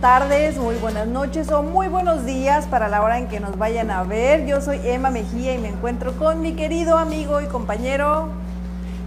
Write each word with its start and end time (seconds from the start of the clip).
tardes, 0.00 0.56
muy 0.56 0.76
buenas 0.76 1.06
noches 1.06 1.52
o 1.52 1.62
muy 1.62 1.88
buenos 1.88 2.24
días 2.24 2.66
para 2.66 2.88
la 2.88 3.02
hora 3.02 3.18
en 3.18 3.28
que 3.28 3.38
nos 3.38 3.58
vayan 3.58 3.90
a 3.90 4.02
ver. 4.02 4.46
Yo 4.46 4.62
soy 4.62 4.80
Emma 4.82 5.10
Mejía 5.10 5.54
y 5.54 5.58
me 5.58 5.68
encuentro 5.68 6.12
con 6.12 6.40
mi 6.40 6.54
querido 6.54 6.96
amigo 6.96 7.42
y 7.42 7.46
compañero 7.46 8.28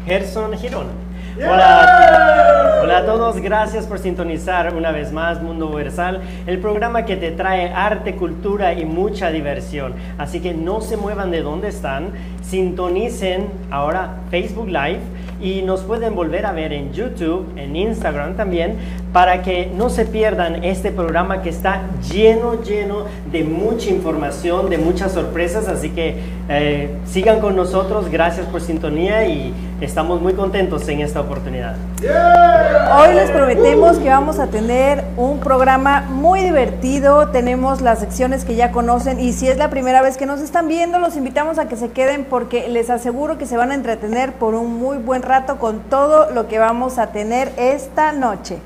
Gerson 0.06 0.54
Girón. 0.54 0.88
Hola, 1.36 2.82
hola 2.84 2.98
a 3.00 3.06
todos, 3.08 3.40
gracias 3.40 3.88
por 3.88 3.98
sintonizar 3.98 4.76
una 4.76 4.92
vez 4.92 5.12
más 5.12 5.42
Mundo 5.42 5.66
Universal, 5.66 6.22
el 6.46 6.60
programa 6.60 7.06
que 7.06 7.18
te 7.18 7.32
trae 7.32 7.74
arte, 7.74 8.16
cultura 8.16 8.74
y 8.74 8.86
mucha 8.86 9.32
diversión. 9.32 9.96
Así 10.20 10.42
que 10.42 10.54
no 10.54 10.82
se 10.82 10.96
muevan 10.96 11.32
de 11.32 11.42
donde 11.42 11.70
están, 11.70 12.10
sintonicen 12.44 13.50
ahora 13.72 14.18
Facebook 14.30 14.68
Live 14.68 15.00
y 15.42 15.64
nos 15.64 15.82
pueden 15.82 16.14
volver 16.14 16.46
a 16.46 16.52
ver 16.52 16.72
en 16.72 16.94
YouTube, 16.94 17.52
en 17.58 17.76
Instagram 17.76 18.36
también, 18.36 18.78
para 19.14 19.44
que 19.44 19.72
no 19.76 19.92
se 19.92 20.06
pierdan 20.06 20.64
este 20.64 20.92
programa 20.92 21.44
que 21.44 21.50
está 21.50 21.84
lleno, 22.12 22.64
lleno 22.64 23.06
de 23.32 23.44
mucha 23.44 23.92
información, 23.92 24.72
de 24.72 24.80
muchas 24.80 25.12
sorpresas. 25.12 25.68
Así 25.68 25.92
que 25.92 26.18
eh, 26.50 26.98
sigan 27.06 27.40
con 27.40 27.56
nosotros, 27.56 28.10
gracias 28.10 28.48
por 28.48 28.62
sintonía 28.62 29.28
y 29.28 29.54
estamos 29.82 30.20
muy 30.20 30.34
contentos 30.34 30.88
en 30.90 31.02
esta 31.02 31.22
oportunidad. 31.22 31.76
Hoy 32.02 33.14
les 33.14 33.30
prometemos 33.30 34.00
que 34.00 34.10
vamos 34.10 34.40
a 34.40 34.48
tener 34.48 35.04
un 35.16 35.40
programa 35.40 36.02
muy 36.10 36.42
divertido. 36.42 37.30
Tenemos 37.30 37.82
las 37.82 38.00
secciones 38.00 38.46
que 38.46 38.56
ya 38.56 38.72
conocen 38.72 39.20
y 39.20 39.34
si 39.34 39.48
es 39.48 39.58
la 39.58 39.70
primera 39.70 40.02
vez 40.02 40.18
que 40.18 40.26
nos 40.26 40.42
están 40.42 40.68
viendo, 40.68 40.98
los 40.98 41.16
invitamos 41.16 41.60
a 41.60 41.68
que 41.68 41.76
se 41.76 41.92
queden 41.92 42.26
porque 42.26 42.68
les 42.68 42.90
aseguro 42.90 43.38
que 43.38 43.46
se 43.46 43.58
van 43.58 43.70
a 43.70 43.76
entretener 43.76 44.34
por 44.34 44.56
un 44.56 44.80
muy 44.80 44.98
buen 44.98 45.22
rato 45.22 45.60
con 45.60 45.82
todo 45.82 46.32
lo 46.32 46.48
que 46.48 46.58
vamos 46.58 46.98
a 46.98 47.08
tener 47.08 47.52
esta 47.58 48.12
noche. 48.12 48.58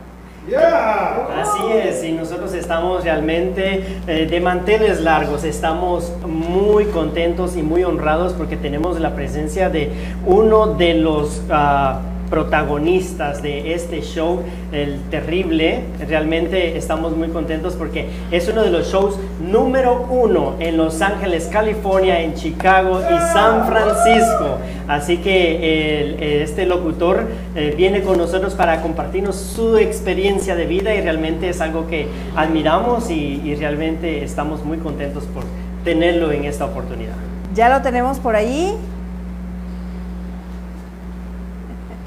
Así 0.55 1.71
es, 1.73 2.03
y 2.03 2.13
nosotros 2.13 2.53
estamos 2.53 3.03
realmente 3.03 3.83
eh, 4.07 4.27
de 4.29 4.39
manteles 4.39 5.01
largos, 5.01 5.43
estamos 5.43 6.11
muy 6.25 6.85
contentos 6.85 7.57
y 7.57 7.63
muy 7.63 7.83
honrados 7.83 8.33
porque 8.33 8.55
tenemos 8.55 8.99
la 8.99 9.13
presencia 9.13 9.69
de 9.69 9.91
uno 10.25 10.67
de 10.67 10.93
los... 10.93 11.41
ah, 11.49 12.01
protagonistas 12.29 13.41
de 13.41 13.73
este 13.73 14.01
show, 14.01 14.41
el 14.71 14.99
terrible. 15.09 15.83
Realmente 16.07 16.77
estamos 16.77 17.15
muy 17.15 17.29
contentos 17.29 17.75
porque 17.75 18.07
es 18.31 18.47
uno 18.49 18.63
de 18.63 18.71
los 18.71 18.91
shows 18.91 19.17
número 19.41 20.07
uno 20.09 20.55
en 20.59 20.77
Los 20.77 21.01
Ángeles, 21.01 21.49
California, 21.51 22.21
en 22.21 22.33
Chicago 22.33 22.99
y 23.01 23.17
San 23.33 23.67
Francisco. 23.67 24.57
Así 24.87 25.17
que 25.17 26.41
este 26.43 26.65
locutor 26.65 27.27
eh, 27.55 27.73
viene 27.75 28.01
con 28.01 28.17
nosotros 28.17 28.53
para 28.53 28.81
compartirnos 28.81 29.35
su 29.35 29.77
experiencia 29.77 30.55
de 30.55 30.65
vida 30.65 30.95
y 30.95 31.01
realmente 31.01 31.49
es 31.49 31.61
algo 31.61 31.87
que 31.87 32.07
admiramos 32.35 33.09
y, 33.09 33.41
y 33.43 33.55
realmente 33.55 34.23
estamos 34.23 34.63
muy 34.63 34.77
contentos 34.77 35.25
por 35.25 35.43
tenerlo 35.83 36.31
en 36.31 36.45
esta 36.45 36.65
oportunidad. 36.65 37.15
Ya 37.53 37.69
lo 37.69 37.81
tenemos 37.81 38.19
por 38.19 38.35
ahí. 38.35 38.75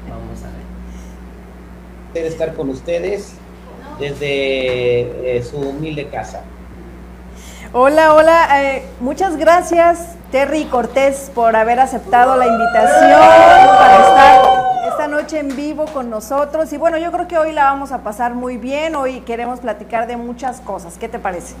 Vamos 0.07 0.43
a 0.43 0.47
ver. 0.47 0.61
De 2.19 2.27
estar 2.27 2.53
con 2.53 2.69
ustedes 2.69 3.33
desde 3.99 5.37
eh, 5.37 5.43
su 5.43 5.57
humilde 5.57 6.07
casa. 6.07 6.41
Hola, 7.73 8.13
hola. 8.13 8.63
eh, 8.63 8.83
muchas 8.99 9.37
gracias, 9.37 10.15
Terry 10.31 10.65
Cortés, 10.65 11.31
por 11.33 11.55
haber 11.55 11.79
aceptado 11.79 12.35
la 12.35 12.47
invitación 12.47 13.19
para 13.77 13.99
estar 14.01 14.41
esta 14.89 15.07
noche 15.07 15.39
en 15.39 15.55
vivo 15.55 15.85
con 15.85 16.09
nosotros. 16.09 16.73
Y 16.73 16.77
bueno, 16.77 16.97
yo 16.97 17.11
creo 17.13 17.27
que 17.27 17.37
hoy 17.37 17.53
la 17.53 17.65
vamos 17.65 17.93
a 17.93 17.99
pasar 17.99 18.33
muy 18.33 18.57
bien. 18.57 18.95
Hoy 18.95 19.21
queremos 19.21 19.61
platicar 19.61 20.07
de 20.07 20.17
muchas 20.17 20.59
cosas. 20.59 20.97
¿Qué 20.97 21.07
te 21.07 21.17
parece? 21.17 21.55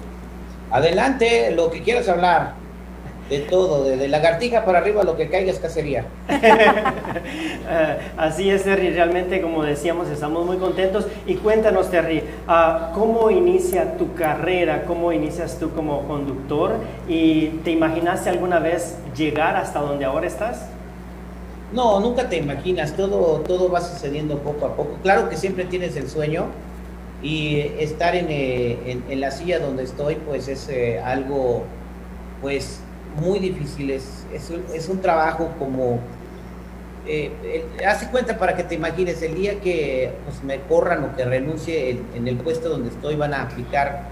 Adelante, 0.69 1.51
lo 1.51 1.71
que 1.71 1.81
quieras 1.81 2.09
hablar, 2.09 2.53
de 3.31 3.39
todo, 3.39 3.83
de, 3.85 3.97
de 3.97 4.07
lagartija 4.09 4.63
para 4.65 4.79
arriba, 4.79 5.03
lo 5.03 5.15
que 5.17 5.29
caiga 5.29 5.51
es 5.51 5.59
cacería. 5.59 6.05
Eh, 7.73 7.97
así 8.17 8.49
es, 8.49 8.63
Terry. 8.63 8.89
Realmente, 8.91 9.41
como 9.41 9.63
decíamos, 9.63 10.09
estamos 10.09 10.45
muy 10.45 10.57
contentos. 10.57 11.07
Y 11.25 11.35
cuéntanos, 11.35 11.89
Terry, 11.89 12.23
ah, 12.47 12.91
¿cómo 12.93 13.31
inicia 13.31 13.97
tu 13.97 14.13
carrera? 14.13 14.83
¿Cómo 14.85 15.11
inicias 15.13 15.57
tú 15.59 15.69
como 15.71 16.01
conductor? 16.07 16.73
¿Y 17.07 17.47
te 17.63 17.71
imaginaste 17.71 18.29
alguna 18.29 18.59
vez 18.59 18.97
llegar 19.15 19.55
hasta 19.55 19.79
donde 19.79 20.03
ahora 20.05 20.27
estás? 20.27 20.65
No, 21.73 21.99
nunca 22.01 22.27
te 22.27 22.37
imaginas, 22.37 22.93
todo, 22.97 23.39
todo 23.41 23.71
va 23.71 23.79
sucediendo 23.79 24.39
poco 24.39 24.65
a 24.65 24.75
poco. 24.75 24.97
Claro 25.03 25.29
que 25.29 25.37
siempre 25.37 25.63
tienes 25.63 25.95
el 25.95 26.09
sueño 26.09 26.47
y 27.23 27.59
estar 27.79 28.15
en, 28.15 28.27
eh, 28.29 28.77
en- 28.85 29.03
en 29.09 29.21
la 29.21 29.31
silla 29.31 29.59
donde 29.59 29.83
estoy, 29.83 30.15
pues 30.15 30.47
es 30.49 30.67
eh, 30.69 30.99
algo, 30.99 31.63
pues, 32.41 32.81
muy 33.19 33.39
difícil. 33.39 33.91
Es, 33.91 34.25
es, 34.33 34.49
un, 34.49 34.63
es 34.73 34.89
un 34.89 35.01
trabajo 35.01 35.49
como, 35.59 35.99
eh, 37.07 37.31
el- 37.79 37.85
hace 37.85 38.07
cuenta 38.09 38.37
para 38.37 38.55
que 38.55 38.63
te 38.63 38.75
imagines, 38.75 39.21
el 39.21 39.35
día 39.35 39.59
que 39.59 40.13
pues, 40.25 40.43
me 40.43 40.59
corran 40.61 41.03
o 41.03 41.15
que 41.15 41.25
renuncie 41.25 41.89
en, 41.91 42.05
en 42.15 42.27
el 42.27 42.37
puesto 42.37 42.69
donde 42.69 42.89
estoy, 42.89 43.15
van 43.15 43.33
a 43.33 43.43
aplicar 43.43 44.03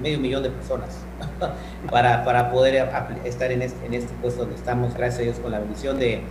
medio 0.00 0.18
millón 0.18 0.42
de 0.42 0.50
personas 0.50 0.98
para, 1.90 2.24
para 2.24 2.50
poder 2.50 2.88
estar 3.24 3.50
en 3.52 3.62
este, 3.62 3.86
en 3.86 3.94
este 3.94 4.12
puesto 4.20 4.42
donde 4.42 4.56
estamos, 4.56 4.94
gracias 4.94 5.20
a 5.20 5.22
Dios, 5.22 5.38
con 5.38 5.50
la 5.52 5.58
bendición 5.58 5.98
de, 5.98 6.22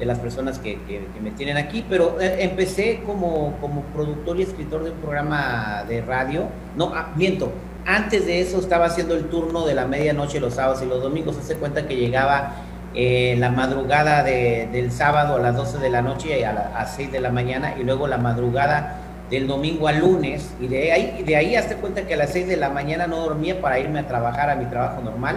las 0.00 0.20
personas 0.20 0.60
que 0.60 0.78
me 1.20 1.32
tienen 1.32 1.56
aquí. 1.56 1.84
Pero 1.90 2.20
eh, 2.20 2.44
empecé 2.44 3.00
como, 3.04 3.56
como 3.60 3.82
productor 3.82 4.38
y 4.38 4.42
escritor 4.42 4.84
de 4.84 4.92
un 4.92 4.98
programa 4.98 5.84
de 5.88 6.02
radio. 6.02 6.44
No, 6.76 6.92
ah, 6.94 7.12
miento. 7.16 7.50
Antes 7.86 8.26
de 8.26 8.40
eso 8.40 8.58
estaba 8.58 8.86
haciendo 8.86 9.14
el 9.14 9.24
turno 9.30 9.64
de 9.64 9.74
la 9.74 9.86
medianoche 9.86 10.40
los 10.40 10.54
sábados 10.54 10.82
y 10.82 10.86
los 10.86 11.02
domingos. 11.02 11.36
Hace 11.38 11.54
cuenta 11.56 11.86
que 11.88 11.96
llegaba 11.96 12.54
eh, 12.94 13.36
la 13.38 13.50
madrugada 13.50 14.22
de- 14.24 14.68
del 14.72 14.90
sábado 14.90 15.36
a 15.36 15.38
las 15.38 15.54
12 15.56 15.78
de 15.78 15.90
la 15.90 16.02
noche 16.02 16.44
a 16.44 16.52
las 16.52 16.94
6 16.96 17.12
de 17.12 17.20
la 17.20 17.30
mañana 17.30 17.74
y 17.78 17.84
luego 17.84 18.06
la 18.08 18.16
madrugada 18.18 18.96
del 19.30 19.46
domingo 19.46 19.88
al 19.88 20.00
lunes 20.00 20.50
y 20.58 20.68
de 20.68 20.90
ahí, 20.92 21.22
de 21.22 21.36
ahí 21.36 21.54
hazte 21.54 21.76
cuenta 21.76 22.06
que 22.06 22.14
a 22.14 22.16
las 22.16 22.30
6 22.30 22.48
de 22.48 22.56
la 22.56 22.70
mañana 22.70 23.06
no 23.06 23.16
dormía 23.20 23.60
para 23.60 23.78
irme 23.78 23.98
a 24.00 24.08
trabajar 24.08 24.48
a 24.48 24.56
mi 24.56 24.64
trabajo 24.64 25.02
normal, 25.02 25.36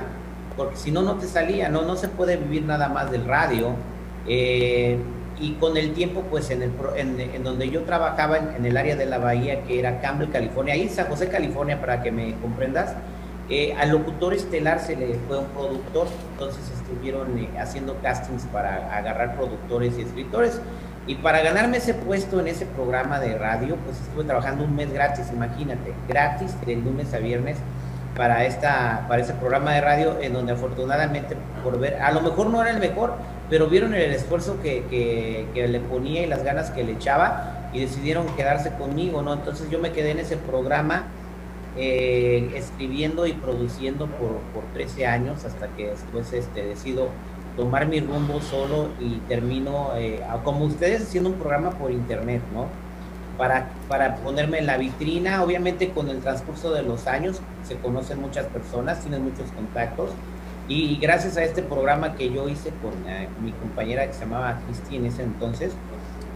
porque 0.55 0.77
si 0.77 0.91
no, 0.91 1.01
no 1.01 1.15
te 1.15 1.27
salía, 1.27 1.67
no, 1.67 1.81
no 1.81 1.97
se 1.97 2.07
puede 2.07 2.37
vivir 2.37 2.63
nada 2.63 2.87
más 2.87 3.11
del 3.11 3.25
radio. 3.25 3.73
eh, 4.27 4.97
y 5.41 5.53
con 5.53 5.75
el 5.75 5.93
tiempo, 5.93 6.21
pues 6.29 6.49
en, 6.51 6.61
el, 6.61 6.71
en, 6.95 7.19
en 7.19 7.43
donde 7.43 7.69
yo 7.69 7.83
trabajaba 7.83 8.37
en, 8.37 8.55
en 8.57 8.65
el 8.65 8.77
área 8.77 8.95
de 8.95 9.05
la 9.05 9.17
bahía, 9.17 9.63
que 9.63 9.79
era 9.79 9.99
Campbell, 9.99 10.29
California, 10.29 10.75
ahí 10.75 10.83
en 10.83 10.89
San 10.89 11.07
José, 11.07 11.27
California, 11.29 11.81
para 11.81 12.01
que 12.01 12.11
me 12.11 12.35
comprendas, 12.35 12.95
eh, 13.53 13.75
al 13.77 13.89
locutor 13.89 14.33
estelar 14.33 14.79
se 14.79 14.95
le 14.95 15.15
fue 15.27 15.39
un 15.39 15.47
productor, 15.47 16.07
entonces 16.31 16.63
estuvieron 16.71 17.37
eh, 17.37 17.49
haciendo 17.59 17.99
castings 18.01 18.43
para 18.45 18.95
agarrar 18.95 19.35
productores 19.35 19.97
y 19.97 20.03
escritores. 20.03 20.61
Y 21.05 21.15
para 21.15 21.41
ganarme 21.41 21.77
ese 21.77 21.93
puesto 21.93 22.39
en 22.39 22.47
ese 22.47 22.65
programa 22.65 23.19
de 23.19 23.37
radio, 23.37 23.75
pues 23.83 23.99
estuve 23.99 24.23
trabajando 24.23 24.63
un 24.63 24.73
mes 24.73 24.93
gratis, 24.93 25.31
imagínate, 25.33 25.93
gratis 26.07 26.55
de 26.65 26.77
lunes 26.77 27.13
a 27.13 27.17
viernes 27.17 27.57
para, 28.15 28.45
esta, 28.45 29.05
para 29.09 29.21
ese 29.21 29.33
programa 29.33 29.73
de 29.73 29.81
radio, 29.81 30.21
en 30.21 30.31
donde 30.31 30.53
afortunadamente, 30.53 31.35
por 31.61 31.77
ver, 31.77 32.01
a 32.01 32.11
lo 32.11 32.21
mejor 32.21 32.49
no 32.51 32.61
era 32.61 32.71
el 32.71 32.79
mejor, 32.79 33.15
pero 33.51 33.67
vieron 33.67 33.93
el 33.93 34.13
esfuerzo 34.13 34.61
que, 34.63 34.85
que, 34.89 35.45
que 35.53 35.67
le 35.67 35.81
ponía 35.81 36.23
y 36.23 36.25
las 36.25 36.41
ganas 36.41 36.71
que 36.71 36.85
le 36.85 36.93
echaba 36.93 37.69
y 37.73 37.81
decidieron 37.81 38.25
quedarse 38.37 38.71
conmigo, 38.75 39.21
¿no? 39.21 39.33
Entonces 39.33 39.69
yo 39.69 39.77
me 39.77 39.91
quedé 39.91 40.11
en 40.11 40.19
ese 40.19 40.37
programa 40.37 41.03
eh, 41.75 42.49
escribiendo 42.55 43.27
y 43.27 43.33
produciendo 43.33 44.07
por, 44.07 44.37
por 44.53 44.63
13 44.73 45.05
años 45.05 45.43
hasta 45.43 45.67
que 45.75 45.87
después 45.87 46.31
este, 46.31 46.65
decido 46.65 47.09
tomar 47.57 47.87
mi 47.87 47.99
rumbo 47.99 48.39
solo 48.39 48.87
y 49.01 49.15
termino, 49.27 49.89
eh, 49.97 50.21
como 50.45 50.63
ustedes, 50.63 51.01
haciendo 51.01 51.29
un 51.31 51.35
programa 51.35 51.71
por 51.71 51.91
internet, 51.91 52.41
¿no? 52.53 52.67
Para, 53.37 53.67
para 53.89 54.15
ponerme 54.15 54.59
en 54.59 54.65
la 54.65 54.77
vitrina, 54.77 55.43
obviamente 55.43 55.89
con 55.89 56.07
el 56.07 56.19
transcurso 56.21 56.71
de 56.71 56.83
los 56.83 57.05
años 57.05 57.41
se 57.67 57.75
conocen 57.75 58.21
muchas 58.21 58.45
personas, 58.45 59.01
tienen 59.01 59.25
muchos 59.25 59.51
contactos 59.51 60.11
y 60.71 60.97
gracias 61.01 61.35
a 61.35 61.43
este 61.43 61.61
programa 61.61 62.15
que 62.15 62.31
yo 62.31 62.47
hice 62.47 62.69
con 62.81 62.93
eh, 63.05 63.27
mi 63.41 63.51
compañera 63.51 64.07
que 64.07 64.13
se 64.13 64.21
llamaba 64.21 64.61
Cristi 64.65 64.95
en 64.95 65.05
ese 65.05 65.23
entonces, 65.23 65.73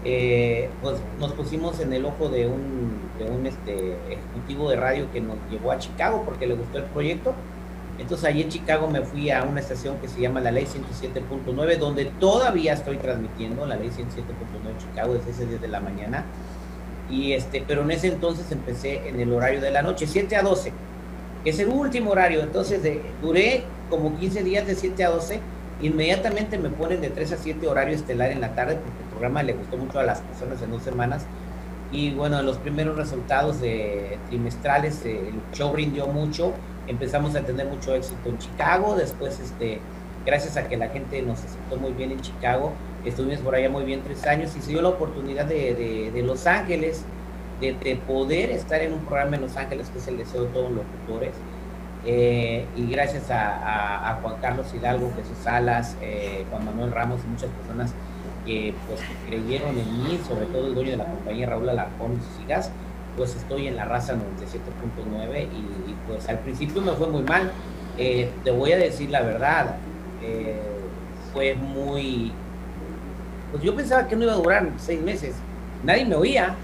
eh, 0.03 0.69
pues 0.81 0.97
nos 1.21 1.31
pusimos 1.31 1.79
en 1.79 1.93
el 1.93 2.03
ojo 2.03 2.27
de 2.27 2.45
un, 2.45 2.99
de 3.17 3.29
un 3.31 3.45
este, 3.45 3.95
ejecutivo 4.09 4.69
de 4.69 4.75
radio 4.75 5.09
que 5.13 5.21
nos 5.21 5.37
llevó 5.49 5.71
a 5.71 5.79
Chicago 5.79 6.23
porque 6.25 6.47
le 6.47 6.55
gustó 6.55 6.79
el 6.79 6.83
proyecto. 6.85 7.33
Entonces 7.97 8.25
allí 8.25 8.41
en 8.41 8.49
Chicago 8.49 8.89
me 8.89 9.01
fui 9.03 9.31
a 9.31 9.43
una 9.43 9.61
estación 9.61 9.99
que 9.99 10.09
se 10.09 10.19
llama 10.19 10.41
la 10.41 10.51
Ley 10.51 10.65
107.9, 10.65 11.77
donde 11.77 12.05
todavía 12.19 12.73
estoy 12.73 12.97
transmitiendo 12.97 13.65
la 13.65 13.77
Ley 13.77 13.87
107.9 13.87 14.77
Chicago 14.79 15.13
desde 15.13 15.31
ese 15.31 15.45
10 15.45 15.61
de 15.61 15.67
la 15.69 15.79
mañana. 15.79 16.25
Y 17.09 17.31
este, 17.31 17.63
pero 17.65 17.83
en 17.83 17.91
ese 17.91 18.07
entonces 18.07 18.51
empecé 18.51 19.07
en 19.07 19.17
el 19.21 19.31
horario 19.31 19.61
de 19.61 19.71
la 19.71 19.81
noche, 19.81 20.07
7 20.07 20.35
a 20.35 20.41
12, 20.41 20.71
que 20.71 20.75
es 21.45 21.59
el 21.59 21.69
último 21.69 22.11
horario. 22.11 22.41
Entonces 22.41 22.81
de- 22.83 23.01
duré 23.21 23.63
como 23.89 24.17
15 24.17 24.43
días 24.43 24.65
de 24.67 24.75
7 24.75 25.03
a 25.05 25.09
12. 25.09 25.39
Inmediatamente 25.81 26.57
me 26.57 26.69
ponen 26.69 27.01
de 27.01 27.09
3 27.09 27.33
a 27.33 27.37
7 27.37 27.67
horario 27.67 27.95
estelar 27.95 28.31
en 28.31 28.41
la 28.41 28.55
tarde, 28.55 28.75
porque 28.75 29.03
el 29.03 29.09
programa 29.09 29.43
le 29.43 29.53
gustó 29.53 29.77
mucho 29.77 29.99
a 29.99 30.03
las 30.03 30.19
personas 30.21 30.61
en 30.61 30.71
dos 30.71 30.83
semanas. 30.83 31.25
y 31.91 32.11
bueno, 32.11 32.41
los 32.41 32.57
primeros 32.57 32.97
resultados 32.97 33.61
de 33.61 34.17
trimestrales, 34.27 35.05
el 35.05 35.33
show 35.53 35.73
rindió 35.73 36.07
mucho, 36.07 36.51
empezamos 36.87 37.35
a 37.35 37.41
tener 37.41 37.67
mucho 37.67 37.93
éxito 37.95 38.27
en 38.27 38.37
Chicago, 38.39 38.95
después 38.95 39.39
este, 39.39 39.79
gracias 40.25 40.57
a 40.57 40.67
que 40.67 40.75
la 40.77 40.89
gente 40.89 41.21
nos 41.21 41.39
aceptó 41.43 41.77
muy 41.77 41.93
bien 41.93 42.11
en 42.11 42.19
Chicago, 42.21 42.73
estuvimos 43.05 43.39
por 43.39 43.55
allá 43.55 43.69
muy 43.69 43.85
bien 43.85 44.01
tres 44.03 44.25
años 44.25 44.55
y 44.57 44.61
se 44.61 44.71
dio 44.71 44.81
la 44.81 44.89
oportunidad 44.89 45.45
de, 45.45 46.11
Los 46.25 46.47
Ángeles, 46.47 47.05
de, 47.59 47.73
de, 47.73 47.95
poder 47.95 48.51
estar 48.51 48.81
en 48.81 48.93
un 48.93 48.99
programa 49.05 49.35
en 49.35 49.43
Los 49.43 49.55
Ángeles, 49.57 49.89
que 49.89 49.99
es 49.99 50.07
el 50.07 50.17
deseo 50.17 50.43
de 50.43 50.47
todos 50.49 50.71
los 50.71 50.85
locutores. 50.85 51.35
Eh, 52.07 52.65
y 52.75 52.85
gracias 52.91 53.31
a, 53.31 54.11
a, 54.11 54.15
Juan 54.21 54.35
Carlos 54.39 54.67
Hidalgo, 54.73 55.11
Jesús 55.15 55.37
Salas, 55.43 55.97
eh, 56.01 56.45
Juan 56.51 56.63
Manuel 56.65 56.91
Ramos 56.91 57.21
y 57.23 57.27
muchas 57.27 57.49
personas 57.49 57.93
que 58.45 58.75
pues 58.87 59.01
creyeron 59.27 59.75
en 59.75 60.03
mí, 60.03 60.19
sobre 60.27 60.45
todo 60.45 60.67
el 60.67 60.75
dueño 60.75 60.91
de 60.91 60.97
la 60.97 61.05
compañía 61.05 61.47
Raúl 61.47 61.67
Alarcón 61.67 62.13
y 62.13 62.17
sus 62.17 62.45
hijas, 62.45 62.69
pues 63.17 63.35
estoy 63.35 63.67
en 63.67 63.75
la 63.75 63.85
raza 63.85 64.13
97.9 64.13 65.47
y, 65.51 65.91
y, 65.91 65.95
pues 66.07 66.29
al 66.29 66.39
principio 66.39 66.79
me 66.81 66.91
fue 66.91 67.07
muy 67.07 67.23
mal. 67.23 67.51
Eh, 67.97 68.29
te 68.43 68.51
voy 68.51 68.71
a 68.73 68.77
decir 68.77 69.09
la 69.09 69.21
verdad, 69.21 69.77
fue 71.33 71.55
muy... 71.55 72.31
Pues 73.51 73.63
yo 73.63 73.75
pensaba 73.75 74.07
que 74.07 74.15
no 74.15 74.23
iba 74.23 74.33
a 74.33 74.37
durar 74.37 74.69
seis 74.77 75.01
meses, 75.01 75.35
nadie 75.83 76.05
me 76.05 76.15
oía, 76.15 76.55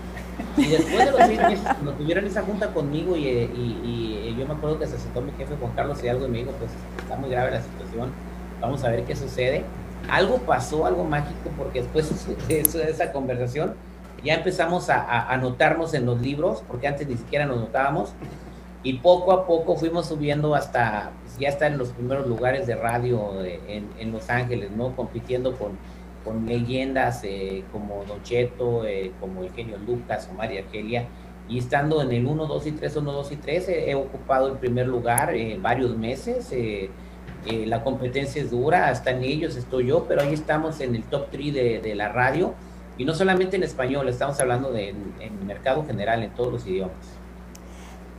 y 0.57 0.65
después 0.67 1.05
de 1.05 1.11
los 1.11 1.21
seis 1.21 1.39
meses, 1.39 1.67
tuvieron 1.97 2.25
esa 2.25 2.41
junta 2.41 2.73
conmigo 2.73 3.15
y, 3.15 3.27
y, 3.27 4.35
yo 4.37 4.47
me 4.47 4.53
acuerdo 4.53 4.79
que 4.79 4.87
se 4.87 4.97
sentó 4.97 5.21
mi 5.21 5.31
jefe 5.33 5.55
Juan 5.59 5.73
Carlos 5.75 6.03
y 6.03 6.07
algo 6.07 6.25
y 6.25 6.29
me 6.29 6.37
dijo, 6.39 6.51
pues 6.51 6.71
está 6.97 7.15
muy 7.15 7.29
grave 7.29 7.51
la 7.51 7.61
situación, 7.61 8.11
vamos 8.59 8.83
a 8.83 8.89
ver 8.89 9.03
qué 9.03 9.15
sucede. 9.15 9.63
Algo 10.09 10.39
pasó, 10.39 10.85
algo 10.85 11.03
mágico, 11.03 11.51
porque 11.57 11.81
después 11.81 12.27
de, 12.47 12.61
esa 12.61 13.11
conversación 13.11 13.75
ya 14.23 14.35
empezamos 14.35 14.89
a, 14.89 15.29
anotarnos 15.31 15.93
en 15.93 16.05
los 16.05 16.21
libros, 16.21 16.63
porque 16.67 16.87
antes 16.87 17.07
ni 17.07 17.17
siquiera 17.17 17.45
nos 17.45 17.57
notábamos, 17.57 18.13
y 18.83 18.93
poco 18.93 19.31
a 19.31 19.45
poco 19.45 19.75
fuimos 19.75 20.07
subiendo 20.07 20.55
hasta, 20.55 21.11
pues, 21.23 21.37
ya 21.37 21.49
estar 21.49 21.71
en 21.71 21.77
los 21.77 21.89
primeros 21.89 22.25
lugares 22.27 22.65
de 22.65 22.75
radio 22.75 23.43
en, 23.43 23.89
en 23.99 24.11
Los 24.11 24.29
Ángeles, 24.29 24.71
¿no? 24.71 24.95
Compitiendo 24.95 25.55
con 25.55 25.77
con 26.23 26.45
leyendas 26.45 27.21
eh, 27.23 27.63
como 27.71 28.03
Don 28.05 28.21
Cheto, 28.23 28.85
eh, 28.85 29.11
como 29.19 29.43
Eugenio 29.43 29.77
Lucas 29.77 30.29
o 30.31 30.35
María 30.35 30.61
Argelia, 30.61 31.07
y 31.49 31.57
estando 31.57 32.01
en 32.01 32.11
el 32.11 32.25
1, 32.25 32.45
2 32.45 32.67
y 32.67 32.71
3, 32.71 32.95
1, 32.97 33.11
2 33.11 33.31
y 33.31 33.35
3, 33.35 33.69
he 33.69 33.95
ocupado 33.95 34.47
el 34.47 34.57
primer 34.57 34.87
lugar 34.87 35.33
eh, 35.35 35.57
varios 35.61 35.97
meses. 35.97 36.53
la 37.45 37.83
competencia 37.83 38.41
es 38.41 38.51
dura, 38.51 38.93
en 39.05 39.23
ellos 39.23 39.55
estoy 39.55 39.87
yo, 39.87 40.05
pero 40.07 40.21
ahí 40.21 40.33
estamos 40.33 40.79
en 40.79 40.95
el 40.95 41.03
top 41.03 41.27
3 41.31 41.53
de, 41.53 41.79
de 41.79 41.95
la 41.95 42.09
radio, 42.09 42.53
y 42.97 43.05
no 43.05 43.13
solamente 43.13 43.55
en 43.55 43.63
español, 43.63 44.07
estamos 44.09 44.39
hablando 44.39 44.71
de 44.71 44.89
en, 44.89 45.13
en 45.19 45.47
mercado 45.47 45.83
general, 45.85 46.23
en 46.23 46.31
todos 46.31 46.53
los 46.53 46.67
idiomas. 46.67 47.20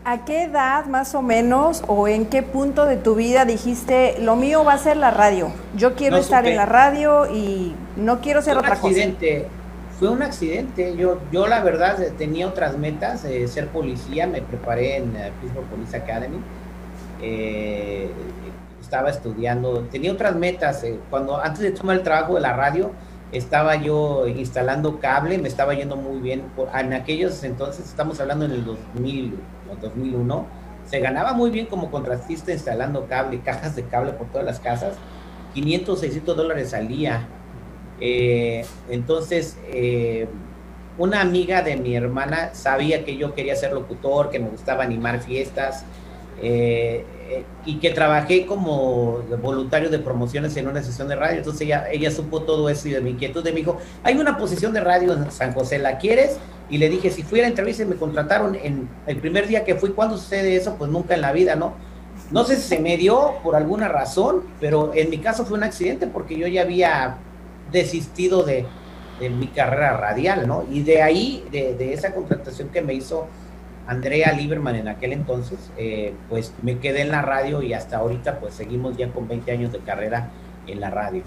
¿A 0.05 0.25
qué 0.25 0.45
edad 0.45 0.87
más 0.87 1.15
o 1.15 1.23
menos 1.23 1.85
o 1.87 2.09
en 2.09 2.27
qué 2.27 2.43
punto 2.43 2.87
de 2.87 2.97
tu 2.97 3.15
vida 3.15 3.45
dijiste, 3.45 4.17
lo 4.19 4.35
mío 4.35 4.65
va 4.65 4.73
a 4.73 4.79
ser 4.79 4.97
la 4.97 5.13
radio? 5.13 5.53
Yo 5.77 5.95
quiero 5.95 6.17
estar 6.17 6.45
en 6.45 6.57
la 6.57 6.67
radio 6.67 7.33
y 7.33 7.73
no 7.97 8.21
quiero 8.21 8.43
ser 8.43 8.59
otra 8.59 8.73
accidente. 8.73 9.47
Fue 10.01 10.09
un 10.09 10.23
accidente. 10.23 10.97
Yo, 10.97 11.21
yo 11.31 11.47
la 11.47 11.63
verdad 11.63 11.99
tenía 12.19 12.49
otras 12.49 12.77
metas, 12.77 13.25
eh, 13.25 13.47
ser 13.47 13.69
policía, 13.69 14.27
me 14.27 14.43
preparé 14.43 14.97
en 14.97 15.11
uh, 15.11 15.41
Pittsburgh 15.41 15.67
Police 15.67 15.97
Academy. 15.97 16.41
Eh, 17.21 18.11
estaba 18.81 19.11
estudiando, 19.11 19.83
tenía 19.83 20.11
otras 20.13 20.35
metas. 20.35 20.83
Eh, 20.83 20.99
cuando 21.11 21.41
antes 21.41 21.61
de 21.61 21.71
tomar 21.71 21.97
el 21.97 22.03
trabajo 22.03 22.35
de 22.35 22.41
la 22.41 22.55
radio, 22.55 22.91
estaba 23.33 23.77
yo 23.77 24.27
instalando 24.27 25.01
cable, 25.01 25.39
me 25.39 25.49
estaba 25.49 25.75
yendo 25.75 25.97
muy 25.97 26.21
bien. 26.21 26.45
en 26.79 26.93
aquellos 26.93 27.43
entonces, 27.45 27.87
estamos 27.87 28.21
hablando 28.21 28.45
en 28.45 28.53
el 28.53 28.65
2000 28.65 29.35
2001, 29.81 30.47
se 30.87 31.01
ganaba 31.01 31.33
muy 31.33 31.51
bien 31.51 31.67
como 31.67 31.91
contratista 31.91 32.53
instalando 32.53 33.07
cable, 33.07 33.41
cajas 33.41 33.77
de 33.77 33.85
cable 33.85 34.13
por 34.13 34.29
todas 34.29 34.45
las 34.45 34.61
casas, 34.61 34.95
500, 35.55 36.01
600 36.01 36.37
dólares 36.37 36.75
al 36.75 36.89
día. 36.89 37.27
Eh, 38.01 38.65
entonces, 38.91 39.57
eh, 39.73 40.27
una 40.99 41.21
amiga 41.21 41.63
de 41.63 41.77
mi 41.77 41.95
hermana 41.95 42.55
sabía 42.55 43.05
que 43.05 43.17
yo 43.17 43.35
quería 43.35 43.57
ser 43.57 43.73
locutor, 43.73 44.31
que 44.31 44.39
me 44.39 44.49
gustaba 44.49 44.83
animar 44.83 45.21
fiestas 45.21 45.85
eh, 46.43 47.05
y 47.65 47.79
que 47.79 47.91
trabajé 47.91 48.47
como 48.47 49.21
voluntario 49.43 49.89
de 49.89 49.99
promociones 49.99 50.57
en 50.57 50.69
una 50.69 50.83
sesión 50.83 51.09
de 51.09 51.17
radio. 51.17 51.39
Entonces 51.39 51.63
ella, 51.63 51.87
ella 51.91 52.11
supo 52.11 52.43
todo 52.43 52.69
eso 52.69 52.89
y 52.89 52.93
de 52.93 53.01
mi 53.01 53.11
inquietud. 53.11 53.43
De 53.43 53.53
me 53.53 53.59
dijo, 53.59 53.79
hay 54.03 54.17
una 54.19 54.37
posición 54.37 54.73
de 54.73 54.81
radio 54.81 55.13
en 55.13 55.31
San 55.31 55.53
José, 55.53 55.79
¿la 55.79 55.99
quieres? 55.99 56.39
y 56.73 56.79
le 56.79 56.89
dije, 56.89 57.11
si 57.11 57.23
fui 57.23 57.39
a 57.41 57.43
la 57.43 57.49
entrevista 57.49 57.83
y 57.83 57.87
me 57.87 57.97
contrataron 57.97 58.55
en 58.55 58.89
el 59.07 59.19
primer 59.19 59.47
día 59.47 59.63
que 59.63 59.75
fui, 59.75 59.91
¿cuándo 59.91 60.17
sucede 60.17 60.57
eso? 60.57 60.77
Pues 60.79 60.91
nunca 60.91 61.15
en 61.15 61.21
la 61.21 61.31
vida, 61.31 61.55
¿no? 61.55 61.75
No 62.31 62.45
sé 62.45 62.57
si 62.57 62.63
se 62.63 62.79
me 62.79 62.97
dio 62.97 63.35
por 63.43 63.57
alguna 63.57 63.89
razón, 63.89 64.45
pero 64.59 64.91
en 64.95 65.11
mi 65.11 65.19
caso 65.19 65.45
fue 65.45 65.59
un 65.59 65.65
accidente 65.65 66.07
porque 66.07 66.35
yo 66.39 66.47
ya 66.47 66.63
había 66.63 67.19
desistido 67.71 68.43
de, 68.43 68.65
mi 69.21 69.49
carrera 69.49 69.99
radial, 69.99 70.49
¿no? 70.49 70.65
Y 70.73 70.83
de 70.83 71.03
ahí, 71.03 71.45
de, 71.53 71.93
esa 71.93 72.15
contratación 72.15 72.71
que 72.71 72.81
me 72.81 72.95
hizo 72.95 73.27
Andrea 73.87 74.33
Lieberman 74.33 74.77
en 74.77 74.89
aquel 74.89 75.13
entonces, 75.13 75.71
eh, 75.77 76.15
pues 76.29 76.53
me 76.63 76.79
quedé 76.79 77.03
en 77.03 77.11
la 77.11 77.23
radio 77.23 77.63
y 77.63 77.73
hasta 77.73 77.99
ahorita 77.99 78.39
pues 78.41 78.55
seguimos 78.55 78.97
ya 78.97 79.09
con 79.09 79.29
20 79.29 79.51
años 79.53 79.73
de 79.73 79.79
carrera 79.81 80.31
en 80.67 80.81
la 80.81 80.91
radio. 80.91 81.23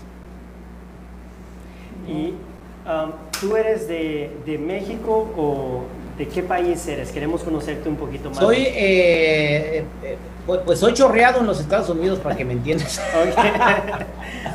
Y 2.07 2.34
Um, 2.86 3.13
¿Tú 3.42 3.56
eres 3.56 3.88
de, 3.88 4.30
de, 4.46 4.60
México 4.60 5.28
o 5.36 5.86
de 6.19 6.28
qué 6.28 6.44
país 6.44 6.88
eres? 6.88 7.12
Queremos 7.12 7.42
conocerte 7.42 7.90
un 7.90 7.96
poquito 7.96 8.30
más. 8.30 8.38
Soy, 8.38 8.57
eh, 8.57 9.84
eh, 10.04 10.18
pues, 10.46 10.62
pues, 10.63 10.80
soy 10.80 10.94
chorreado 10.94 11.40
en 11.40 11.48
los 11.48 11.60
Estados 11.60 11.90
Unidos 11.90 12.19
para 12.19 12.36
que 12.36 12.46
me 12.46 12.54
entiendas. 12.54 13.02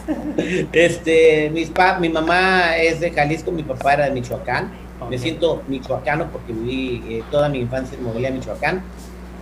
este, 0.73 1.50
mis 1.50 1.70
pa, 1.70 1.99
mi 1.99 2.08
mamá 2.08 2.76
es 2.76 3.00
de 3.00 3.11
Jalisco, 3.11 3.50
mi 3.50 3.64
papá 3.64 3.94
era 3.94 4.05
de 4.05 4.12
Michoacán. 4.12 4.70
Me 5.08 5.19
siento 5.19 5.62
michoacano 5.69 6.26
porque 6.31 6.52
viví 6.52 7.02
eh, 7.08 7.23
toda 7.31 7.49
mi 7.49 7.58
infancia 7.58 7.97
en 7.97 8.05
Morelia, 8.05 8.31
Michoacán 8.31 8.82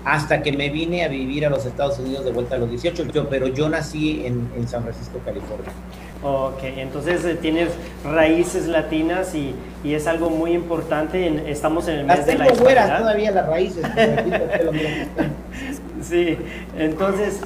hasta 0.05 0.43
que 0.43 0.53
me 0.53 0.71
vine 0.71 1.05
a 1.05 1.09
vivir 1.09 1.45
a 1.45 1.51
los 1.51 1.67
Estados 1.67 1.99
Unidos 1.99 2.25
de 2.25 2.33
vuelta 2.33 2.55
a 2.55 2.59
los 2.59 2.71
18, 2.71 3.05
yo, 3.13 3.29
pero 3.29 3.49
yo 3.49 3.69
nací 3.69 4.25
en, 4.25 4.49
en 4.57 4.67
San 4.67 4.83
Francisco, 4.83 5.21
California. 5.25 5.71
Ok, 6.23 6.63
entonces 6.63 7.25
eh, 7.25 7.37
tienes 7.37 7.69
raíces 8.05 8.67
latinas 8.67 9.35
y, 9.35 9.55
y, 9.85 9.95
es 9.95 10.07
algo 10.07 10.31
muy 10.31 10.53
importante. 10.53 11.51
estamos 11.51 11.87
en 11.89 11.99
el 12.01 12.07
mes 12.07 12.27
de 12.27 12.37
la 12.37 12.51
hispanidad. 12.51 12.99
todavía 12.99 13.31
las 13.31 13.47
raíces. 13.47 13.85
sí, 16.03 16.37
entonces 16.77 17.41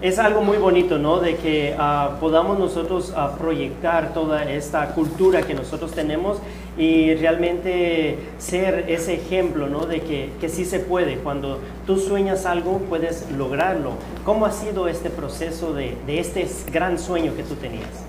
es 0.00 0.18
algo 0.18 0.42
muy 0.42 0.58
bonito, 0.58 0.98
¿no? 0.98 1.20
De 1.20 1.36
que 1.36 1.74
uh, 1.76 2.18
podamos 2.20 2.58
nosotros 2.58 3.12
uh, 3.16 3.36
proyectar 3.38 4.12
toda 4.12 4.50
esta 4.50 4.88
cultura 4.94 5.42
que 5.42 5.54
nosotros 5.54 5.92
tenemos 5.92 6.38
y 6.76 7.14
realmente 7.14 8.18
ser 8.38 8.86
ese 8.88 9.14
ejemplo, 9.14 9.68
¿no? 9.68 9.86
De 9.86 10.00
que, 10.00 10.30
que 10.40 10.48
sí 10.48 10.64
se 10.64 10.80
puede. 10.80 11.16
Cuando 11.16 11.58
tú 11.86 11.98
sueñas 11.98 12.46
algo, 12.46 12.78
puedes 12.88 13.30
lograrlo. 13.30 13.92
¿Cómo 14.24 14.46
ha 14.46 14.52
sido 14.52 14.88
este 14.88 15.10
proceso 15.10 15.74
de, 15.74 15.96
de 16.06 16.20
este 16.20 16.46
gran 16.72 16.98
sueño 16.98 17.34
que 17.36 17.42
tú 17.42 17.54
tenías? 17.56 18.04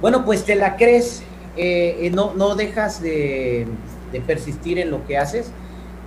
Bueno, 0.00 0.24
pues 0.24 0.44
te 0.44 0.54
la 0.54 0.76
crees, 0.76 1.22
eh, 1.56 1.96
eh, 2.02 2.10
no, 2.10 2.32
no 2.34 2.54
dejas 2.54 3.02
de, 3.02 3.66
de, 4.12 4.20
persistir 4.20 4.78
en 4.78 4.92
lo 4.92 5.04
que 5.06 5.18
haces. 5.18 5.50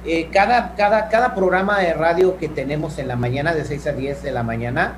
Eh, 0.05 0.29
cada, 0.31 0.75
cada, 0.75 1.10
cada 1.10 1.36
programa 1.36 1.79
de 1.79 1.93
radio 1.93 2.38
que 2.38 2.50
tenemos 2.50 2.98
en 2.98 3.08
la 3.08 3.15
mañana, 3.15 3.53
de 3.53 3.65
6 3.65 3.88
a 3.88 3.91
10 3.93 4.24
de 4.24 4.31
la 4.31 4.43
mañana, 4.43 4.96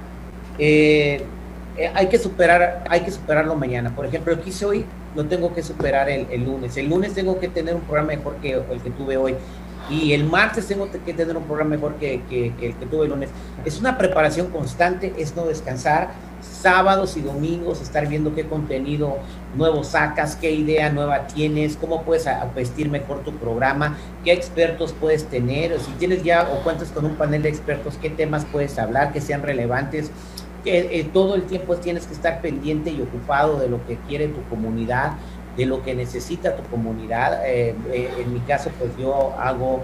hay 0.58 2.08
que 2.08 2.18
superar, 2.18 2.84
hay 2.90 3.02
que 3.02 3.12
superarlo 3.12 3.56
mañana. 3.56 3.96
Por 3.96 4.06
ejemplo, 4.06 4.34
el 4.34 4.48
hice 4.48 4.66
hoy 4.66 4.86
lo 5.16 5.26
tengo 5.26 5.54
que 5.54 5.64
superar 5.64 6.10
el, 6.10 6.28
el, 6.32 6.44
lunes. 6.44 6.76
El 6.78 6.90
lunes 6.90 7.14
tengo 7.14 7.40
que 7.40 7.48
tener 7.48 7.76
un 7.76 7.82
programa 7.82 8.10
mejor 8.10 8.36
que 8.38 8.54
el 8.54 8.82
que 8.82 8.90
tuve 8.92 9.18
hoy. 9.18 9.36
Y 9.90 10.14
el 10.14 10.24
martes 10.24 10.68
tengo 10.68 10.90
que 10.90 11.14
tener 11.14 11.36
un 11.36 11.44
programa 11.44 11.72
mejor 11.72 11.96
que, 11.96 12.22
que, 12.30 12.54
que 12.58 12.68
el 12.68 12.76
que 12.76 12.86
tuve 12.86 13.04
el 13.04 13.12
lunes. 13.12 13.30
Es 13.66 13.80
una 13.80 13.98
preparación 13.98 14.48
constante, 14.48 15.14
es 15.18 15.36
no 15.36 15.46
descansar. 15.46 16.12
Sábados 16.44 17.18
y 17.18 17.22
domingos 17.22 17.82
estar 17.82 18.08
viendo 18.08 18.34
qué 18.36 18.46
contenido 18.46 19.18
nuevo 19.56 19.84
sacas, 19.84 20.36
qué 20.36 20.52
idea 20.52 20.90
nueva 20.90 21.28
tienes, 21.28 21.78
cómo 21.78 22.04
puedes 22.04 22.28
vestir 22.56 22.90
mejor 22.90 23.20
tu 23.24 23.34
programa, 23.34 23.98
qué 24.24 24.32
expertos 24.32 24.94
puedes 24.94 25.26
tener, 25.26 25.74
o 25.74 25.80
si 25.80 25.92
tienes 25.94 26.24
ya 26.24 26.50
o 26.54 26.64
cuentas 26.64 26.90
con 26.90 27.06
un 27.06 27.16
panel 27.16 27.42
de 27.42 27.50
expertos, 27.50 27.98
qué 28.02 28.10
temas 28.10 28.46
puedes 28.52 28.78
hablar 28.80 29.12
que 29.12 29.22
sean 29.22 29.42
relevantes 29.42 30.12
que 30.64 31.00
eh, 31.00 31.10
todo 31.12 31.36
el 31.36 31.44
tiempo 31.44 31.76
tienes 31.76 32.08
que 32.08 32.14
estar 32.14 32.42
pendiente 32.42 32.90
y 32.90 33.02
ocupado 33.02 33.60
de 33.60 33.68
lo 33.68 33.86
que 33.86 33.98
quiere 34.08 34.30
tu 34.30 34.42
comunidad, 34.44 35.14
de 35.58 35.66
lo 35.66 35.84
que 35.84 35.94
necesita 35.94 36.56
tu 36.56 36.64
comunidad. 36.70 37.46
Eh, 37.46 37.76
eh, 37.92 38.10
en 38.20 38.34
mi 38.34 38.40
caso, 38.42 38.72
pues 38.80 38.92
yo 38.98 39.34
hago 39.38 39.84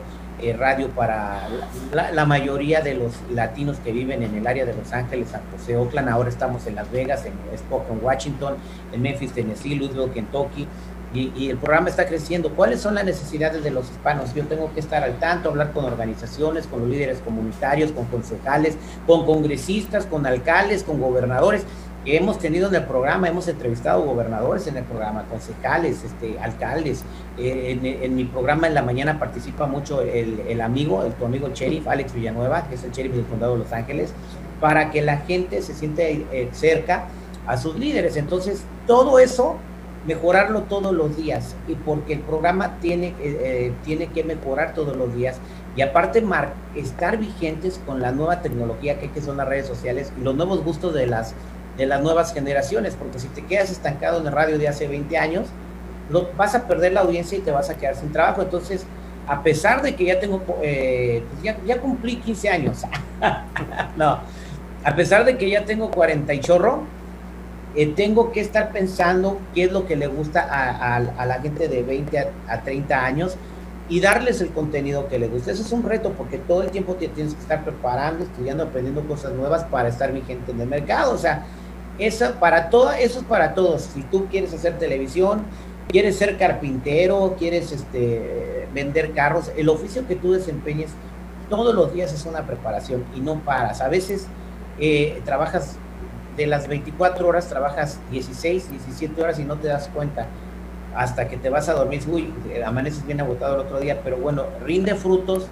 radio 0.58 0.90
para 0.90 1.48
la, 1.92 2.26
mayoría 2.26 2.82
de 2.82 2.96
los 2.96 3.14
latinos 3.32 3.78
que 3.84 3.92
viven 3.92 4.24
en 4.24 4.36
el 4.36 4.48
área 4.48 4.66
de 4.66 4.74
Los 4.74 4.92
Ángeles, 4.94 5.30
San 5.30 5.42
José, 5.52 5.76
Oakland. 5.76 6.10
Ahora 6.10 6.30
estamos 6.30 6.66
en 6.68 6.76
Las 6.76 6.92
Vegas, 6.92 7.26
en 7.26 7.34
Spokane, 7.58 8.00
Washington, 8.02 8.56
en 8.92 9.02
Memphis, 9.02 9.34
Tennessee, 9.34 9.76
Louisville, 9.76 10.12
Kentucky. 10.12 10.68
y, 11.14 11.50
el 11.50 11.58
programa 11.58 11.90
está 11.90 12.06
creciendo. 12.06 12.52
¿Cuáles 12.52 12.82
son 12.82 12.96
las 12.96 13.04
necesidades 13.04 13.64
de 13.64 13.72
los 13.72 13.90
hispanos? 13.90 14.34
Yo 14.36 14.46
tengo 14.46 14.72
que 14.74 14.80
estar 14.80 15.04
al 15.04 15.18
tanto, 15.20 15.50
hablar 15.50 15.72
con 15.72 15.86
organizaciones, 15.86 16.68
con 16.68 16.82
los 16.82 16.90
líderes 16.90 17.20
comunitarios, 17.20 17.92
con 17.92 18.06
concejales, 18.06 18.78
con 19.08 19.26
congresistas, 19.26 20.06
con 20.06 20.26
alcaldes, 20.26 20.84
con 20.84 21.02
gobernadores 21.02 21.66
hemos 22.06 22.40
tenido 22.40 22.70
en 22.70 22.76
el 22.76 22.86
programa, 22.86 23.28
hemos 23.28 23.48
entrevistado 23.48 24.04
gobernadores 24.04 24.68
en 24.68 24.78
el 24.78 24.84
programa, 24.84 25.26
concejales, 25.30 26.04
este, 26.04 26.40
alcaldes. 26.40 27.04
Eh, 27.38 28.00
en, 28.02 28.16
mi 28.16 28.26
programa 28.26 28.68
en 28.68 28.74
la 28.74 28.82
mañana 28.82 29.20
participa 29.20 29.68
mucho 29.68 30.02
el, 30.02 30.62
amigo, 30.62 31.04
el, 31.04 31.14
tu 31.14 31.26
amigo 31.26 31.50
sheriff, 31.50 31.88
Alex 31.88 32.14
Villanueva, 32.14 32.68
que 32.68 32.76
es 32.76 32.84
el 32.84 32.92
sheriff 32.92 33.14
del 33.14 33.26
condado 33.26 33.54
de 33.54 33.60
Los 33.60 33.74
Ángeles, 33.74 34.14
para 34.60 34.92
que 34.92 35.02
la 35.02 35.18
gente 35.18 35.62
se 35.62 35.74
siente 35.74 36.26
eh, 36.32 36.50
cerca 36.52 37.06
a 37.48 37.58
sus 37.58 37.78
líderes. 37.78 38.16
Entonces, 38.16 38.64
todo 38.88 39.20
eso 39.20 39.58
mejorarlo 40.06 40.64
todos 40.64 40.94
los 40.94 41.18
días 41.18 41.56
y 41.68 41.76
porque 41.76 42.14
el 42.14 42.22
programa 42.22 42.78
tiene, 42.80 43.14
eh, 43.20 43.74
tiene 43.84 44.08
que 44.08 44.24
mejorar 44.24 44.74
todos 44.74 44.96
los 44.96 45.14
días 45.14 45.40
y 45.76 45.82
aparte 45.82 46.24
estar 46.76 47.18
vigentes 47.18 47.80
con 47.86 48.02
la 48.02 48.12
nueva 48.12 48.42
tecnología 48.42 49.00
que, 49.00 49.12
que 49.12 49.22
son 49.22 49.38
las 49.38 49.48
redes 49.48 49.68
sociales 49.68 50.12
y 50.20 50.24
los 50.24 50.36
nuevos 50.36 50.64
gustos 50.64 50.94
de 50.94 51.06
las, 51.06 51.36
de 51.80 51.86
las 51.88 52.02
nuevas 52.02 52.34
generaciones, 52.34 52.96
porque 52.96 53.20
si 53.20 53.30
te 53.30 53.46
quedas 53.46 53.72
estancado 53.72 54.20
en 54.20 54.28
el 54.28 54.34
radio 54.34 54.60
de 54.60 54.68
hace 54.68 54.88
20 54.88 55.18
años, 55.18 55.48
lo, 56.10 56.30
vas 56.38 56.54
a 56.54 56.68
perder 56.68 56.92
la 56.94 57.02
audiencia 57.02 57.38
y 57.38 57.42
te 57.42 57.52
vas 57.52 57.70
a 57.70 57.78
quedar 57.78 57.96
sin 57.96 58.12
trabajo. 58.12 58.42
Entonces, 58.42 58.86
a 59.28 59.42
pesar 59.42 59.82
de 59.82 59.96
que 59.96 60.06
ya 60.06 60.20
tengo, 60.20 60.44
eh, 60.62 61.24
pues 61.32 61.44
ya, 61.44 61.58
ya, 61.66 61.80
cumplí 61.80 62.18
15 62.18 62.50
años, 62.50 62.82
no, 63.96 64.20
a 64.84 64.96
pesar 64.96 65.24
de 65.24 65.38
que 65.38 65.50
ya 65.50 65.64
tengo 65.64 65.90
40 65.90 66.34
y 66.34 66.40
chorro, 66.42 66.84
eh, 67.76 67.94
tengo 67.96 68.32
que 68.32 68.42
estar 68.42 68.72
pensando 68.72 69.40
qué 69.54 69.66
es 69.66 69.72
lo 69.72 69.86
que 69.86 69.96
le 69.96 70.08
gusta 70.08 70.42
a, 70.42 71.00
la 71.00 71.42
gente 71.42 71.70
de 71.70 71.84
20 71.84 72.18
a, 72.48 72.62
30 72.62 73.06
años 73.06 73.38
y 73.88 74.02
darles 74.02 74.42
el 74.42 74.50
contenido 74.50 75.08
que 75.08 75.18
le 75.18 75.28
gusta. 75.28 75.52
Eso 75.52 75.62
es 75.62 75.72
un 75.72 75.84
reto 75.84 76.12
porque 76.14 76.40
todo 76.40 76.64
el 76.64 76.72
tiempo 76.72 76.96
te 76.96 77.08
tienes 77.08 77.36
que 77.36 77.42
estar 77.42 77.64
preparando, 77.64 78.24
estudiando, 78.24 78.64
aprendiendo 78.64 79.08
cosas 79.08 79.34
nuevas 79.34 79.64
para 79.66 79.90
estar 79.90 80.12
vigente 80.12 80.52
en 80.52 80.62
el 80.62 80.68
mercado. 80.68 81.14
O 81.14 81.18
sea, 81.18 81.46
eso, 82.00 82.34
para 82.40 82.70
todo, 82.70 82.92
eso 82.92 83.20
es 83.20 83.26
para 83.26 83.54
todos. 83.54 83.84
Si 83.94 84.02
tú 84.04 84.28
quieres 84.28 84.54
hacer 84.54 84.78
televisión, 84.78 85.44
quieres 85.90 86.18
ser 86.18 86.38
carpintero, 86.38 87.36
quieres 87.38 87.72
este, 87.72 88.68
vender 88.74 89.12
carros, 89.14 89.52
el 89.58 89.70
oficio 89.70 90.08
que 90.08 90.16
tú 90.16 90.34
desempeñes 90.34 90.92
todos 91.50 91.74
los 91.76 91.94
días 91.94 92.14
es 92.14 92.26
una 92.26 92.46
preparación 92.46 93.04
y 93.16 93.20
no 93.20 93.40
paras. 93.40 93.82
A 93.82 93.90
veces 93.90 94.28
eh, 94.80 95.22
trabajas 95.26 95.78
de 96.38 96.48
las 96.48 96.68
24 96.68 97.28
horas 97.28 97.50
trabajas 97.50 98.00
16, 98.12 98.72
17 98.72 99.22
horas 99.22 99.40
y 99.40 99.44
no 99.44 99.58
te 99.58 99.68
das 99.68 99.90
cuenta 99.94 100.28
hasta 100.96 101.28
que 101.28 101.38
te 101.38 101.50
vas 101.50 101.70
a 101.70 101.74
dormir, 101.74 102.02
uy, 102.10 102.34
amaneces 102.66 103.06
bien 103.06 103.20
agotado 103.20 103.56
el 103.56 103.62
otro 103.62 103.80
día, 103.80 104.02
pero 104.04 104.18
bueno, 104.18 104.46
rinde 104.66 104.96
frutos 104.96 105.48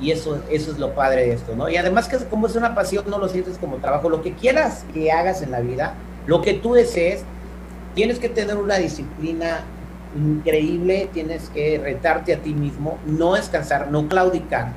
y 0.00 0.10
eso, 0.12 0.42
eso 0.50 0.72
es 0.72 0.78
lo 0.78 0.94
padre 0.94 1.26
de 1.26 1.32
esto, 1.34 1.54
¿no? 1.54 1.68
Y 1.68 1.76
además 1.76 2.08
que 2.08 2.16
como 2.26 2.46
es 2.46 2.56
una 2.56 2.74
pasión, 2.74 3.04
no 3.08 3.18
lo 3.18 3.28
sientes 3.28 3.58
como 3.58 3.76
trabajo, 3.76 4.08
lo 4.08 4.22
que 4.22 4.32
quieras 4.32 4.84
que 4.94 5.12
hagas 5.12 5.42
en 5.42 5.50
la 5.50 5.60
vida, 5.60 5.94
lo 6.26 6.40
que 6.40 6.54
tú 6.54 6.74
desees, 6.74 7.22
tienes 7.94 8.18
que 8.18 8.28
tener 8.28 8.56
una 8.56 8.76
disciplina 8.76 9.60
increíble, 10.16 11.08
tienes 11.12 11.50
que 11.50 11.78
retarte 11.78 12.34
a 12.34 12.38
ti 12.38 12.54
mismo, 12.54 12.98
no 13.06 13.34
descansar, 13.34 13.90
no 13.90 14.08
claudicar, 14.08 14.72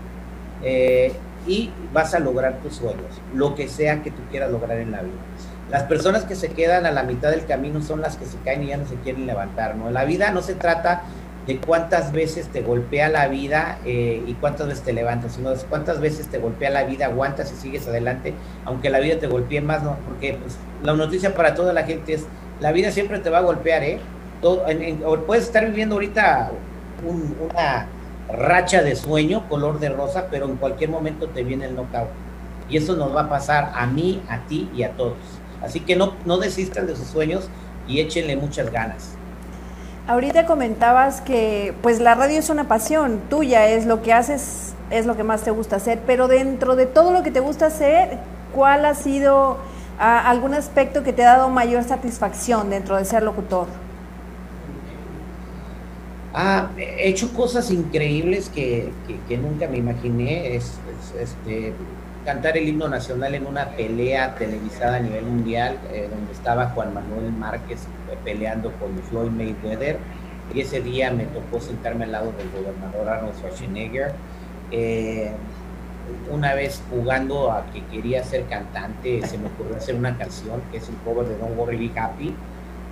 eh, 0.64 1.14
y 1.48 1.72
vas 1.92 2.14
a 2.14 2.20
lograr 2.20 2.60
tus 2.60 2.76
sueños, 2.76 3.22
lo 3.34 3.56
que 3.56 3.68
sea 3.68 4.02
que 4.02 4.12
tú 4.12 4.22
quieras 4.30 4.52
lograr 4.52 4.78
en 4.78 4.92
la 4.92 5.02
vida. 5.02 5.16
Las 5.70 5.84
personas 5.84 6.24
que 6.26 6.36
se 6.36 6.50
quedan 6.50 6.86
a 6.86 6.92
la 6.92 7.04
mitad 7.04 7.32
del 7.32 7.46
camino 7.46 7.82
son 7.82 8.02
las 8.02 8.18
que 8.18 8.26
se 8.26 8.38
caen 8.40 8.64
y 8.64 8.68
ya 8.68 8.78
no 8.78 8.88
se 8.88 8.96
quieren 8.96 9.26
levantar, 9.26 9.76
¿no? 9.76 9.90
La 9.90 10.06
vida 10.06 10.32
no 10.32 10.42
se 10.42 10.56
trata 10.56 11.04
de 11.48 11.58
cuántas 11.58 12.12
veces 12.14 12.48
te 12.48 12.62
golpea 12.62 13.10
la 13.10 13.28
vida 13.28 13.80
eh, 13.86 14.24
y 14.26 14.34
cuántas 14.36 14.68
veces 14.68 14.84
te 14.84 14.94
levantas, 14.94 15.34
sino 15.34 15.54
cuántas 15.70 16.00
veces 16.00 16.28
te 16.28 16.38
golpea 16.38 16.70
la 16.70 16.84
vida, 16.84 17.08
aguantas 17.08 17.52
y 17.52 17.56
sigues 17.56 17.88
adelante, 17.88 18.34
aunque 18.66 18.90
la 18.90 19.00
vida 19.00 19.20
te 19.20 19.28
golpee 19.28 19.62
más, 19.62 19.84
¿no? 19.84 19.98
Porque 20.08 20.38
pues, 20.42 20.58
la 20.82 20.94
noticia 20.94 21.36
para 21.36 21.54
toda 21.54 21.74
la 21.74 21.84
gente 21.84 22.14
es, 22.14 22.26
la 22.62 22.72
vida 22.72 22.92
siempre 22.92 23.20
te 23.20 23.30
va 23.30 23.40
a 23.40 23.42
golpear, 23.42 23.84
¿eh? 23.84 24.00
Todo, 24.42 24.66
puedes 25.26 25.46
estar 25.46 25.66
viviendo 25.66 25.96
ahorita 25.96 26.52
una 27.06 27.88
racha 28.30 28.82
de 28.82 28.96
sueño, 28.96 29.48
color 29.50 29.80
de 29.80 29.90
rosa, 29.90 30.28
pero 30.32 30.46
en 30.46 30.56
cualquier 30.56 30.90
momento 30.90 31.28
te 31.28 31.44
viene 31.44 31.66
el 31.66 31.76
knockout. 31.76 32.10
Y 32.70 32.78
eso 32.78 32.96
nos 32.96 33.14
va 33.16 33.24
a 33.24 33.30
pasar 33.30 33.72
a 33.76 33.86
mí, 33.86 34.22
a 34.30 34.40
ti 34.48 34.70
y 34.74 34.84
a 34.84 34.92
todos. 34.92 35.18
Así 35.62 35.82
que 35.82 35.96
no, 35.96 36.16
no 36.26 36.38
desistan 36.38 36.88
de 36.88 36.96
sus 36.96 37.08
sueños 37.08 37.50
y 37.88 38.00
échenle 38.00 38.36
muchas 38.38 38.72
ganas. 38.72 39.18
Ahorita 40.06 40.46
comentabas 40.46 41.22
que 41.22 41.74
pues 41.82 42.02
la 42.02 42.14
radio 42.14 42.38
es 42.38 42.50
una 42.50 42.68
pasión 42.68 43.22
tuya, 43.30 43.70
es 43.70 43.86
lo 43.86 44.02
que 44.02 44.12
haces, 44.12 44.74
es 44.90 45.06
lo 45.06 45.16
que 45.16 45.24
más 45.24 45.44
te 45.44 45.52
gusta 45.52 45.78
hacer, 45.78 46.02
pero 46.06 46.28
dentro 46.28 46.76
de 46.76 46.88
todo 46.88 47.14
lo 47.14 47.24
que 47.24 47.32
te 47.32 47.40
gusta 47.40 47.68
hacer, 47.68 48.18
¿cuál 48.54 48.86
ha 48.86 48.96
sido 48.96 49.60
ah, 49.98 50.30
algún 50.30 50.56
aspecto 50.56 51.04
que 51.04 51.14
te 51.14 51.24
ha 51.24 51.38
dado 51.38 51.50
mayor 51.50 51.86
satisfacción 51.86 52.70
dentro 52.70 52.98
de 52.98 53.06
ser 53.06 53.24
locutor? 53.24 53.68
Ah, 56.34 56.68
he 56.78 57.08
hecho 57.08 57.32
cosas 57.32 57.72
increíbles 57.72 58.50
que, 58.50 58.92
nunca 59.42 59.70
me 59.70 59.78
imaginé. 59.78 60.58
Es, 60.58 60.80
este, 61.18 61.74
cantar 62.24 62.58
el 62.58 62.68
himno 62.68 62.88
nacional 62.88 63.36
en 63.36 63.46
una 63.46 63.70
pelea 63.70 64.36
televisada 64.36 64.98
a 64.98 65.00
nivel 65.00 65.26
mundial, 65.26 65.78
eh, 65.92 66.08
donde 66.10 66.32
estaba 66.32 66.68
Juan 66.70 66.94
Manuel 66.94 67.32
Márquez 67.32 67.82
eh, 68.10 68.18
peleando 68.24 68.72
con 68.74 68.98
Floyd 69.10 69.32
Mayweather. 69.32 69.98
Y 70.54 70.62
ese 70.62 70.82
día 70.82 71.12
me 71.12 71.26
tocó 71.26 71.60
sentarme 71.60 72.06
al 72.06 72.12
lado 72.12 72.34
del 72.34 72.50
gobernador 72.52 73.10
Arnold 73.10 73.36
Schwarzenegger. 73.36 74.14
Eh, 74.72 75.32
una 76.30 76.54
vez 76.54 76.82
jugando 76.90 77.52
a 77.52 77.66
que 77.72 77.84
quería 77.86 78.24
ser 78.24 78.44
cantante, 78.46 79.26
se 79.26 79.38
me 79.38 79.48
ocurrió 79.48 79.78
hacer 79.78 79.96
una 79.96 80.18
canción 80.18 80.62
que 80.72 80.78
es 80.78 80.90
un 80.90 80.96
cover 80.96 81.28
de 81.28 81.38
Don't 81.38 81.58
Worry 81.58 81.88
Be 81.88 82.00
Happy. 82.00 82.36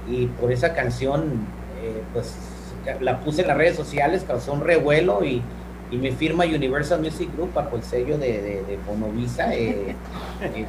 Y 0.07 0.27
por 0.27 0.51
esa 0.51 0.73
canción, 0.73 1.45
pues 2.13 2.33
la 3.01 3.19
puse 3.19 3.41
en 3.41 3.49
las 3.49 3.57
redes 3.57 3.75
sociales, 3.75 4.23
causó 4.25 4.53
un 4.53 4.61
revuelo 4.61 5.23
y, 5.23 5.43
y 5.91 5.97
me 5.97 6.11
firma 6.13 6.45
Universal 6.45 7.01
Music 7.01 7.29
Group 7.35 7.53
bajo 7.53 7.75
el 7.75 7.83
sello 7.83 8.17
de, 8.17 8.41
de, 8.41 8.63
de 8.63 8.79
Bonovisa 8.87 9.53
eh, 9.53 9.95
eh, 10.41 10.65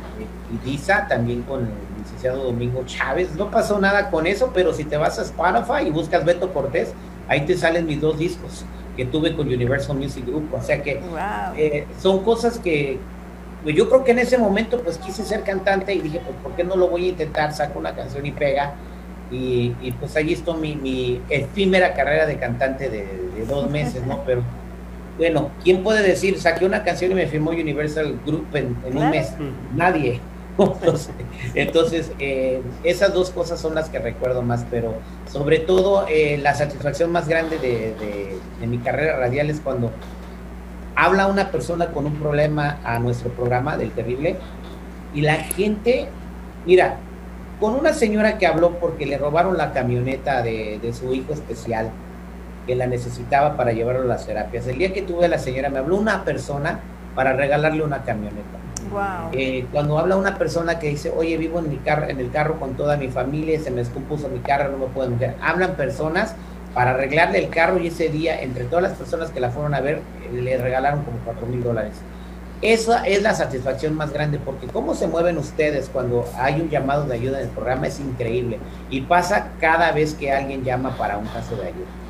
y 0.52 0.68
Disa, 0.68 1.06
también 1.08 1.42
con 1.42 1.60
el 1.60 1.72
licenciado 1.98 2.44
Domingo 2.44 2.82
Chávez. 2.84 3.34
No 3.36 3.50
pasó 3.50 3.78
nada 3.78 4.10
con 4.10 4.26
eso, 4.26 4.50
pero 4.52 4.74
si 4.74 4.84
te 4.84 4.96
vas 4.96 5.18
a 5.18 5.22
Spotify 5.22 5.86
y 5.86 5.90
buscas 5.90 6.24
Beto 6.24 6.52
Cortés, 6.52 6.92
ahí 7.28 7.42
te 7.42 7.56
salen 7.56 7.86
mis 7.86 8.00
dos 8.00 8.18
discos 8.18 8.64
que 8.96 9.06
tuve 9.06 9.34
con 9.34 9.46
Universal 9.46 9.96
Music 9.96 10.26
Group. 10.26 10.52
O 10.52 10.60
sea 10.60 10.82
que 10.82 11.00
eh, 11.56 11.86
son 12.00 12.24
cosas 12.24 12.58
que 12.58 12.98
pues 13.62 13.76
yo 13.76 13.88
creo 13.88 14.02
que 14.02 14.10
en 14.10 14.18
ese 14.18 14.38
momento 14.38 14.82
pues 14.82 14.98
quise 14.98 15.24
ser 15.24 15.44
cantante 15.44 15.94
y 15.94 16.00
dije, 16.00 16.20
pues 16.24 16.36
¿por 16.42 16.52
qué 16.56 16.64
no 16.64 16.74
lo 16.74 16.88
voy 16.88 17.06
a 17.06 17.08
intentar? 17.10 17.52
Saco 17.54 17.78
una 17.78 17.94
canción 17.94 18.26
y 18.26 18.32
pega 18.32 18.74
y, 19.30 19.92
pues 19.98 20.14
ahí 20.16 20.32
está 20.34 20.52
mi, 20.52 20.76
mi, 20.76 21.22
efímera 21.30 21.94
carrera 21.94 22.26
de 22.26 22.36
cantante 22.36 22.90
de, 22.90 23.06
dos 23.48 23.70
meses, 23.70 24.04
¿no? 24.06 24.22
Pero 24.26 24.42
bueno, 25.22 25.50
¿quién 25.62 25.84
puede 25.84 26.02
decir, 26.02 26.40
saqué 26.40 26.64
una 26.64 26.82
canción 26.82 27.12
y 27.12 27.14
me 27.14 27.28
firmó 27.28 27.52
Universal 27.52 28.18
Group 28.26 28.56
en, 28.56 28.76
un 28.92 29.08
mes? 29.08 29.32
Nadie. 29.72 30.18
Entonces, 31.54 32.10
eh, 32.18 32.60
esas 32.82 33.14
dos 33.14 33.30
cosas 33.30 33.60
son 33.60 33.76
las 33.76 33.88
que 33.88 34.00
recuerdo 34.00 34.42
más, 34.42 34.66
pero 34.68 34.94
sobre 35.30 35.60
todo 35.60 36.06
eh, 36.08 36.40
la 36.42 36.54
satisfacción 36.54 37.12
más 37.12 37.28
grande 37.28 37.60
de, 37.60 37.94
de, 38.60 38.66
mi 38.66 38.78
carrera 38.78 39.16
radial 39.16 39.48
es 39.48 39.60
cuando 39.60 39.92
habla 40.96 41.28
una 41.28 41.52
persona 41.52 41.92
con 41.92 42.04
un 42.06 42.16
problema 42.16 42.80
a 42.82 42.98
nuestro 42.98 43.30
programa 43.30 43.76
del 43.76 43.92
terrible 43.92 44.38
y 45.14 45.20
la 45.20 45.36
gente, 45.36 46.08
mira, 46.66 46.96
con 47.60 47.76
una 47.76 47.92
señora 47.92 48.38
que 48.38 48.48
habló 48.48 48.72
porque 48.80 49.06
le 49.06 49.18
robaron 49.18 49.56
la 49.56 49.72
camioneta 49.72 50.42
de, 50.42 50.92
su 50.92 51.14
hijo 51.14 51.32
especial, 51.32 51.92
que 52.66 52.74
la 52.76 52.86
necesitaba 52.86 53.56
para 53.56 53.72
llevarlo 53.72 54.02
a 54.02 54.06
las 54.06 54.26
terapias. 54.26 54.66
El 54.66 54.78
día 54.78 54.92
que 54.92 55.02
tuve 55.02 55.26
a 55.26 55.28
la 55.28 55.38
señora, 55.38 55.68
me 55.68 55.78
habló 55.78 55.96
una 55.96 56.24
persona 56.24 56.80
para 57.14 57.32
regalarle 57.32 57.82
una 57.82 58.02
camioneta. 58.02 58.58
Wow. 58.90 59.30
Eh, 59.32 59.66
cuando 59.72 59.98
habla 59.98 60.16
una 60.16 60.38
persona 60.38 60.78
que 60.78 60.88
dice, 60.88 61.12
oye, 61.16 61.36
vivo 61.36 61.58
en, 61.58 61.70
mi 61.70 61.76
carro, 61.76 62.08
en 62.08 62.20
el 62.20 62.30
carro 62.30 62.58
con 62.58 62.74
toda 62.74 62.96
mi 62.96 63.08
familia, 63.08 63.58
se 63.60 63.70
me 63.70 63.78
descompuso 63.78 64.28
mi 64.28 64.40
carro, 64.40 64.70
no 64.70 64.78
me 64.78 64.86
puedo 64.86 65.10
meter. 65.10 65.34
Hablan 65.40 65.74
personas 65.76 66.34
para 66.74 66.92
arreglarle 66.92 67.38
el 67.38 67.48
carro 67.50 67.78
y 67.78 67.88
ese 67.88 68.08
día, 68.08 68.40
entre 68.40 68.64
todas 68.64 68.82
las 68.82 68.92
personas 68.92 69.30
que 69.30 69.40
la 69.40 69.50
fueron 69.50 69.74
a 69.74 69.80
ver, 69.80 70.00
le 70.32 70.56
regalaron 70.56 71.04
como 71.04 71.18
cuatro 71.24 71.46
mil 71.46 71.62
dólares. 71.62 71.94
Esa 72.62 73.04
es 73.04 73.22
la 73.22 73.34
satisfacción 73.34 73.94
más 73.94 74.12
grande, 74.12 74.38
porque 74.38 74.68
cómo 74.68 74.94
se 74.94 75.08
mueven 75.08 75.36
ustedes 75.36 75.90
cuando 75.92 76.24
hay 76.38 76.60
un 76.60 76.70
llamado 76.70 77.04
de 77.06 77.14
ayuda 77.14 77.40
en 77.40 77.48
el 77.48 77.50
programa 77.50 77.88
es 77.88 77.98
increíble. 77.98 78.58
Y 78.88 79.00
pasa 79.00 79.48
cada 79.60 79.90
vez 79.90 80.14
que 80.14 80.30
alguien 80.30 80.62
llama 80.62 80.96
para 80.96 81.18
un 81.18 81.26
caso 81.26 81.56
de 81.56 81.66
ayuda. 81.66 82.01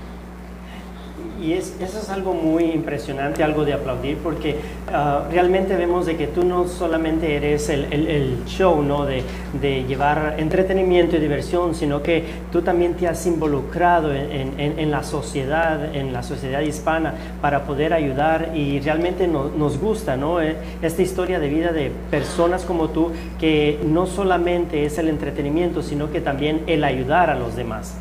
Y, 1.43 1.53
es, 1.55 1.75
eso 1.81 1.99
es 1.99 2.09
algo 2.09 2.35
muy 2.35 2.65
impresionante, 2.65 3.43
algo 3.43 3.65
de 3.65 3.73
aplaudir, 3.73 4.19
porque 4.19 4.57
ah, 4.93 5.25
realmente 5.31 5.77
vemos 5.77 6.07
de 6.07 6.17
que 6.17 6.27
tú 6.27 6.45
no 6.45 6.69
solamente 6.69 7.37
eres 7.37 7.69
el, 7.69 8.45
show, 8.47 8.83
¿no? 8.83 9.05
De, 9.07 9.23
llevar 9.63 10.37
entretenimiento 10.39 11.17
y 11.17 11.21
diversión, 11.21 11.75
sino 11.75 12.03
que 12.03 12.25
tú 12.51 12.63
también 12.63 12.95
te 12.95 13.07
has 13.07 13.27
involucrado 13.27 14.13
en 14.13 14.91
la 14.91 15.03
sociedad, 15.03 15.95
en 15.95 16.13
la 16.13 16.23
sociedad 16.23 16.61
hispana, 16.61 17.15
para 17.41 17.65
poder 17.65 17.93
ayudar 17.93 18.53
y 18.55 18.81
realmente 18.81 19.29
nos 19.29 19.79
gusta, 19.79 20.17
¿no? 20.17 20.41
Eh, 20.41 20.57
esta 20.83 21.03
historia 21.03 21.39
de 21.39 21.49
vida 21.49 21.73
de 21.73 21.91
personas 22.11 22.65
como 22.65 22.89
tú, 22.89 23.11
que 23.39 23.79
no 23.85 24.07
solamente 24.07 24.85
es 24.85 24.99
el 24.99 25.09
entretenimiento, 25.09 25.83
sino 25.83 26.11
que 26.11 26.21
también 26.21 26.63
el 26.67 26.85
ayudar 26.85 27.31
a 27.31 27.35
los 27.35 27.57
demás. 27.57 27.97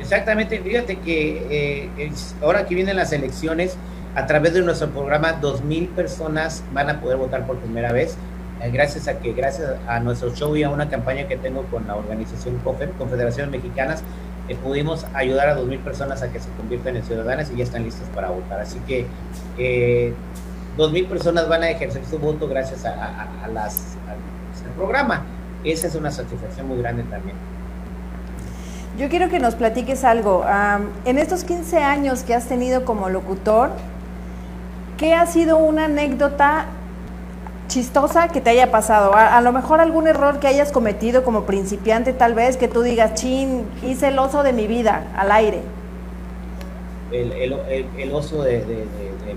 Exactamente, 0.00 0.60
fíjate 0.60 0.96
que 0.96 1.90
eh, 1.98 2.12
ahora 2.42 2.66
que 2.66 2.74
vienen 2.74 2.96
las 2.96 3.12
elecciones, 3.12 3.76
a 4.14 4.26
través 4.26 4.54
de 4.54 4.62
nuestro 4.62 4.88
programa, 4.90 5.40
2.000 5.40 5.88
personas 5.90 6.62
van 6.72 6.90
a 6.90 7.00
poder 7.00 7.18
votar 7.18 7.46
por 7.46 7.58
primera 7.58 7.92
vez, 7.92 8.16
eh, 8.62 8.70
gracias 8.70 9.06
a 9.08 9.18
que, 9.18 9.32
gracias 9.32 9.76
a 9.86 10.00
nuestro 10.00 10.34
show 10.34 10.56
y 10.56 10.62
a 10.62 10.70
una 10.70 10.88
campaña 10.88 11.28
que 11.28 11.36
tengo 11.36 11.64
con 11.64 11.86
la 11.86 11.96
organización 11.96 12.58
COFEM, 12.58 12.90
Confederaciones 12.92 13.50
Mexicanas, 13.50 14.02
eh, 14.48 14.56
pudimos 14.56 15.04
ayudar 15.14 15.48
a 15.48 15.58
2.000 15.58 15.80
personas 15.80 16.22
a 16.22 16.32
que 16.32 16.40
se 16.40 16.48
conviertan 16.50 16.96
en 16.96 17.04
ciudadanas 17.04 17.50
y 17.52 17.58
ya 17.58 17.64
están 17.64 17.84
listas 17.84 18.08
para 18.14 18.30
votar. 18.30 18.60
Así 18.60 18.78
que 18.86 19.04
2.000 20.78 21.08
personas 21.08 21.48
van 21.48 21.64
a 21.64 21.70
ejercer 21.70 22.04
su 22.06 22.18
voto 22.18 22.48
gracias 22.48 22.84
a, 22.84 23.48
las, 23.52 23.96
al 24.08 24.72
programa. 24.76 25.24
Esa 25.64 25.88
es 25.88 25.94
una 25.96 26.10
satisfacción 26.10 26.68
muy 26.68 26.78
grande 26.78 27.02
también. 27.02 27.36
Yo 28.98 29.08
quiero 29.08 29.28
que 29.28 29.38
nos 29.38 29.54
platiques 29.54 30.02
algo. 30.02 30.44
en 31.04 31.18
estos 31.18 31.44
15 31.44 31.78
años 31.78 32.24
que 32.24 32.34
has 32.34 32.46
tenido 32.46 32.84
como 32.84 33.08
locutor, 33.08 33.70
¿qué 34.96 35.14
ha 35.14 35.24
sido 35.26 35.56
una 35.58 35.84
anécdota 35.84 36.66
chistosa 37.68 38.26
que 38.26 38.40
te 38.40 38.50
haya 38.50 38.72
pasado? 38.72 39.14
A, 39.14 39.40
lo 39.40 39.52
mejor 39.52 39.80
algún 39.80 40.08
error 40.08 40.40
que 40.40 40.48
hayas 40.48 40.72
cometido 40.72 41.22
como 41.22 41.44
principiante, 41.44 42.12
tal 42.12 42.34
vez, 42.34 42.56
que 42.56 42.66
tú 42.66 42.82
digas, 42.82 43.14
chin, 43.14 43.66
hice 43.84 44.08
el 44.08 44.18
oso 44.18 44.42
de 44.42 44.52
mi 44.52 44.66
vida 44.66 45.06
al 45.16 45.30
aire. 45.30 45.60
El, 47.12 48.12
oso 48.12 48.42
de, 48.42 48.64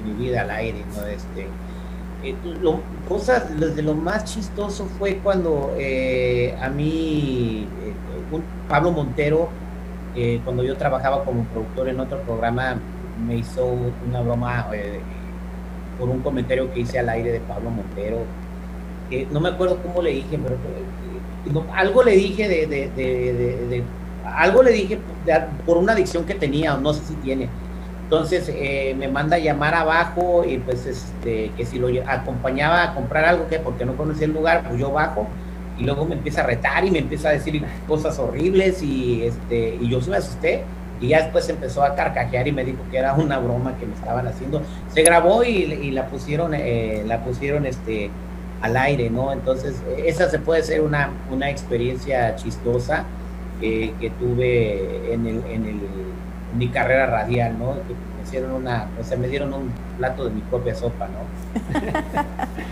mi 0.03 0.13
vida 0.13 0.41
al 0.41 0.49
aire, 0.49 0.83
¿no? 0.95 1.05
Este, 1.05 1.45
eh, 2.23 2.35
lo, 2.61 2.79
cosas, 3.07 3.59
de 3.59 3.81
lo 3.81 3.95
más 3.95 4.25
chistoso 4.25 4.85
fue 4.99 5.17
cuando 5.17 5.73
eh, 5.77 6.55
a 6.61 6.69
mí 6.69 7.67
eh, 7.83 8.41
Pablo 8.69 8.91
Montero, 8.91 9.49
cuando 10.43 10.63
yo 10.63 10.75
trabajaba 10.75 11.23
como 11.23 11.45
productor 11.45 11.87
en 11.87 11.99
otro 11.99 12.19
programa, 12.21 12.75
me 13.25 13.37
hizo 13.37 13.65
una 14.07 14.21
broma 14.21 14.67
por 15.97 16.09
un 16.09 16.19
comentario 16.19 16.71
que 16.73 16.81
hice 16.81 16.99
al 16.99 17.09
aire 17.09 17.31
de 17.31 17.39
Pablo 17.39 17.69
Montero. 17.69 18.17
no 19.31 19.39
me 19.39 19.49
acuerdo 19.49 19.77
cómo 19.81 20.01
le 20.01 20.11
dije, 20.11 20.37
pero 20.37 21.65
algo 21.73 22.03
le 22.03 22.11
dije 22.11 22.47
de, 22.67 23.83
algo 24.25 24.63
le 24.63 24.71
dije 24.71 24.99
por 25.65 25.77
una 25.77 25.93
adicción 25.93 26.25
que 26.25 26.35
tenía, 26.35 26.75
no 26.75 26.93
sé 26.93 27.05
si 27.05 27.15
tiene 27.15 27.47
entonces 28.11 28.51
eh, 28.53 28.93
me 28.99 29.07
manda 29.07 29.37
a 29.37 29.39
llamar 29.39 29.73
abajo 29.73 30.43
y 30.45 30.57
pues 30.57 30.85
este, 30.85 31.49
que 31.55 31.65
si 31.65 31.79
lo 31.79 31.87
acompañaba 32.05 32.83
a 32.83 32.93
comprar 32.93 33.23
algo, 33.23 33.47
que 33.47 33.57
porque 33.57 33.85
no 33.85 33.95
conocía 33.95 34.25
el 34.25 34.33
lugar, 34.33 34.65
pues 34.67 34.77
yo 34.77 34.91
bajo 34.91 35.29
y 35.79 35.85
luego 35.85 36.03
me 36.03 36.15
empieza 36.15 36.41
a 36.41 36.45
retar 36.45 36.83
y 36.83 36.91
me 36.91 36.99
empieza 36.99 37.29
a 37.29 37.31
decir 37.31 37.63
cosas 37.87 38.19
horribles 38.19 38.83
y, 38.83 39.23
este, 39.23 39.77
y 39.79 39.87
yo 39.87 40.01
se 40.01 40.09
me 40.09 40.17
asusté 40.17 40.65
y 40.99 41.07
ya 41.07 41.21
después 41.21 41.47
empezó 41.47 41.83
a 41.83 41.95
carcajear 41.95 42.49
y 42.49 42.51
me 42.51 42.65
dijo 42.65 42.79
que 42.91 42.97
era 42.97 43.13
una 43.13 43.39
broma 43.39 43.77
que 43.77 43.85
me 43.85 43.93
estaban 43.93 44.27
haciendo. 44.27 44.61
Se 44.93 45.03
grabó 45.03 45.45
y, 45.45 45.91
la 45.91 46.07
pusieron, 46.07 46.53
eh, 46.53 47.05
la 47.07 47.23
pusieron 47.23 47.65
este, 47.65 48.09
al 48.61 48.75
aire, 48.75 49.09
¿no? 49.09 49.31
Entonces 49.31 49.81
esa 50.03 50.29
se 50.29 50.37
puede 50.37 50.63
ser 50.63 50.81
una, 50.81 51.11
una 51.31 51.49
experiencia 51.49 52.35
chistosa 52.35 53.05
eh, 53.61 53.93
que 54.01 54.09
tuve 54.09 55.13
en 55.13 55.27
el, 55.27 55.45
en 55.45 55.65
el 55.65 55.79
mi 56.57 56.67
carrera 56.69 57.05
radial, 57.07 57.57
¿no? 57.57 57.73
Que 57.73 57.93
me 57.93 58.23
hicieron 58.23 58.51
una, 58.51 58.87
o 58.99 59.03
sea, 59.03 59.17
me 59.17 59.27
dieron 59.27 59.53
un 59.53 59.71
plato 59.97 60.25
de 60.25 60.31
mi 60.31 60.41
propia 60.41 60.75
sopa, 60.75 61.07
¿no? 61.07 61.21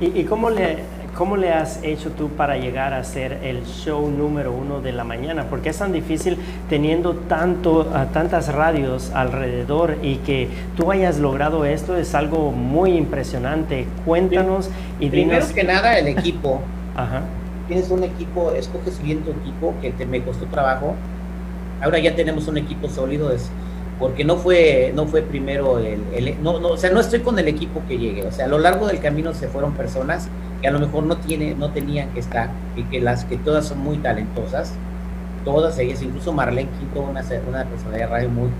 ¿Y, 0.00 0.24
cómo, 0.24 0.50
le, 0.50 0.78
cómo 1.16 1.36
le 1.36 1.52
has 1.52 1.82
hecho 1.82 2.10
tú 2.10 2.28
para 2.28 2.58
llegar 2.58 2.92
a 2.92 3.02
ser 3.04 3.38
el 3.42 3.64
show 3.64 4.10
número 4.10 4.52
uno 4.52 4.80
de 4.80 4.92
la 4.92 5.04
mañana? 5.04 5.46
Porque 5.48 5.70
es 5.70 5.78
tan 5.78 5.92
difícil 5.92 6.36
teniendo 6.68 7.14
tanto, 7.14 7.86
tantas 8.12 8.52
radios 8.52 9.10
alrededor 9.14 9.96
y 10.02 10.16
que 10.16 10.48
tú 10.76 10.90
hayas 10.90 11.18
logrado 11.18 11.64
esto 11.64 11.96
es 11.96 12.14
algo 12.14 12.52
muy 12.52 12.92
impresionante. 12.92 13.86
Cuéntanos 14.04 14.70
y 15.00 15.08
dinos... 15.08 15.46
Primero 15.46 15.54
que 15.54 15.64
nada, 15.64 15.98
el 15.98 16.08
equipo. 16.08 16.60
Ajá. 16.94 17.22
Tienes 17.66 17.90
un 17.90 18.04
equipo, 18.04 18.52
escoges 18.52 19.02
bien 19.02 19.22
tu 19.22 19.30
equipo, 19.30 19.74
que 19.80 19.90
te, 19.92 20.04
me 20.04 20.22
costó 20.22 20.44
trabajo 20.46 20.94
ahora 21.82 21.98
ya 21.98 22.14
tenemos 22.14 22.48
un 22.48 22.58
equipo 22.58 22.88
sólido, 22.88 23.32
es, 23.32 23.50
porque 23.98 24.24
no 24.24 24.36
fue, 24.36 24.92
no 24.94 25.06
fue 25.06 25.22
primero 25.22 25.78
el, 25.78 26.42
no, 26.42 26.60
no, 26.60 26.68
o 26.68 26.76
sea, 26.76 26.90
no 26.90 27.00
estoy 27.00 27.20
con 27.20 27.38
el 27.38 27.48
equipo 27.48 27.82
que 27.88 27.98
llegue, 27.98 28.24
o 28.24 28.32
sea, 28.32 28.44
a 28.46 28.48
lo 28.48 28.58
largo 28.58 28.86
del 28.86 29.00
camino 29.00 29.32
se 29.34 29.48
fueron 29.48 29.72
personas 29.72 30.28
que 30.60 30.68
a 30.68 30.70
lo 30.70 30.78
mejor 30.78 31.04
no 31.04 31.16
tiene, 31.16 31.54
no 31.54 31.70
tenían 31.70 32.10
que 32.12 32.20
estar, 32.20 32.50
y 32.76 32.82
que 32.84 33.00
las 33.00 33.24
que 33.24 33.36
todas 33.36 33.66
son 33.66 33.78
muy 33.78 33.98
talentosas, 33.98 34.72
todas 35.44 35.78
ellas, 35.78 36.02
incluso 36.02 36.32
Marlene 36.32 36.68
Quinto, 36.78 37.00
una, 37.00 37.22
una 37.48 37.64
personalidad 37.64 38.06
de 38.06 38.06
radio 38.06 38.28
muy, 38.28 38.50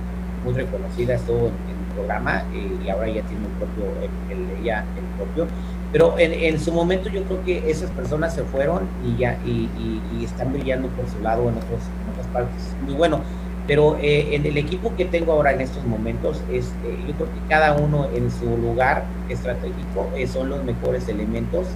muy 0.45 0.55
reconocida, 0.55 1.15
estuvo 1.15 1.49
en, 1.49 1.77
el 1.77 1.95
programa 1.95 2.45
y 2.53 2.89
ahora 2.91 3.07
ya 3.09 3.23
tiene 3.23 3.47
el 3.47 3.53
propio, 3.53 3.85
el, 4.31 4.63
ella, 4.63 4.85
el 4.97 5.05
propio, 5.17 5.47
pero 5.93 6.19
en, 6.19 6.33
en, 6.33 6.61
su 6.61 6.73
momento 6.73 7.09
yo 7.09 7.23
creo 7.25 7.45
que 7.45 7.71
esas 7.71 7.91
personas 7.91 8.35
se 8.35 8.43
fueron 8.43 8.83
y 9.05 9.21
ya 9.21 9.39
y, 9.47 9.71
y, 10.19 10.25
están 10.25 10.53
brillando 10.53 10.89
por 10.89 11.09
su 11.09 11.21
lado 11.23 11.43
en, 11.43 11.57
otros, 11.57 11.81
en 12.05 12.13
otras 12.13 12.27
partes. 12.33 12.75
Muy 12.85 12.95
bueno. 12.95 13.21
Pero 13.67 13.99
eh, 14.01 14.35
en 14.35 14.47
el 14.47 14.57
equipo 14.59 14.95
que 14.97 15.05
tengo 15.05 15.33
ahora 15.33 15.53
en 15.53 15.61
estos 15.61 15.85
momentos, 15.85 16.41
es, 16.53 16.67
eh, 16.85 16.97
yo 17.09 17.15
creo 17.15 17.27
que 17.27 17.49
cada 17.49 17.75
uno 17.75 18.09
en 18.15 18.31
su 18.31 18.57
lugar 18.57 19.05
estratégico 19.29 20.09
eh, 20.17 20.27
son 20.29 20.51
los 20.51 20.63
mejores 20.65 21.09
elementos. 21.09 21.67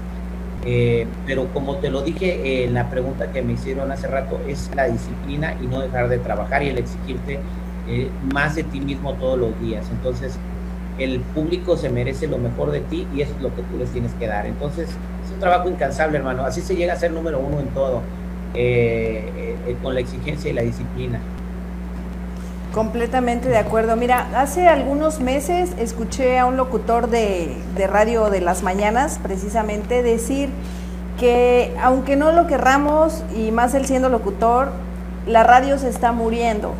pero 1.27 1.46
como 1.55 1.77
te 1.77 1.88
lo 1.88 2.03
dije 2.03 2.64
en 2.64 2.75
la 2.75 2.90
pregunta 2.90 3.33
que 3.33 3.42
me 3.42 3.55
hicieron 3.55 3.90
hace 3.90 4.07
rato, 4.07 4.38
es 4.46 4.70
la 4.77 4.88
disciplina 4.88 5.57
y 5.61 5.66
no 5.66 5.81
dejar 5.81 6.09
de 6.09 6.18
trabajar 6.18 6.62
y 6.62 6.68
el 6.68 6.79
exigirte 6.79 7.40
más 8.33 8.55
de 8.57 8.62
ti 8.64 8.81
mismo 8.81 9.14
todos 9.14 9.38
los 9.38 9.59
días. 9.61 9.87
Entonces, 9.90 10.38
el 11.00 11.20
público 11.20 11.76
se 11.76 11.88
merece 11.88 12.26
lo 12.26 12.38
mejor 12.38 12.70
de 12.70 12.80
ti 12.80 13.06
y 13.14 13.22
eso 13.22 13.34
es 13.34 13.42
lo 13.42 13.54
que 13.54 13.62
tú 13.62 13.78
les 13.78 13.90
tienes 13.90 14.12
que 14.14 14.26
dar. 14.26 14.46
Entonces, 14.46 14.88
es 14.88 15.30
un 15.32 15.40
trabajo 15.40 15.68
incansable, 15.68 16.18
hermano. 16.18 16.44
Así 16.44 16.60
se 16.60 16.76
llega 16.76 16.92
a 16.92 16.96
ser 16.96 17.12
número 17.12 17.40
uno 17.40 17.58
en 17.60 17.68
todo, 17.68 18.02
eh, 18.54 19.56
eh, 19.66 19.76
con 19.82 19.94
la 19.94 20.00
exigencia 20.00 20.50
y 20.50 20.54
la 20.54 20.62
disciplina. 20.62 21.20
Completamente 22.74 23.48
de 23.48 23.56
acuerdo. 23.56 23.96
Mira, 23.96 24.28
hace 24.36 24.68
algunos 24.68 25.20
meses 25.20 25.72
escuché 25.78 26.38
a 26.38 26.46
un 26.46 26.56
locutor 26.56 27.08
de, 27.08 27.56
de 27.76 27.86
radio 27.86 28.30
de 28.30 28.40
las 28.40 28.62
mañanas 28.62 29.18
precisamente 29.22 30.02
decir 30.02 30.50
que 31.18 31.74
aunque 31.82 32.16
no 32.16 32.30
lo 32.32 32.46
querramos, 32.46 33.24
y 33.36 33.50
más 33.50 33.74
él 33.74 33.86
siendo 33.86 34.08
locutor, 34.08 34.70
la 35.26 35.42
radio 35.42 35.78
se 35.78 35.88
está 35.88 36.12
muriendo. 36.12 36.74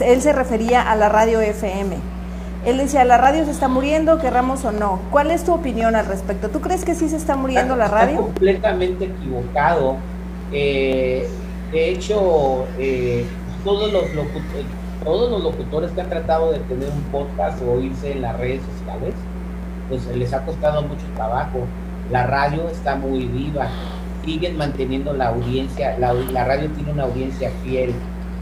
Él 0.00 0.20
se 0.20 0.32
refería 0.32 0.82
a 0.82 0.96
la 0.96 1.08
radio 1.08 1.40
FM 1.40 2.17
él 2.64 2.78
decía, 2.78 3.04
la 3.04 3.18
radio 3.18 3.44
se 3.44 3.50
está 3.50 3.68
muriendo, 3.68 4.18
querramos 4.18 4.64
o 4.64 4.72
no. 4.72 5.00
¿Cuál 5.10 5.30
es 5.30 5.44
tu 5.44 5.52
opinión 5.52 5.94
al 5.94 6.06
respecto? 6.06 6.48
¿Tú 6.48 6.60
crees 6.60 6.84
que 6.84 6.94
sí 6.94 7.08
se 7.08 7.16
está 7.16 7.36
muriendo 7.36 7.76
la 7.76 7.88
radio? 7.88 8.10
Está 8.10 8.22
completamente 8.24 9.04
equivocado. 9.06 9.96
Eh, 10.52 11.28
de 11.72 11.90
hecho, 11.90 12.66
eh, 12.78 13.24
todos, 13.64 13.92
los 13.92 14.12
locutores, 14.14 14.66
todos 15.04 15.30
los 15.30 15.42
locutores 15.42 15.90
que 15.92 16.00
han 16.00 16.08
tratado 16.08 16.52
de 16.52 16.58
tener 16.60 16.88
un 16.90 17.02
podcast 17.12 17.60
o 17.62 17.80
irse 17.80 18.12
en 18.12 18.22
las 18.22 18.36
redes 18.38 18.60
sociales, 18.76 19.14
pues 19.88 20.06
les 20.16 20.32
ha 20.32 20.44
costado 20.44 20.82
mucho 20.82 21.06
trabajo. 21.14 21.60
La 22.10 22.26
radio 22.26 22.68
está 22.68 22.96
muy 22.96 23.26
viva, 23.26 23.68
siguen 24.24 24.56
manteniendo 24.56 25.12
la 25.12 25.28
audiencia, 25.28 25.96
la, 25.98 26.12
la 26.12 26.44
radio 26.44 26.68
tiene 26.70 26.92
una 26.92 27.04
audiencia 27.04 27.50
fiel 27.62 27.94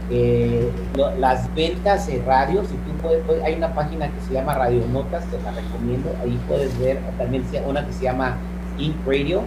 eh, 0.09 0.71
las 1.17 1.53
ventas 1.53 2.07
de 2.07 2.21
radio, 2.23 2.63
si 2.63 2.75
tú 2.75 2.91
puedes, 3.01 3.43
hay 3.43 3.55
una 3.55 3.73
página 3.73 4.07
que 4.07 4.21
se 4.21 4.33
llama 4.33 4.55
Radio 4.55 4.85
Notas, 4.87 5.25
te 5.25 5.41
la 5.41 5.51
recomiendo, 5.51 6.09
ahí 6.23 6.39
puedes 6.47 6.77
ver 6.79 6.99
también 7.17 7.43
una 7.67 7.85
que 7.85 7.93
se 7.93 8.03
llama 8.03 8.37
Ink 8.77 8.95
Radio, 9.05 9.41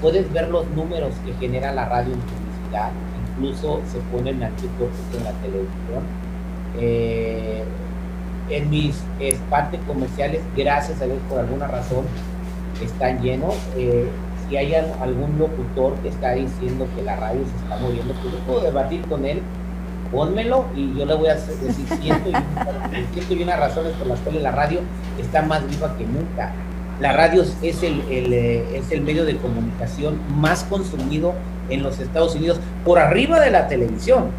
puedes 0.00 0.32
ver 0.32 0.48
los 0.48 0.66
números 0.70 1.12
que 1.26 1.34
genera 1.34 1.72
la 1.72 1.84
radio 1.84 2.14
en 2.14 2.20
publicidad, 2.20 2.90
incluso 3.36 3.80
se 3.92 3.98
ponen 4.10 4.42
aquí 4.42 4.66
en 5.16 5.24
la 5.24 5.32
televisión. 5.32 6.02
Eh, 6.78 7.64
en 8.48 8.70
mis 8.70 9.04
partes 9.48 9.80
comerciales, 9.86 10.40
gracias 10.56 11.00
a 11.00 11.04
Dios 11.04 11.18
por 11.28 11.38
alguna 11.38 11.68
razón, 11.68 12.04
están 12.82 13.22
llenos. 13.22 13.54
Eh, 13.76 14.08
si 14.48 14.56
hay 14.56 14.74
algún 14.74 15.38
locutor 15.38 15.94
que 16.02 16.08
está 16.08 16.32
diciendo 16.32 16.86
que 16.96 17.02
la 17.02 17.16
radio 17.16 17.40
se 17.44 17.62
está 17.62 17.76
muriendo, 17.76 18.14
pues 18.14 18.34
yo 18.34 18.40
puedo 18.40 18.60
debatir 18.62 19.02
con 19.02 19.24
él 19.24 19.40
pónmelo 20.10 20.66
y 20.74 20.94
yo 20.96 21.06
le 21.06 21.14
voy 21.14 21.28
a 21.28 21.34
decir 21.34 21.86
ciento 22.00 22.30
y, 22.30 23.42
una 23.42 23.56
razones 23.56 23.92
por 23.94 24.06
las 24.06 24.18
cuales 24.20 24.42
la 24.42 24.50
radio 24.50 24.80
está 25.20 25.42
más 25.42 25.66
viva 25.68 25.96
que 25.96 26.04
nunca. 26.04 26.52
La 27.00 27.12
radio 27.12 27.42
es 27.62 27.82
el, 27.82 28.02
eh, 28.10 28.76
es 28.76 28.90
el 28.92 29.00
medio 29.00 29.24
de 29.24 29.36
comunicación 29.36 30.18
más 30.36 30.64
consumido 30.64 31.32
en 31.70 31.82
los 31.82 31.98
Estados 31.98 32.34
Unidos, 32.34 32.60
por 32.84 32.98
arriba 32.98 33.40
de 33.40 33.50
la 33.50 33.68
televisión. 33.68 34.30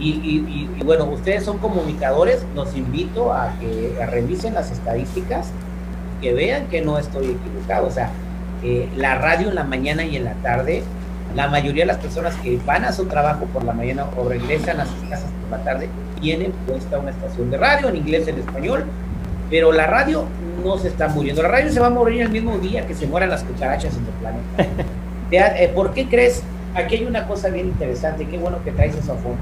y, 0.00 0.68
bueno, 0.84 1.06
ustedes 1.06 1.44
son 1.44 1.58
comunicadores, 1.58 2.44
los 2.54 2.76
invito 2.76 3.32
a 3.32 3.54
que 3.58 3.94
revisen 4.06 4.54
las 4.54 4.70
estadísticas, 4.70 5.50
que 6.20 6.34
vean 6.34 6.66
que 6.66 6.82
no 6.82 6.98
estoy 6.98 7.26
equivocado. 7.26 7.86
O 7.86 7.90
sea, 7.90 8.10
eh, 8.62 8.88
la 8.96 9.14
radio 9.14 9.48
en 9.48 9.54
la 9.54 9.64
mañana 9.64 10.04
y 10.04 10.16
en 10.16 10.24
la 10.24 10.34
tarde 10.34 10.82
la 11.34 11.48
mayoría 11.48 11.82
de 11.82 11.88
las 11.88 11.98
personas 11.98 12.34
que 12.36 12.58
van 12.64 12.84
a 12.84 12.92
su 12.92 13.06
trabajo 13.06 13.44
por 13.46 13.64
la 13.64 13.72
mañana 13.72 14.06
o 14.16 14.28
regresan 14.28 14.80
a 14.80 14.86
sus 14.86 15.00
casas 15.08 15.30
por 15.42 15.58
la 15.58 15.64
tarde 15.64 15.88
tienen 16.20 16.52
puesta 16.66 16.98
una 16.98 17.10
estación 17.10 17.50
de 17.50 17.56
radio 17.56 17.88
en 17.88 17.96
inglés 17.96 18.24
y 18.26 18.30
en 18.30 18.38
español, 18.38 18.84
pero 19.50 19.72
la 19.72 19.86
radio 19.86 20.24
no 20.64 20.78
se 20.78 20.88
está 20.88 21.08
muriendo. 21.08 21.42
La 21.42 21.48
radio 21.48 21.70
se 21.70 21.80
va 21.80 21.86
a 21.86 21.90
morir 21.90 22.22
el 22.22 22.30
mismo 22.30 22.58
día 22.58 22.86
que 22.86 22.94
se 22.94 23.06
mueran 23.06 23.30
las 23.30 23.44
cucarachas 23.44 23.94
en 23.94 24.06
el 24.06 24.12
planeta. 24.20 24.84
Eh, 25.30 25.70
¿Por 25.74 25.92
qué 25.92 26.08
crees? 26.08 26.42
Aquí 26.74 26.94
hay 26.94 27.04
una 27.04 27.26
cosa 27.26 27.50
bien 27.50 27.66
interesante, 27.66 28.26
qué 28.26 28.38
bueno 28.38 28.64
que 28.64 28.72
traes 28.72 28.94
eso 28.96 29.12
a 29.12 29.16
fondo. 29.16 29.36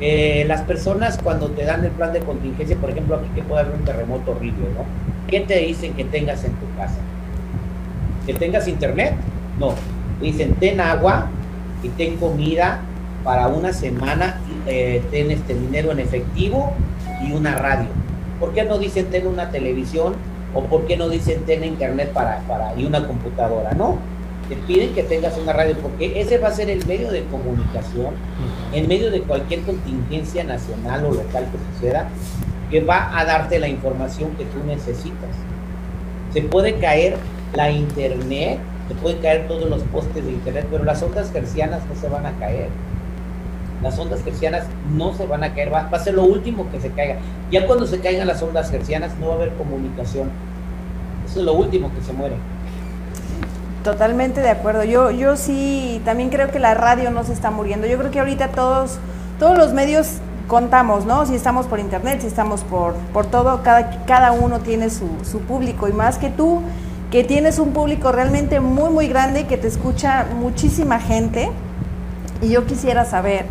Eh, 0.00 0.44
las 0.46 0.60
personas 0.62 1.18
cuando 1.20 1.50
te 1.50 1.64
dan 1.64 1.84
el 1.84 1.90
plan 1.90 2.12
de 2.12 2.20
contingencia, 2.20 2.76
por 2.76 2.90
ejemplo, 2.90 3.16
aquí 3.16 3.26
que 3.34 3.42
puede 3.42 3.62
haber 3.62 3.74
un 3.74 3.84
terremoto 3.84 4.30
horrible, 4.30 4.66
¿no? 4.72 4.84
¿Qué 5.26 5.40
te 5.40 5.58
dicen 5.58 5.94
que 5.94 6.04
tengas 6.04 6.44
en 6.44 6.52
tu 6.52 6.66
casa? 6.76 6.98
¿Que 8.24 8.34
tengas 8.34 8.68
internet? 8.68 9.14
No, 9.58 9.74
dicen, 10.20 10.54
ten 10.54 10.80
agua 10.80 11.28
y 11.82 11.88
ten 11.90 12.16
comida 12.16 12.80
para 13.22 13.48
una 13.48 13.72
semana, 13.72 14.40
eh, 14.66 15.02
ten 15.10 15.30
este 15.30 15.54
dinero 15.54 15.92
en 15.92 16.00
efectivo 16.00 16.72
y 17.22 17.32
una 17.32 17.54
radio. 17.56 17.88
¿Por 18.38 18.52
qué 18.52 18.64
no 18.64 18.78
dicen 18.78 19.06
ten 19.06 19.26
una 19.26 19.50
televisión 19.50 20.14
o 20.54 20.64
por 20.64 20.86
qué 20.86 20.96
no 20.96 21.08
dicen 21.08 21.44
ten 21.44 21.64
internet 21.64 22.12
para, 22.12 22.40
para, 22.40 22.74
y 22.76 22.84
una 22.84 23.06
computadora? 23.06 23.72
No, 23.72 23.98
te 24.48 24.56
piden 24.56 24.94
que 24.94 25.02
tengas 25.02 25.38
una 25.38 25.52
radio 25.52 25.76
porque 25.78 26.20
ese 26.20 26.38
va 26.38 26.48
a 26.48 26.52
ser 26.52 26.68
el 26.68 26.84
medio 26.86 27.10
de 27.10 27.24
comunicación 27.24 28.14
en 28.72 28.88
medio 28.88 29.10
de 29.10 29.22
cualquier 29.22 29.62
contingencia 29.62 30.44
nacional 30.44 31.06
o 31.06 31.14
local 31.14 31.48
que 31.50 31.74
suceda 31.74 32.08
que 32.70 32.80
va 32.80 33.18
a 33.18 33.24
darte 33.24 33.58
la 33.58 33.68
información 33.68 34.30
que 34.36 34.44
tú 34.44 34.58
necesitas. 34.66 35.30
Se 36.32 36.42
puede 36.42 36.74
caer 36.78 37.16
la 37.54 37.70
internet 37.70 38.58
te 38.88 38.94
pueden 38.94 39.20
caer 39.20 39.48
todos 39.48 39.68
los 39.68 39.82
postes 39.84 40.24
de 40.24 40.32
internet, 40.32 40.66
pero 40.70 40.84
las 40.84 41.02
ondas 41.02 41.30
gercianas 41.32 41.82
no 41.86 41.98
se 41.98 42.08
van 42.08 42.26
a 42.26 42.32
caer. 42.32 42.68
Las 43.82 43.98
ondas 43.98 44.22
gercianas 44.22 44.64
no 44.94 45.14
se 45.14 45.26
van 45.26 45.44
a 45.44 45.54
caer, 45.54 45.72
va, 45.72 45.88
a 45.90 45.98
ser 45.98 46.14
lo 46.14 46.24
último 46.24 46.70
que 46.70 46.80
se 46.80 46.90
caiga. 46.90 47.16
Ya 47.50 47.66
cuando 47.66 47.86
se 47.86 48.00
caigan 48.00 48.26
las 48.26 48.42
ondas 48.42 48.70
gercianas 48.70 49.12
no 49.18 49.28
va 49.28 49.34
a 49.34 49.36
haber 49.36 49.54
comunicación. 49.54 50.30
Eso 51.26 51.40
es 51.40 51.46
lo 51.46 51.54
último 51.54 51.90
que 51.94 52.02
se 52.02 52.12
muere. 52.12 52.36
Totalmente 53.82 54.40
de 54.40 54.50
acuerdo. 54.50 54.84
Yo, 54.84 55.10
yo 55.10 55.36
sí 55.36 56.00
también 56.04 56.30
creo 56.30 56.50
que 56.50 56.58
la 56.58 56.74
radio 56.74 57.10
no 57.10 57.24
se 57.24 57.32
está 57.32 57.50
muriendo. 57.50 57.86
Yo 57.86 57.98
creo 57.98 58.10
que 58.10 58.20
ahorita 58.20 58.48
todos, 58.48 58.98
todos 59.38 59.58
los 59.58 59.72
medios 59.72 60.18
contamos, 60.48 61.04
¿no? 61.04 61.26
Si 61.26 61.34
estamos 61.34 61.66
por 61.66 61.78
internet, 61.80 62.20
si 62.20 62.26
estamos 62.26 62.62
por, 62.62 62.94
por 63.12 63.26
todo, 63.26 63.62
cada, 63.62 64.04
cada 64.06 64.32
uno 64.32 64.60
tiene 64.60 64.90
su, 64.90 65.08
su 65.24 65.40
público. 65.40 65.88
Y 65.88 65.92
más 65.92 66.18
que 66.18 66.30
tú, 66.30 66.62
que 67.14 67.22
tienes 67.22 67.60
un 67.60 67.72
público 67.72 68.10
realmente 68.10 68.58
muy, 68.58 68.90
muy 68.90 69.06
grande, 69.06 69.46
que 69.46 69.56
te 69.56 69.68
escucha 69.68 70.26
muchísima 70.34 70.98
gente. 70.98 71.48
Y 72.42 72.48
yo 72.48 72.66
quisiera 72.66 73.04
saber 73.04 73.44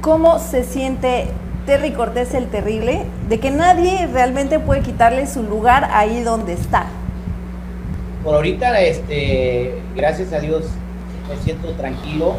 cómo 0.00 0.38
se 0.38 0.64
siente 0.64 1.26
Terry 1.66 1.92
Cortés 1.92 2.32
el 2.32 2.46
Terrible, 2.46 3.04
de 3.28 3.38
que 3.38 3.50
nadie 3.50 4.06
realmente 4.06 4.58
puede 4.60 4.80
quitarle 4.80 5.26
su 5.26 5.42
lugar 5.42 5.90
ahí 5.92 6.22
donde 6.22 6.54
está. 6.54 6.86
Por 8.24 8.36
ahorita, 8.36 8.80
este, 8.80 9.82
gracias 9.94 10.32
a 10.32 10.40
Dios, 10.40 10.70
me 11.28 11.36
siento 11.44 11.72
tranquilo, 11.72 12.36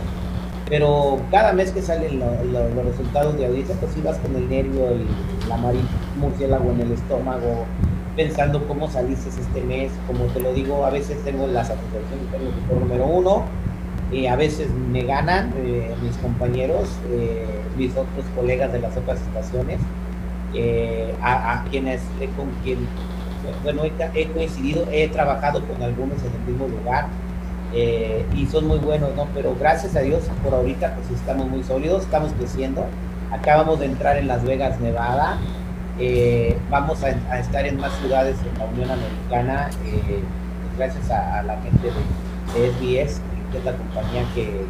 pero 0.68 1.20
cada 1.30 1.54
mes 1.54 1.70
que 1.70 1.84
salen 1.84 2.18
los 2.18 2.84
resultados 2.84 3.38
de 3.38 3.46
audiencia, 3.46 3.76
pues 3.80 3.92
si 3.94 4.02
vas 4.02 4.18
con 4.18 4.36
el 4.36 4.50
nervio 4.50 4.88
y 4.92 5.48
la 5.48 5.56
murciélago 6.18 6.72
en 6.72 6.82
el 6.82 6.94
estómago, 6.94 7.68
pensando 8.20 8.68
cómo 8.68 8.90
saliste 8.90 9.30
este 9.30 9.62
mes, 9.62 9.94
como 10.06 10.26
te 10.26 10.42
lo 10.42 10.52
digo, 10.52 10.86
a 10.86 10.90
veces 10.90 11.24
tengo 11.24 11.48
la 11.48 11.64
satisfacción 11.64 12.20
de 12.26 12.38
ser 12.38 12.42
el 12.74 12.80
número 12.82 13.06
uno, 13.06 13.46
y 14.12 14.26
a 14.26 14.36
veces 14.36 14.68
me 14.92 15.04
ganan 15.04 15.54
eh, 15.56 15.96
mis 16.02 16.18
compañeros, 16.18 16.90
eh, 17.12 17.46
mis 17.78 17.92
otros 17.92 18.26
colegas 18.36 18.74
de 18.74 18.80
las 18.80 18.98
otras 18.98 19.22
estaciones, 19.22 19.80
eh, 20.54 21.16
a, 21.22 21.64
quienes 21.72 22.02
con 22.36 22.50
quien 22.62 22.80
bueno, 23.64 23.84
he, 23.86 24.28
coincidido, 24.28 24.86
he 24.92 25.08
trabajado 25.08 25.66
con 25.66 25.82
algunos 25.82 26.18
en 26.20 26.34
el 26.42 26.52
mismo 26.52 26.68
lugar 26.68 27.08
y 28.36 28.46
son 28.48 28.68
muy 28.68 28.80
buenos, 28.80 29.16
¿no? 29.16 29.28
Pero 29.34 29.56
gracias 29.58 29.96
a 29.96 30.02
Dios, 30.02 30.24
por 30.44 30.54
ahorita 30.56 30.96
pues 30.96 31.18
estamos 31.18 31.48
muy 31.48 31.64
sólidos, 31.64 32.04
estamos 32.04 32.34
creciendo. 32.34 32.84
Acabamos 33.32 33.80
de 33.80 33.86
entrar 33.86 34.18
en 34.18 34.28
Las 34.28 34.44
Vegas, 34.44 34.80
Nevada, 34.82 35.38
eh, 36.00 36.58
vamos 36.70 37.04
a, 37.04 37.40
estar 37.40 37.66
en 37.66 37.78
más 37.78 37.92
ciudades 38.00 38.38
en 38.50 38.58
la 38.58 38.66
Unión 38.66 38.90
Americana, 38.90 39.70
eh, 39.86 40.22
gracias 40.78 41.12
a, 41.12 41.44
la 41.44 41.60
gente 41.62 41.88
de, 41.88 42.72
SBS, 42.72 43.22
que 43.52 43.58
es 43.58 43.66
la 43.66 43.74
compañía 43.74 44.24
que, 44.34 44.66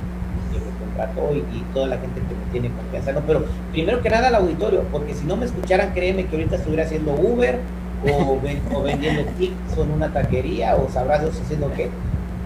me 0.52 0.80
contrató 0.80 1.36
y, 1.36 1.64
toda 1.74 1.88
la 1.88 1.98
gente 1.98 2.20
que 2.22 2.36
me 2.36 2.52
tiene 2.52 2.76
confianza. 2.76 3.22
Pero 3.28 3.46
primero 3.72 4.02
que 4.02 4.10
nada 4.10 4.30
al 4.30 4.36
auditorio, 4.36 4.84
porque 4.92 5.14
si 5.14 5.26
no 5.26 5.38
me 5.38 5.46
escucharan, 5.46 5.94
créeme 5.94 6.26
que 6.26 6.36
ahorita 6.36 6.56
estuviera 6.56 6.84
haciendo 6.84 7.14
Uber 7.14 7.60
o, 8.12 8.40
vendiendo 8.82 9.24
tics 9.38 9.78
en 9.78 9.92
una 9.92 10.12
taquería 10.12 10.76
o 10.76 10.90
sabrás 10.90 11.22
Dios 11.22 11.40
haciendo 11.40 11.72
qué. 11.74 11.90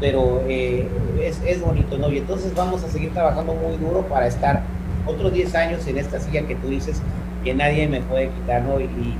Pero 0.01 0.43
eh, 0.47 0.89
es, 1.21 1.41
es 1.45 1.61
bonito, 1.61 1.97
¿no? 1.97 2.11
Y 2.11 2.17
entonces 2.17 2.53
vamos 2.53 2.83
a 2.83 2.89
seguir 2.89 3.13
trabajando 3.13 3.53
muy 3.53 3.77
duro 3.77 4.01
para 4.01 4.27
estar 4.27 4.63
otros 5.05 5.31
10 5.31 5.55
años 5.55 5.87
en 5.87 5.97
esta 5.97 6.19
silla 6.19 6.45
que 6.45 6.55
tú 6.55 6.67
dices 6.67 7.01
que 7.43 7.53
nadie 7.53 7.87
me 7.87 8.01
puede 8.01 8.29
quitar, 8.29 8.63
¿no? 8.63 8.79
Y, 8.79 9.17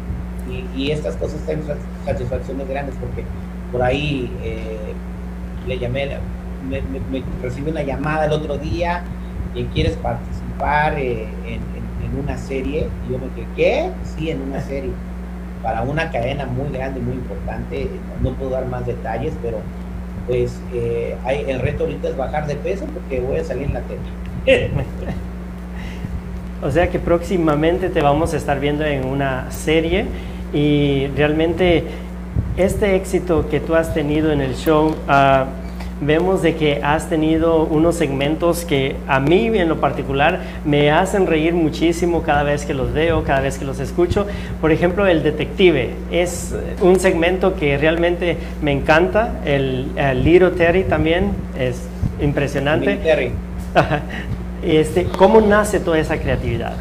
estas 0.92 1.16
cosas 1.16 1.40
tienen 1.46 1.64
satisfacciones 2.06 2.68
grandes 2.68 2.96
porque 3.00 3.24
por 3.72 3.82
ahí 3.82 4.32
eh, 4.44 4.94
le 5.68 5.80
llamé, 5.80 6.18
me, 6.70 6.82
me, 6.82 7.24
recibí 7.42 7.72
una 7.72 7.82
llamada 7.82 8.26
el 8.26 8.34
otro 8.34 8.58
día 8.58 9.04
y 9.56 9.64
quieres 9.66 9.96
participar 9.98 11.00
eh, 11.00 11.28
en, 11.48 11.62
una 12.22 12.38
serie 12.38 12.88
y 13.08 13.12
yo 13.12 13.18
me 13.18 13.26
dije, 13.30 13.48
¿qué? 13.56 13.90
Sí, 14.04 14.30
en 14.30 14.42
una 14.42 14.62
serie 14.62 14.92
para 15.64 15.82
una 15.82 16.12
cadena 16.12 16.46
muy 16.46 16.70
grande, 16.70 17.00
muy 17.00 17.14
importante, 17.14 17.90
no, 18.22 18.34
puedo 18.34 18.52
dar 18.52 18.68
más 18.68 18.86
detalles, 18.86 19.34
pero 19.42 19.58
pues 20.28 20.62
eh, 20.74 21.16
hay, 21.26 21.44
el 21.48 21.60
reto 21.60 21.86
ahorita 21.86 22.10
es 22.10 22.18
bajar 22.18 22.46
de 22.46 22.56
peso 22.56 22.86
porque 22.86 23.20
voy 23.20 23.38
a 23.38 23.44
salir 23.44 23.64
en 23.64 23.74
la 23.74 23.82
tele. 23.82 24.70
O 26.64 26.72
sea 26.72 26.90
que 26.90 26.98
próximamente 26.98 27.90
te 27.90 28.02
vamos 28.02 28.34
a 28.34 28.38
estar 28.38 28.60
viendo 28.60 28.86
en 28.86 29.06
una 29.06 29.52
serie 29.52 30.06
y 30.54 31.08
realmente 31.16 31.84
este 32.56 32.96
éxito 32.96 33.50
que 33.50 33.60
tú 33.60 33.76
has 33.76 33.94
tenido 33.94 34.32
en 34.32 34.40
el 34.40 34.56
show, 34.56 34.96
uh, 35.08 35.46
vemos 36.06 36.42
de 36.42 36.56
que 36.56 36.80
has 36.82 37.10
tenido 37.10 37.66
unos 37.66 37.96
segmentos 37.96 38.64
que 38.64 38.96
a 39.08 39.20
mí 39.20 39.48
en 39.48 39.68
lo 39.68 39.82
particular 39.82 40.40
me 40.66 40.92
hacen 40.92 41.28
reír 41.28 41.54
muchísimo 41.54 42.24
cada 42.24 42.44
vez 42.44 42.66
que 42.66 42.74
los 42.74 42.94
veo, 42.94 43.24
cada 43.24 43.42
vez 43.42 43.58
que 43.58 43.66
los 43.66 43.80
escucho. 43.80 44.26
Por 44.62 44.72
ejemplo, 44.72 45.06
el 45.08 45.22
detective 45.22 45.92
es 46.12 46.56
un 46.82 47.00
segmento 47.00 47.56
que 47.56 47.78
realmente 47.78 48.38
me 48.62 48.72
encanta. 48.72 49.42
El, 49.46 49.88
el 49.98 50.24
Little 50.24 50.52
Terry 50.52 50.84
también 50.84 51.32
es 51.60 51.82
impresionante. 52.22 52.96
Terry. 52.98 53.32
Este, 54.64 55.06
¿Cómo 55.06 55.42
nace 55.42 55.80
toda 55.80 56.00
esa 56.00 56.18
creatividad? 56.18 56.74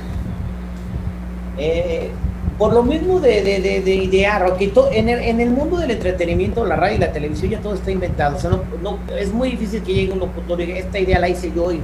Eh, 1.59 2.11
por 2.59 2.73
lo 2.73 2.83
mismo 2.85 3.18
de, 3.18 3.42
de, 3.42 3.81
de, 3.81 3.95
idear, 3.95 4.57
en, 4.92 5.09
el, 5.09 5.40
el 5.40 5.51
mundo 5.51 5.79
del 5.79 5.90
entretenimiento, 5.90 6.64
la 6.64 6.77
radio 6.77 6.97
y 6.97 7.01
la 7.01 7.12
televisión 7.12 7.51
ya 7.51 7.61
todo 7.61 7.75
está 7.75 7.90
inventado. 7.90 8.37
O 8.37 8.40
sea, 8.40 8.51
no, 8.51 8.99
es 9.18 9.33
muy 9.33 9.51
difícil 9.51 9.83
que 9.83 9.95
llegue 9.95 10.12
un 10.12 10.21
locutor 10.21 10.61
y 10.61 10.66
diga, 10.66 10.79
esta 10.79 10.99
idea 10.99 11.18
la 11.18 11.29
hice 11.29 11.51
yo 11.55 11.73
y 11.73 11.81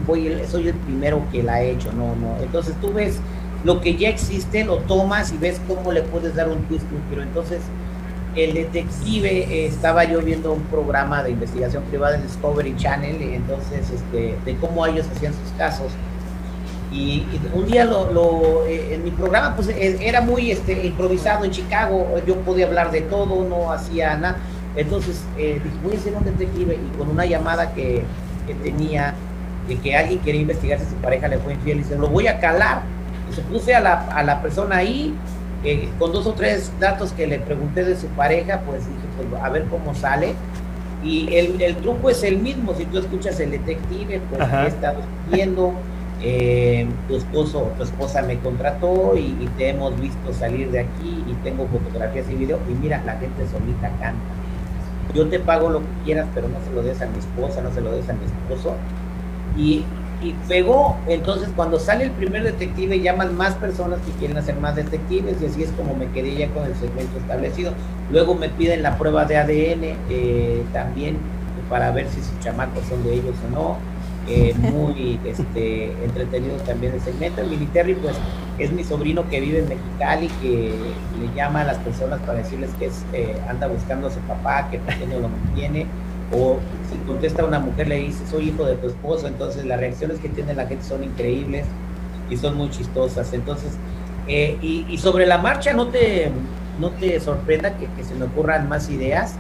soy 0.49 0.69
el 0.69 0.75
primero 0.75 1.23
que 1.33 1.43
la 1.43 1.63
he 1.63 1.73
hecho. 1.73 1.91
No, 1.93 2.15
no. 2.15 2.41
Entonces 2.41 2.75
tú 2.81 2.93
ves 2.93 3.19
lo 3.65 3.81
que 3.81 3.97
ya 3.97 4.09
existe, 4.09 4.65
lo 4.65 4.77
tomas 4.79 5.33
y 5.33 5.37
ves 5.37 5.61
cómo 5.67 5.91
le 5.91 6.03
puedes 6.03 6.35
dar 6.37 6.49
un 6.49 6.63
twist, 6.65 6.85
un 6.93 7.21
Entonces, 7.23 7.59
el 8.39 8.55
detective, 8.55 9.29
eh, 9.29 9.67
estaba 9.67 10.05
yo 10.05 10.21
viendo 10.21 10.53
un 10.53 10.63
programa 10.65 11.23
de 11.23 11.31
investigación 11.31 11.83
privada 11.85 12.17
en 12.17 12.23
Discovery 12.23 12.77
Channel, 12.77 13.21
y 13.21 13.35
entonces, 13.35 13.91
este, 13.91 14.37
de 14.45 14.57
cómo 14.57 14.87
ellos 14.87 15.07
hacían 15.15 15.33
sus 15.35 15.53
casos. 15.57 15.93
Y, 16.93 17.27
un 17.53 17.67
día 17.67 17.85
lo, 17.85 18.65
eh, 18.67 18.95
en 18.95 19.05
mi 19.05 19.11
programa, 19.11 19.55
pues 19.55 19.69
eh, 19.69 19.99
era 20.01 20.21
muy 20.21 20.51
este, 20.51 20.87
improvisado 20.87 21.45
en 21.45 21.51
Chicago, 21.51 22.07
yo 22.27 22.37
podía 22.41 22.67
hablar 22.67 22.91
de 22.91 23.03
todo, 23.03 23.45
no 23.45 23.73
hacía 23.73 24.17
nada. 24.17 24.37
Entonces 24.77 25.23
dije, 25.37 25.61
voy 25.83 25.97
a 25.97 25.99
ser 25.99 26.15
un 26.15 26.25
detective 26.25 26.75
y 26.77 26.99
con 26.99 27.09
una 27.09 27.27
llamada 27.27 27.73
que, 27.75 28.05
que 28.47 28.55
tenía, 28.55 29.15
de 29.67 29.77
que 29.77 29.97
alguien 29.97 30.21
quería 30.21 30.43
investigar 30.43 30.79
si 30.79 30.87
su 30.87 30.95
pareja 30.97 31.27
le 31.27 31.39
fue 31.39 31.55
infiel 31.55 31.81
y 31.81 31.85
se 31.85 31.97
lo 31.97 32.09
voy 32.09 32.29
a 32.29 32.39
calar. 32.39 32.83
Y 33.31 33.35
se 33.35 33.43
puse 33.43 33.75
a 33.75 33.81
la, 33.81 34.07
a 34.07 34.23
la 34.23 34.41
persona 34.41 34.77
ahí, 34.77 35.15
eh, 35.65 35.89
con 35.99 36.13
dos 36.13 36.27
o 36.27 36.33
tres 36.33 36.73
datos 36.79 37.13
que 37.13 37.27
le 37.27 37.39
pregunté 37.39 37.85
de 37.85 37.97
su 37.97 38.07
pareja, 38.09 38.61
pues 38.67 38.87
dije, 38.87 39.31
pues 39.31 39.43
a 39.43 39.49
ver 39.49 39.65
cómo 39.65 39.95
sale. 39.95 40.35
Y 41.03 41.35
el, 41.35 41.61
el 41.61 41.77
truco 41.77 42.11
es 42.11 42.23
el 42.25 42.39
mismo, 42.39 42.75
si 42.75 42.85
tú 42.85 42.99
escuchas 42.99 43.39
el 43.41 43.53
detective, 43.53 44.21
pues 44.31 44.43
he 44.43 44.67
estado 44.67 45.01
viendo, 45.31 45.73
eh, 46.21 46.89
tu 47.07 47.17
esposo, 47.17 47.71
tu 47.77 47.85
esposa 47.85 48.23
me 48.23 48.39
contrató 48.39 49.17
y, 49.17 49.21
y, 49.21 49.49
te 49.57 49.69
hemos 49.69 49.99
visto 50.01 50.33
salir 50.33 50.73
de 50.73 50.81
aquí 50.81 51.25
y 51.29 51.33
tengo 51.45 51.69
fotografías 51.69 52.29
y 52.29 52.35
video 52.35 52.59
y 52.69 52.73
mira, 52.73 53.01
la 53.07 53.13
gente 53.13 53.47
solita 53.47 53.89
canta. 54.01 54.19
Yo 55.15 55.29
te 55.29 55.39
pago 55.39 55.71
lo 55.71 55.81
que 55.81 55.87
quieras, 56.05 56.27
pero 56.35 56.49
no 56.49 56.57
se 56.67 56.73
lo 56.75 56.83
des 56.83 57.01
a 57.01 57.07
mi 57.07 57.19
esposa, 57.19 57.63
no 57.63 57.73
se 57.73 57.81
lo 57.81 57.93
des 57.93 58.09
a 58.09 58.13
mi 58.15 58.25
esposo. 58.25 58.75
Y, 59.57 59.85
y 60.23 60.33
pegó, 60.49 60.97
entonces 61.07 61.49
cuando 61.55 61.79
sale 61.79 62.05
el 62.05 62.11
primer 62.11 62.43
detective 62.43 63.01
llaman 63.01 63.37
más 63.37 63.55
personas 63.55 64.01
que 64.01 64.11
quieren 64.13 64.37
hacer 64.37 64.57
más 64.57 64.75
detectives 64.75 65.37
y 65.41 65.47
así 65.47 65.63
es 65.63 65.71
como 65.73 65.95
me 65.95 66.09
quedé 66.09 66.35
ya 66.37 66.49
con 66.49 66.65
el 66.65 66.75
segmento 66.75 67.19
establecido. 67.19 67.73
Luego 68.11 68.35
me 68.35 68.49
piden 68.49 68.83
la 68.83 68.99
prueba 68.99 69.25
de 69.25 69.37
ADN 69.37 69.97
eh, 70.11 70.63
también 70.73 71.19
para 71.71 71.91
ver 71.93 72.09
si 72.09 72.21
sus 72.23 72.39
chamacos 72.41 72.85
son 72.89 73.05
de 73.05 73.15
ellos 73.15 73.35
o 73.47 73.55
no 73.55 73.77
eh, 74.29 74.55
muy 74.59 75.21
este, 75.25 75.93
entretenido 76.05 76.57
también 76.59 76.95
el 76.95 77.01
segmento. 77.01 77.41
El 77.41 77.51
Military, 77.51 77.95
pues, 77.95 78.17
es 78.59 78.73
mi 78.73 78.83
sobrino 78.85 79.29
que 79.29 79.41
vive 79.41 79.61
en 79.61 79.69
Mexicali, 79.69 80.29
que 80.43 80.73
le 81.21 81.35
llama 81.35 81.63
a 81.63 81.65
las 81.65 81.79
personas 81.79 82.21
para 82.21 82.39
decirles 82.39 82.71
que 82.79 82.87
es, 82.87 83.05
eh, 83.13 83.41
anda 83.49 83.69
buscando 83.69 84.09
a 84.09 84.11
su 84.11 84.19
papá, 84.21 84.69
que 84.71 84.79
no 85.07 85.21
lo 85.21 85.29
mantiene, 85.29 85.87
o 86.33 86.59
si 86.91 86.99
contesta 87.07 87.45
una 87.45 87.59
mujer, 87.59 87.89
le 87.89 87.97
dice, 87.97 88.27
soy 88.31 88.49
hijo 88.49 88.65
de 88.65 88.77
tu 88.77 88.89
esposo, 88.89 89.27
entonces 89.27 89.65
las 89.65 89.81
reacciones 89.81 90.19
que 90.19 90.29
tiene 90.29 90.55
la 90.55 90.67
gente 90.67 90.85
son 90.85 91.05
increíbles 91.05 91.67
y 92.31 92.37
son 92.37 92.57
muy 92.57 92.71
chistosas. 92.71 93.33
Entonces, 93.33 93.73
eh, 94.27 94.59
y, 94.61 94.99
sobre 94.99 95.27
la 95.27 95.39
marcha, 95.39 95.73
no 95.73 95.89
te, 95.89 96.31
no 96.79 96.91
te 96.91 97.19
sorprenda 97.21 97.77
que, 97.77 97.87
que 97.87 98.05
se 98.05 98.15
me 98.15 98.27
ocurran 98.27 98.69
más 98.69 98.91
ideas 98.91 99.37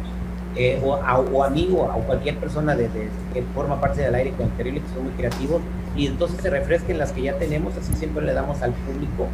eh, 0.56 0.80
o, 0.82 0.94
a, 0.94 1.18
o, 1.18 1.44
amigo 1.44 1.82
o 1.82 2.00
cualquier 2.00 2.36
persona 2.38 2.74
de, 2.74 2.88
que 3.34 3.42
forma 3.54 3.80
parte 3.80 4.00
del 4.00 4.14
aire 4.14 4.32
con 4.32 4.48
terrible 4.50 4.80
que 4.80 4.88
son 4.94 5.04
muy 5.04 5.12
creativos 5.12 5.60
y 5.94 6.06
entonces 6.06 6.40
se 6.40 6.48
refresquen 6.50 6.98
las 6.98 7.12
que 7.12 7.22
ya 7.22 7.38
tenemos 7.38 7.76
así 7.76 7.94
siempre 7.94 8.24
le 8.24 8.32
damos 8.32 8.62
al 8.62 8.72
público 8.72 9.28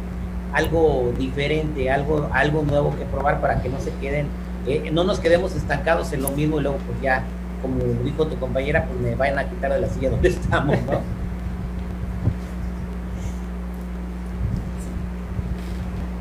algo 0.53 1.13
diferente 1.17 1.89
algo 1.89 2.29
algo 2.33 2.63
nuevo 2.63 2.93
que 2.97 3.05
probar 3.05 3.39
para 3.39 3.61
que 3.61 3.69
no 3.69 3.79
se 3.79 3.91
queden 4.01 4.27
eh, 4.67 4.91
no 4.91 5.03
nos 5.03 5.19
quedemos 5.19 5.55
estancados 5.55 6.11
en 6.11 6.21
lo 6.21 6.29
mismo 6.29 6.59
y 6.59 6.63
luego 6.63 6.77
pues 6.85 7.01
ya 7.01 7.23
como 7.65 8.03
dijo 8.03 8.27
tu 8.27 8.37
compañera 8.37 8.85
pues 8.85 8.99
me 8.99 9.15
vayan 9.15 9.39
a 9.39 9.49
quitar 9.49 9.73
de 9.73 9.81
la 9.81 9.87
silla 9.87 10.09
donde 10.11 10.29
estamos 10.29 10.77
¿no? 10.83 10.99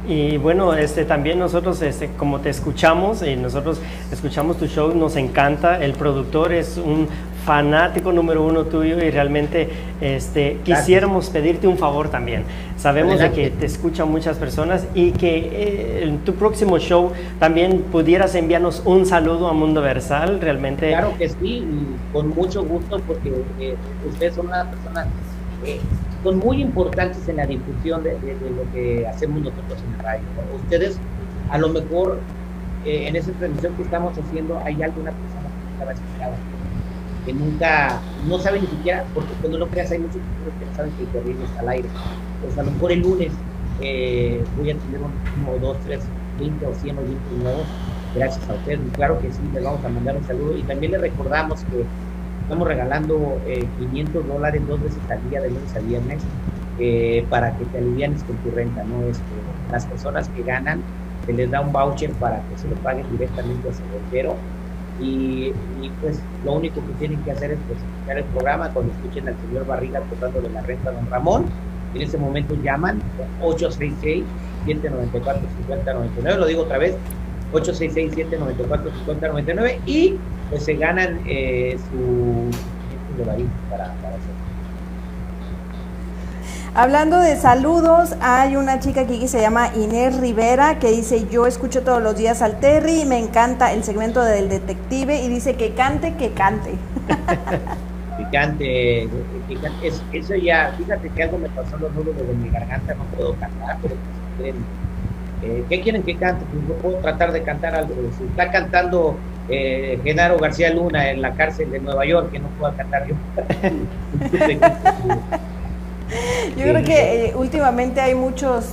Y 0.07 0.37
bueno, 0.37 0.75
este, 0.75 1.07
también 1.07 1.39
nosotros, 1.39 1.81
este, 1.81 2.11
como 2.11 2.41
te 2.41 2.51
escuchamos, 2.51 3.23
y 3.23 3.37
nosotros 3.37 3.81
escuchamos 4.13 4.59
tu 4.59 4.67
show, 4.67 4.95
nos 4.95 5.17
encanta. 5.17 5.83
El 5.83 5.95
productor 5.95 6.53
es 6.53 6.77
un 6.77 7.09
fanático 7.45 8.13
número 8.13 8.45
uno 8.45 8.65
tuyo 8.65 9.03
y 9.03 9.11
realmente 9.11 9.69
este, 10.01 10.59
quisiéramos 10.65 11.31
pedirte 11.31 11.67
un 11.67 11.79
favor 11.79 12.09
también. 12.09 12.45
Sabemos 12.77 13.19
de 13.19 13.31
que 13.31 13.51
te 13.51 13.67
escuchan 13.67 14.11
muchas 14.11 14.37
personas 14.39 14.87
y 14.95 15.13
que 15.13 15.37
eh, 15.37 16.05
en 16.05 16.19
tu 16.19 16.35
próximo 16.35 16.79
show 16.79 17.13
también 17.39 17.83
pudieras 17.93 18.35
enviarnos 18.35 18.83
un 18.85 19.07
saludo 19.07 19.49
a 19.49 19.53
Mundo 19.53 19.81
Versal, 19.81 20.41
realmente. 20.41 20.89
Claro 20.89 21.15
que 21.19 21.29
sí, 21.29 21.67
con 22.13 22.29
mucho 22.29 22.65
gusto 22.65 23.01
porque 23.07 23.33
eh, 23.61 23.77
ustedes 24.09 24.35
son 24.35 24.47
una 24.47 24.71
persona 24.71 25.07
eh, 25.65 25.81
son 26.23 26.39
muy 26.39 26.63
importantes 26.63 27.29
en 27.29 27.37
la 27.37 27.47
difusión 27.47 28.03
de, 28.03 28.13
lo 28.13 28.73
que 28.73 29.07
hacemos 29.07 29.43
nosotros 29.43 29.79
en 29.87 29.97
la 29.99 30.03
radio. 30.03 30.23
Ustedes, 30.57 30.99
a 31.51 31.59
lo 31.59 31.69
mejor, 31.69 32.19
eh, 32.87 33.09
en 33.09 33.17
esa 33.17 33.31
transmisión 33.33 33.75
que 33.75 33.83
estamos 33.83 34.17
haciendo, 34.17 34.59
hay 34.65 34.83
alguna 34.83 35.13
persona 35.13 35.49
que 35.49 35.71
nunca 35.71 35.85
va 35.85 35.91
a 35.91 35.95
escuchar, 35.95 36.33
que 37.25 37.33
nunca, 37.33 38.01
no 38.29 38.39
sabe 38.39 38.61
ni 38.61 38.67
siquiera, 38.67 39.05
porque 39.15 39.33
cuando 39.41 39.59
lo 39.59 39.69
creas 39.69 39.91
hay 39.91 39.99
muchos 39.99 40.17
que 40.17 40.67
no 40.67 40.77
saben 40.77 40.93
que 40.93 41.05
el 41.05 41.09
corrido 41.09 41.41
al 41.59 41.69
aire. 41.69 41.89
Pues 42.43 42.59
a 42.59 42.63
lo 42.63 42.71
mejor 42.71 42.93
el 42.93 43.01
lunes 43.01 43.33
eh, 43.81 44.43
voy 44.57 44.71
a 44.71 44.77
tener 44.77 45.01
uno, 45.01 45.59
dos, 45.61 45.77
tres, 45.85 46.01
20 46.39 46.67
o 46.67 46.75
100 46.75 46.99
oyentes 46.99 47.33
nuevos. 47.43 47.67
Gracias 48.15 48.49
a 48.49 48.55
ustedes. 48.55 48.81
Claro 48.95 49.19
que 49.21 49.33
sí, 49.33 49.41
les 49.53 49.65
vamos 49.65 49.85
a 49.85 49.89
mandar 49.89 50.17
un 50.17 50.25
saludo. 50.25 50.57
Y 50.57 50.63
también 50.63 50.93
les 50.93 51.01
recordamos 51.01 51.61
que 51.65 51.85
Estamos 52.45 52.69
regalando 52.69 53.41
500 53.79 54.23
eh, 54.23 54.29
dólares 54.29 54.63
dos 54.69 54.83
veces 54.83 54.99
al 55.11 55.31
día, 55.31 55.41
de 55.41 55.49
lunes 55.49 55.75
a 55.75 55.79
viernes, 55.79 56.23
eh, 56.79 57.25
para 57.31 57.57
que 57.57 57.65
te 57.65 57.79
alivianes 57.79 58.23
con 58.23 58.37
tu 58.37 58.51
renta, 58.51 58.85
¿no? 58.85 59.03
Este, 59.07 59.23
las 59.73 59.87
personas 59.87 60.29
que 60.29 60.43
ganan, 60.43 60.83
se 61.25 61.33
les 61.33 61.51
da 61.51 61.63
un 61.63 61.73
voucher 61.73 62.13
para 62.13 62.43
que 62.43 62.59
se 62.59 62.69
lo 62.69 62.77
paguen 62.77 63.11
directamente 63.11 63.71
a 63.71 63.73
su 63.73 63.79
soltero. 63.91 64.37
Y, 65.01 65.53
pues 66.01 66.21
lo 66.45 66.53
único 66.53 66.81
que 66.87 66.93
tienen 66.99 67.19
que 67.25 67.33
hacer 67.33 67.51
es 67.53 67.59
pues, 67.67 67.79
escuchar 67.79 68.19
el 68.19 68.25
programa 68.25 68.69
cuando 68.71 68.93
escuchen 68.93 69.27
al 69.29 69.37
señor 69.49 69.67
Barriga 69.67 70.01
de 70.01 70.51
la 70.51 70.61
renta 70.63 70.91
a 70.91 70.93
don 70.93 71.11
Ramón. 71.11 71.47
En 71.95 72.03
ese 72.03 72.19
momento 72.19 72.55
llaman 72.63 73.01
866-794-5099. 73.43 76.37
Lo 76.37 76.47
digo 76.47 76.63
otra 76.63 76.79
vez, 76.79 76.97
866-794-5099 77.53 79.79
y 79.87 80.17
pues 80.51 80.65
se 80.65 80.75
ganan 80.75 81.21
eh, 81.27 81.79
su 81.91 82.51
para, 83.71 83.93
para 83.95 84.17
hacer. 84.17 84.44
Hablando 86.77 87.21
de 87.21 87.37
saludos, 87.37 88.17
hay 88.21 88.57
una 88.57 88.81
chica 88.81 89.03
aquí 89.03 89.21
que 89.21 89.29
se 89.29 89.41
llama 89.41 89.71
Inés 89.77 90.19
Rivera 90.19 90.81
que 90.81 90.91
dice, 90.91 91.25
yo 91.31 91.47
escucho 91.47 91.83
todos 91.83 92.03
los 92.03 92.17
días 92.17 92.43
al 92.43 92.59
Terry 92.59 93.03
y 93.03 93.05
me 93.05 93.17
encanta 93.17 93.73
el 93.73 93.85
segmento 93.85 94.25
del 94.25 94.49
detective 94.49 95.23
y 95.23 95.29
dice 95.29 95.55
que 95.55 95.71
cante, 95.75 96.15
que 96.15 96.33
cante. 96.33 96.71
que 98.19 98.25
cante, 98.33 99.09
que 99.47 99.55
cante. 99.55 99.93
eso 100.15 100.35
ya, 100.35 100.75
fíjate 100.77 101.11
que 101.11 101.23
algo 101.23 101.39
me 101.39 101.49
pasó 101.51 101.79
los 101.79 101.93
nudos 101.93 102.17
de 102.17 102.35
mi 102.35 102.51
garganta, 102.51 102.93
no 102.95 103.05
puedo 103.17 103.37
cantar, 103.37 103.79
pero 103.81 103.95
pues, 104.39 104.55
eh, 105.45 105.65
¿qué 105.69 105.81
quieren 105.81 106.03
que 106.03 106.17
cante? 106.17 106.45
Pues 106.53 106.65
no 106.65 106.75
puedo 106.83 106.97
tratar 106.97 107.31
de 107.31 107.45
cantar 107.45 107.77
algo. 107.77 107.95
Si 108.19 108.25
está 108.25 108.51
cantando 108.51 109.17
eh, 109.49 110.01
Genaro 110.03 110.39
García 110.39 110.75
Luna 110.75 111.09
en 111.09 111.23
la 111.23 111.35
cárcel 111.35 111.71
de 111.71 111.79
Nueva 111.79 112.05
York, 112.05 112.33
que 112.33 112.41
no 112.41 112.49
pueda 112.59 112.73
cantar 112.73 113.07
yo. 113.07 113.15
yo 116.57 116.63
creo 116.63 116.85
que 116.85 117.27
eh, 117.27 117.35
últimamente 117.37 118.01
hay 118.01 118.15
muchos 118.15 118.65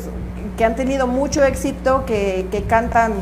que 0.57 0.65
han 0.65 0.75
tenido 0.75 1.07
mucho 1.07 1.43
éxito, 1.43 2.05
que, 2.05 2.45
que 2.51 2.63
cantan, 2.63 3.13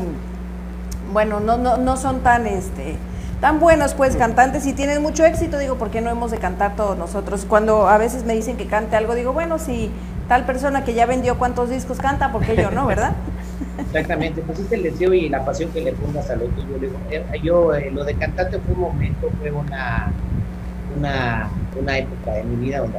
bueno, 1.12 1.40
no, 1.40 1.58
no, 1.58 1.76
no 1.76 1.96
son 1.96 2.20
tan 2.20 2.46
este 2.46 2.96
tan 3.40 3.58
buenos 3.58 3.94
pues 3.94 4.16
cantantes 4.16 4.66
y 4.66 4.74
tienen 4.74 5.02
mucho 5.02 5.24
éxito, 5.24 5.58
digo, 5.58 5.76
¿por 5.76 5.90
qué 5.90 6.00
no 6.02 6.10
hemos 6.10 6.30
de 6.30 6.38
cantar 6.38 6.76
todos 6.76 6.96
nosotros? 6.96 7.46
Cuando 7.48 7.88
a 7.88 7.96
veces 7.96 8.24
me 8.24 8.34
dicen 8.34 8.56
que 8.56 8.66
cante 8.66 8.96
algo, 8.96 9.14
digo, 9.14 9.32
bueno, 9.32 9.58
si 9.58 9.90
tal 10.28 10.44
persona 10.44 10.84
que 10.84 10.92
ya 10.92 11.06
vendió 11.06 11.38
cuántos 11.38 11.70
discos 11.70 11.98
canta, 11.98 12.32
¿por 12.32 12.42
qué 12.42 12.54
yo 12.54 12.70
no, 12.70 12.86
verdad? 12.86 13.12
Exactamente, 13.78 14.42
pues 14.42 14.58
es 14.58 14.70
el 14.72 14.82
deseo 14.82 15.14
y 15.14 15.30
la 15.30 15.44
pasión 15.44 15.70
que 15.70 15.80
le 15.80 15.92
pongas 15.92 16.28
a 16.28 16.36
lo 16.36 16.46
tuyo. 16.46 16.90
Eh, 17.10 17.24
yo, 17.42 17.74
eh, 17.74 17.90
lo 17.90 18.04
de 18.04 18.14
cantante 18.14 18.58
fue 18.58 18.74
un 18.74 18.80
momento, 18.80 19.30
fue 19.40 19.50
una, 19.50 20.12
una, 20.96 21.48
una 21.80 21.98
época 21.98 22.32
de 22.32 22.44
mi 22.44 22.66
vida 22.66 22.80
donde 22.80 22.98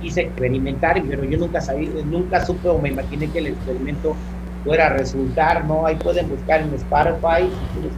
hice 0.00 0.22
experimentar, 0.22 1.02
pero 1.08 1.24
yo 1.24 1.38
nunca 1.38 1.60
sabía, 1.60 1.90
nunca 2.04 2.44
supe 2.44 2.68
o 2.68 2.78
me 2.78 2.90
imaginé 2.90 3.30
que 3.30 3.38
el 3.38 3.48
experimento 3.48 4.16
fuera 4.64 4.86
a 4.86 4.90
resultar, 4.90 5.64
¿no? 5.66 5.86
Ahí 5.86 5.96
pueden 5.96 6.28
buscar 6.28 6.60
en 6.60 6.74
Spotify, 6.74 7.48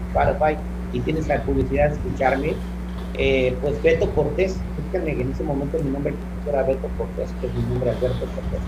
Spotify 0.09 0.59
y 0.93 1.01
tienes 1.01 1.29
la 1.29 1.43
publicidad 1.43 1.89
de 1.91 1.97
escucharme. 1.97 2.55
Eh, 3.15 3.57
pues 3.61 3.83
Beto 3.83 4.11
Cortés, 4.15 4.57
fíjense 4.77 5.11
en 5.11 5.31
ese 5.33 5.43
momento 5.43 5.79
mi 5.83 5.91
nombre 5.91 6.15
era 6.47 6.63
Beto 6.63 6.89
Cortés, 6.97 7.33
que 7.41 7.49
mi 7.49 7.63
nombre 7.69 7.91
Alberto 7.91 8.27
Cortés 8.35 8.61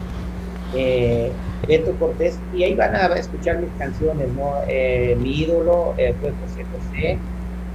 eh, 0.73 1.33
Beto 1.67 1.97
Cortés, 1.99 2.39
y 2.53 2.65
ahí 2.65 2.75
van 2.75 2.95
a 2.95 3.07
escuchar 3.15 3.61
mis 3.61 3.71
canciones, 3.79 4.29
¿no? 4.33 4.55
Eh, 4.69 5.17
mi 5.21 5.31
ídolo 5.43 5.95
eh, 5.97 6.15
fue 6.21 6.33
José 6.41 6.65
José, 6.73 7.19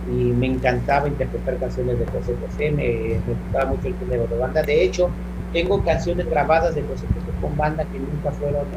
y 0.10 0.34
me 0.34 0.48
encantaba 0.48 1.08
interpretar 1.08 1.58
canciones 1.60 2.00
de 2.00 2.06
José 2.06 2.36
José, 2.40 2.72
me, 2.72 3.20
gustaba 3.26 3.72
mucho 3.72 3.88
el 3.88 3.98
género 3.98 4.28
de 4.28 4.38
banda. 4.38 4.64
De 4.64 4.84
hecho, 4.84 5.10
tengo 5.58 5.84
canciones 5.84 6.30
grabadas 6.30 6.76
de 6.76 6.84
José 6.84 7.08
José 7.08 7.32
con 7.42 7.58
banda 7.58 7.84
que 7.86 7.98
nunca 7.98 8.30
fueron, 8.30 8.68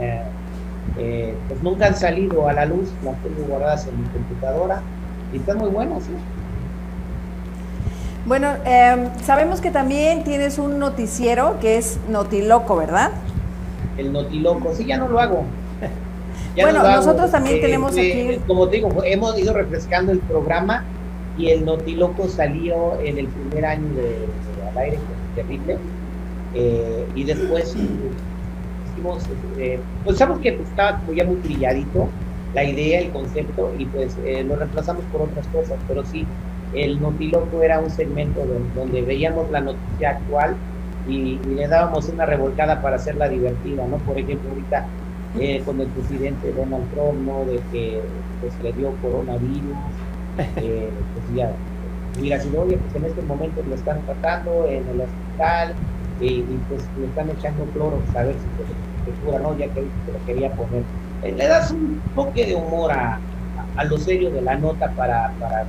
eh, 0.98 1.34
pues 1.46 1.62
nunca 1.62 1.88
han 1.88 1.94
salido 1.94 2.48
a 2.48 2.54
la 2.54 2.64
luz, 2.64 2.88
las 3.04 3.14
tengo 3.22 3.46
guardadas 3.46 3.86
en 3.86 4.00
mi 4.00 4.08
computadora 4.08 4.80
y 5.30 5.36
están 5.36 5.58
muy 5.58 5.68
buenas, 5.68 6.04
¿sí? 6.04 6.12
Bueno, 8.24 8.48
em, 8.64 9.10
sabemos 9.22 9.60
que 9.60 9.70
también 9.70 10.24
tienes 10.24 10.58
un 10.58 10.78
noticiero 10.78 11.60
que 11.60 11.76
es 11.76 11.98
Notiloco, 12.08 12.76
¿verdad? 12.76 13.10
el 13.98 14.10
notiloco. 14.14 14.74
Sí, 14.74 14.86
ya 14.86 14.96
no 14.96 15.08
lo 15.08 15.20
hago. 15.20 15.44
bueno, 16.56 16.82
nosotros 16.82 17.30
también 17.30 17.56
eh, 17.56 17.60
tenemos 17.60 17.92
aquí. 17.92 18.40
Como 18.46 18.68
te 18.68 18.76
digo, 18.76 18.90
hemos 19.04 19.38
ido 19.38 19.52
refrescando 19.52 20.12
el 20.12 20.20
programa 20.20 20.84
y 21.36 21.50
el 21.50 21.66
Notiloco 21.66 22.26
salió 22.26 22.98
en 23.02 23.18
el 23.18 23.26
primer 23.26 23.66
año 23.66 23.88
de, 23.94 24.16
al 24.70 24.78
aire, 24.78 24.98
terrible, 25.34 25.76
eh, 26.54 27.06
y 27.14 27.24
después 27.24 27.74
hicimos, 27.74 29.22
eh, 29.58 29.80
pues 30.04 30.18
sabemos 30.18 30.40
que 30.40 30.48
estaba 30.48 31.00
ya 31.14 31.24
muy 31.24 31.36
brilladito 31.36 32.08
la 32.54 32.64
idea, 32.64 33.00
el 33.00 33.10
concepto, 33.10 33.72
y 33.78 33.86
pues 33.86 34.16
eh, 34.24 34.42
lo 34.44 34.56
reemplazamos 34.56 35.04
por 35.12 35.22
otras 35.22 35.46
cosas, 35.48 35.78
pero 35.86 36.04
sí, 36.04 36.26
el 36.74 37.00
Notiloco 37.00 37.62
era 37.62 37.80
un 37.80 37.90
segmento 37.90 38.44
donde, 38.74 39.02
veíamos 39.02 39.50
la 39.50 39.60
noticia 39.60 40.10
actual 40.10 40.56
y, 41.08 41.38
le 41.38 41.68
dábamos 41.68 42.08
una 42.08 42.26
revolcada 42.26 42.82
para 42.82 42.96
hacerla 42.96 43.28
divertida, 43.28 43.86
¿no? 43.86 43.98
Por 43.98 44.18
ejemplo, 44.18 44.50
ahorita 44.50 44.86
eh, 45.38 45.62
con 45.64 45.80
el 45.80 45.86
presidente 45.88 46.52
Donald 46.52 46.90
Trump, 46.92 47.20
¿no? 47.26 47.44
De 47.44 47.60
que 47.72 48.00
pues 48.40 48.52
le 48.62 48.72
dio 48.72 48.92
coronavirus, 49.02 49.76
eh, 50.56 50.88
pues 51.14 51.36
ya, 51.36 51.52
mira, 52.20 52.40
si 52.40 52.48
no, 52.50 52.60
oye, 52.62 52.78
pues 52.78 52.94
en 52.96 53.10
este 53.10 53.22
momento 53.22 53.62
lo 53.68 53.74
están 53.74 54.00
tratando 54.02 54.66
en 54.66 54.86
el 54.88 55.00
hospital 55.00 55.74
y, 56.20 56.42
pues 56.68 56.82
le 56.98 57.06
están 57.06 57.30
echando 57.30 57.64
cloro, 57.72 57.98
a 58.14 58.22
ver 58.22 58.34
si 58.34 58.40
se, 58.40 59.24
cura, 59.24 59.38
¿no? 59.38 59.56
Ya 59.56 59.66
que 59.68 59.80
se 59.80 60.12
lo 60.12 60.26
quería 60.26 60.52
poner. 60.52 60.82
Eh, 61.22 61.32
le 61.36 61.46
das 61.46 61.70
un 61.70 62.00
toque 62.14 62.46
de 62.46 62.54
humor 62.54 62.92
a, 62.92 63.18
a, 63.76 63.84
lo 63.84 63.98
serio 63.98 64.30
de 64.30 64.42
la 64.42 64.56
nota 64.56 64.90
para, 64.90 65.32
para, 65.40 65.64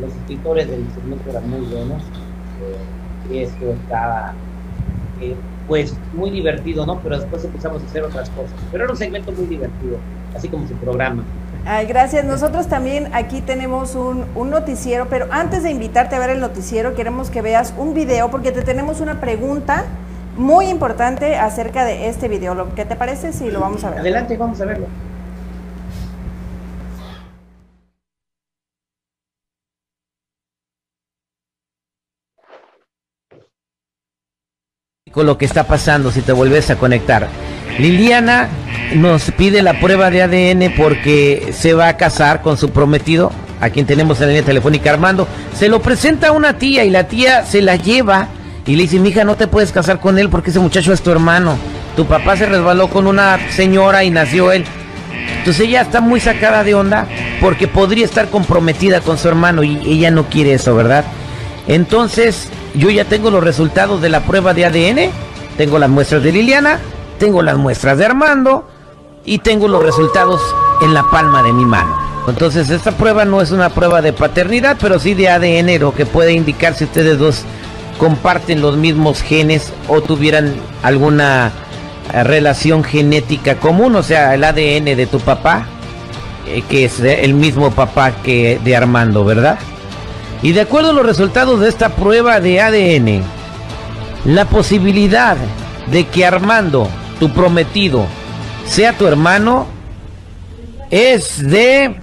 Los 0.00 0.12
escritores 0.14 0.68
del 0.68 0.84
segmento 0.94 1.30
eran 1.30 1.48
muy 1.48 1.60
buenos. 1.66 2.02
y 3.30 3.38
esto 3.38 3.70
estaba 3.72 4.34
pues 5.68 5.94
muy 6.12 6.30
divertido, 6.30 6.84
¿no? 6.84 6.98
Pero 7.00 7.18
después 7.18 7.44
empezamos 7.44 7.82
a 7.82 7.86
hacer 7.86 8.02
otras 8.02 8.28
cosas. 8.30 8.52
Pero 8.70 8.84
era 8.84 8.92
un 8.92 8.98
segmento 8.98 9.32
muy 9.32 9.46
divertido, 9.46 9.98
así 10.34 10.48
como 10.48 10.66
su 10.66 10.74
programa. 10.74 11.22
Ay, 11.64 11.86
gracias. 11.86 12.24
Nosotros 12.24 12.66
también 12.66 13.08
aquí 13.14 13.40
tenemos 13.40 13.94
un, 13.94 14.26
un, 14.34 14.50
noticiero, 14.50 15.06
pero 15.08 15.28
antes 15.30 15.62
de 15.62 15.70
invitarte 15.70 16.16
a 16.16 16.18
ver 16.18 16.30
el 16.30 16.40
noticiero, 16.40 16.94
queremos 16.94 17.30
que 17.30 17.40
veas 17.40 17.72
un 17.76 17.94
video 17.94 18.30
porque 18.30 18.50
te 18.50 18.62
tenemos 18.62 19.00
una 19.00 19.20
pregunta 19.20 19.84
muy 20.36 20.66
importante 20.66 21.36
acerca 21.36 21.84
de 21.84 22.08
este 22.08 22.28
video. 22.28 22.74
¿Qué 22.74 22.84
te 22.84 22.96
parece 22.96 23.32
si 23.32 23.50
lo 23.50 23.60
vamos 23.60 23.84
a 23.84 23.90
ver? 23.90 24.00
Adelante, 24.00 24.36
vamos 24.36 24.60
a 24.60 24.64
verlo. 24.64 24.86
con 35.12 35.26
lo 35.26 35.38
que 35.38 35.44
está 35.44 35.64
pasando 35.64 36.10
si 36.10 36.22
te 36.22 36.32
vuelves 36.32 36.70
a 36.70 36.76
conectar. 36.76 37.28
Liliana 37.78 38.48
nos 38.94 39.30
pide 39.30 39.62
la 39.62 39.80
prueba 39.80 40.10
de 40.10 40.22
ADN 40.22 40.74
porque 40.76 41.52
se 41.52 41.74
va 41.74 41.88
a 41.88 41.96
casar 41.96 42.42
con 42.42 42.56
su 42.56 42.70
prometido, 42.70 43.32
a 43.60 43.70
quien 43.70 43.86
tenemos 43.86 44.20
en 44.20 44.26
la 44.26 44.32
línea 44.32 44.44
telefónica 44.44 44.90
Armando. 44.90 45.26
Se 45.56 45.68
lo 45.68 45.80
presenta 45.80 46.28
a 46.28 46.32
una 46.32 46.58
tía 46.58 46.84
y 46.84 46.90
la 46.90 47.04
tía 47.04 47.44
se 47.44 47.62
la 47.62 47.76
lleva 47.76 48.28
y 48.66 48.76
le 48.76 48.82
dice, 48.82 48.98
mija, 48.98 49.24
no 49.24 49.36
te 49.36 49.46
puedes 49.46 49.72
casar 49.72 50.00
con 50.00 50.18
él 50.18 50.28
porque 50.28 50.50
ese 50.50 50.60
muchacho 50.60 50.92
es 50.92 51.02
tu 51.02 51.10
hermano. 51.10 51.56
Tu 51.96 52.06
papá 52.06 52.36
se 52.36 52.46
resbaló 52.46 52.88
con 52.88 53.06
una 53.06 53.38
señora 53.50 54.04
y 54.04 54.10
nació 54.10 54.52
él. 54.52 54.64
Entonces 55.38 55.66
ella 55.66 55.82
está 55.82 56.00
muy 56.00 56.20
sacada 56.20 56.64
de 56.64 56.74
onda 56.74 57.06
porque 57.40 57.68
podría 57.68 58.04
estar 58.04 58.28
comprometida 58.28 59.00
con 59.00 59.18
su 59.18 59.28
hermano 59.28 59.62
y 59.62 59.80
ella 59.86 60.10
no 60.10 60.28
quiere 60.28 60.54
eso, 60.54 60.74
¿verdad? 60.74 61.04
Entonces 61.66 62.48
yo 62.74 62.90
ya 62.90 63.04
tengo 63.04 63.30
los 63.30 63.44
resultados 63.44 64.00
de 64.00 64.08
la 64.08 64.20
prueba 64.20 64.54
de 64.54 64.64
ADN, 64.64 65.10
tengo 65.56 65.78
las 65.78 65.90
muestras 65.90 66.22
de 66.22 66.32
Liliana, 66.32 66.78
tengo 67.18 67.42
las 67.42 67.56
muestras 67.56 67.98
de 67.98 68.06
Armando 68.06 68.68
y 69.24 69.38
tengo 69.38 69.68
los 69.68 69.82
resultados 69.82 70.40
en 70.82 70.94
la 70.94 71.04
palma 71.04 71.42
de 71.42 71.52
mi 71.52 71.64
mano. 71.64 71.96
Entonces 72.28 72.70
esta 72.70 72.92
prueba 72.92 73.24
no 73.24 73.40
es 73.40 73.50
una 73.50 73.70
prueba 73.70 74.00
de 74.00 74.12
paternidad, 74.12 74.76
pero 74.80 74.98
sí 74.98 75.14
de 75.14 75.28
ADN, 75.28 75.80
lo 75.80 75.94
que 75.94 76.06
puede 76.06 76.32
indicar 76.32 76.74
si 76.74 76.84
ustedes 76.84 77.18
dos 77.18 77.42
comparten 77.98 78.60
los 78.60 78.76
mismos 78.76 79.22
genes 79.22 79.72
o 79.88 80.00
tuvieran 80.00 80.54
alguna 80.82 81.52
eh, 82.12 82.24
relación 82.24 82.84
genética 82.84 83.56
común, 83.56 83.96
o 83.96 84.02
sea, 84.02 84.34
el 84.34 84.44
ADN 84.44 84.96
de 84.96 85.06
tu 85.10 85.18
papá, 85.20 85.66
eh, 86.46 86.62
que 86.68 86.84
es 86.84 87.00
el 87.00 87.34
mismo 87.34 87.70
papá 87.72 88.12
que 88.22 88.60
de 88.62 88.76
Armando, 88.76 89.24
¿verdad? 89.24 89.58
Y 90.42 90.52
de 90.52 90.62
acuerdo 90.62 90.90
a 90.90 90.94
los 90.94 91.06
resultados 91.06 91.60
de 91.60 91.68
esta 91.68 91.90
prueba 91.90 92.40
de 92.40 92.60
ADN, 92.60 93.22
la 94.24 94.44
posibilidad 94.44 95.36
de 95.90 96.06
que 96.06 96.24
Armando, 96.24 96.88
tu 97.18 97.30
prometido, 97.30 98.06
sea 98.66 98.92
tu 98.92 99.06
hermano, 99.06 99.66
es 100.90 101.48
de... 101.48 101.96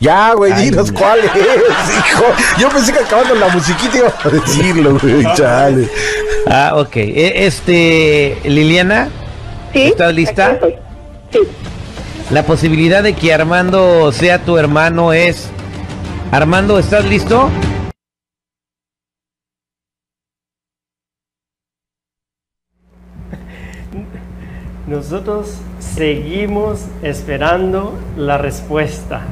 Ya, 0.00 0.34
güey, 0.34 0.52
dinos 0.54 0.90
cuál 0.90 1.20
es, 1.20 1.26
hijo. 1.36 2.24
Yo 2.58 2.68
pensé 2.70 2.92
que 2.92 2.98
acabando 2.98 3.36
la 3.36 3.48
musiquita 3.48 3.98
iba 3.98 4.08
a 4.08 4.28
decirlo, 4.28 4.98
güey, 4.98 5.24
chale. 5.36 5.88
Ah, 6.48 6.72
ok. 6.74 6.96
E, 6.96 7.46
este, 7.46 8.36
Liliana. 8.42 9.10
¿Estás 9.72 10.12
lista? 10.12 10.58
Sí. 11.30 11.38
La 12.30 12.42
posibilidad 12.42 13.02
de 13.02 13.12
que 13.14 13.32
Armando 13.32 14.10
sea 14.10 14.40
tu 14.40 14.58
hermano 14.58 15.12
es... 15.12 15.48
Armando, 16.32 16.80
¿estás 16.80 17.04
listo? 17.04 17.48
Nosotros 24.92 25.56
seguimos 25.78 26.84
esperando 27.02 27.94
la 28.14 28.36
respuesta. 28.36 29.22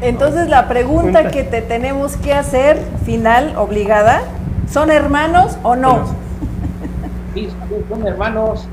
Entonces 0.00 0.48
la 0.48 0.66
pregunta 0.66 1.30
que 1.30 1.44
te 1.44 1.62
tenemos 1.62 2.16
que 2.16 2.34
hacer, 2.34 2.76
final, 3.06 3.54
obligada, 3.56 4.22
¿son 4.68 4.90
hermanos 4.90 5.56
o 5.62 5.76
no? 5.76 6.06
Sí, 7.34 7.48
son 7.88 8.04
hermanos 8.04 8.66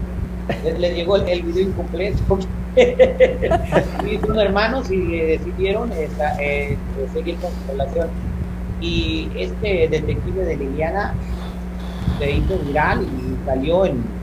le, 0.79 0.95
llegó 0.95 1.17
el, 1.17 1.43
video 1.43 1.67
incompleto. 1.67 2.39
y 2.75 4.17
son 4.17 4.39
hermanos 4.39 4.89
y 4.89 5.19
decidieron 5.19 5.91
eh, 5.91 6.77
seguir 7.13 7.35
con 7.35 7.51
su 7.51 7.71
relación. 7.73 8.07
Y 8.81 9.29
este 9.35 9.87
detective 9.87 10.45
de 10.45 10.57
Liliana 10.57 11.13
se 12.17 12.31
hizo 12.31 12.57
viral 12.57 13.03
y 13.03 13.45
salió 13.45 13.85
en, 13.85 14.16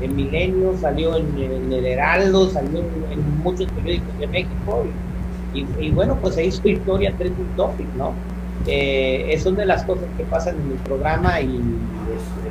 en 0.00 0.16
Milenio, 0.16 0.76
salió 0.80 1.16
en, 1.16 1.72
el 1.72 1.86
Heraldo, 1.86 2.50
salió 2.50 2.80
en, 2.80 3.42
muchos 3.42 3.70
periódicos 3.72 4.18
de 4.18 4.26
México. 4.26 4.84
Y, 5.54 5.90
bueno, 5.90 6.16
pues 6.20 6.34
se 6.34 6.44
hizo 6.44 6.68
historia 6.68 7.12
trending 7.16 7.56
topic, 7.56 7.86
¿no? 7.96 8.12
Eh, 8.66 9.38
son 9.42 9.56
de 9.56 9.64
las 9.64 9.82
cosas 9.84 10.04
que 10.16 10.24
pasan 10.24 10.56
en 10.56 10.72
el 10.72 10.78
programa 10.78 11.40
y 11.40 11.46
este, 11.46 12.48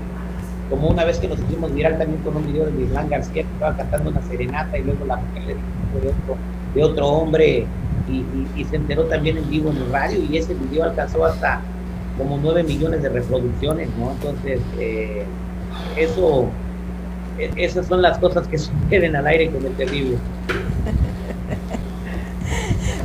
como 0.69 0.89
una 0.89 1.05
vez 1.05 1.19
que 1.19 1.27
nos 1.27 1.39
hicimos 1.39 1.73
viral 1.73 1.97
también 1.97 2.21
con 2.23 2.35
un 2.35 2.45
video 2.45 2.65
de 2.65 2.83
Islan 2.83 3.09
García 3.09 3.33
que 3.33 3.39
estaba 3.41 3.77
cantando 3.77 4.09
una 4.09 4.21
serenata 4.23 4.77
y 4.77 4.83
luego 4.83 5.05
la 5.05 5.17
mujer 5.17 5.43
le 5.43 5.53
dijo 5.53 5.99
de 6.01 6.07
otro, 6.09 6.37
de 6.73 6.83
otro 6.83 7.07
hombre 7.07 7.67
y, 8.09 8.63
se 8.65 8.75
enteró 8.75 9.03
también 9.05 9.37
en 9.37 9.49
vivo 9.49 9.69
en 9.69 9.77
el 9.77 9.91
radio 9.91 10.19
y 10.29 10.37
ese 10.37 10.53
video 10.53 10.85
alcanzó 10.85 11.23
hasta 11.25 11.61
como 12.17 12.37
9 12.41 12.63
millones 12.63 13.03
de 13.03 13.09
reproducciones, 13.09 13.89
¿no? 13.99 14.11
Entonces, 14.11 14.59
eh, 14.79 15.23
eso, 15.95 16.47
esas 17.37 17.87
son 17.87 18.01
las 18.01 18.17
cosas 18.17 18.47
que 18.47 18.57
suceden 18.57 19.15
al 19.15 19.27
aire 19.27 19.49
con 19.49 19.65
el 19.65 19.73
terrible. 19.73 20.17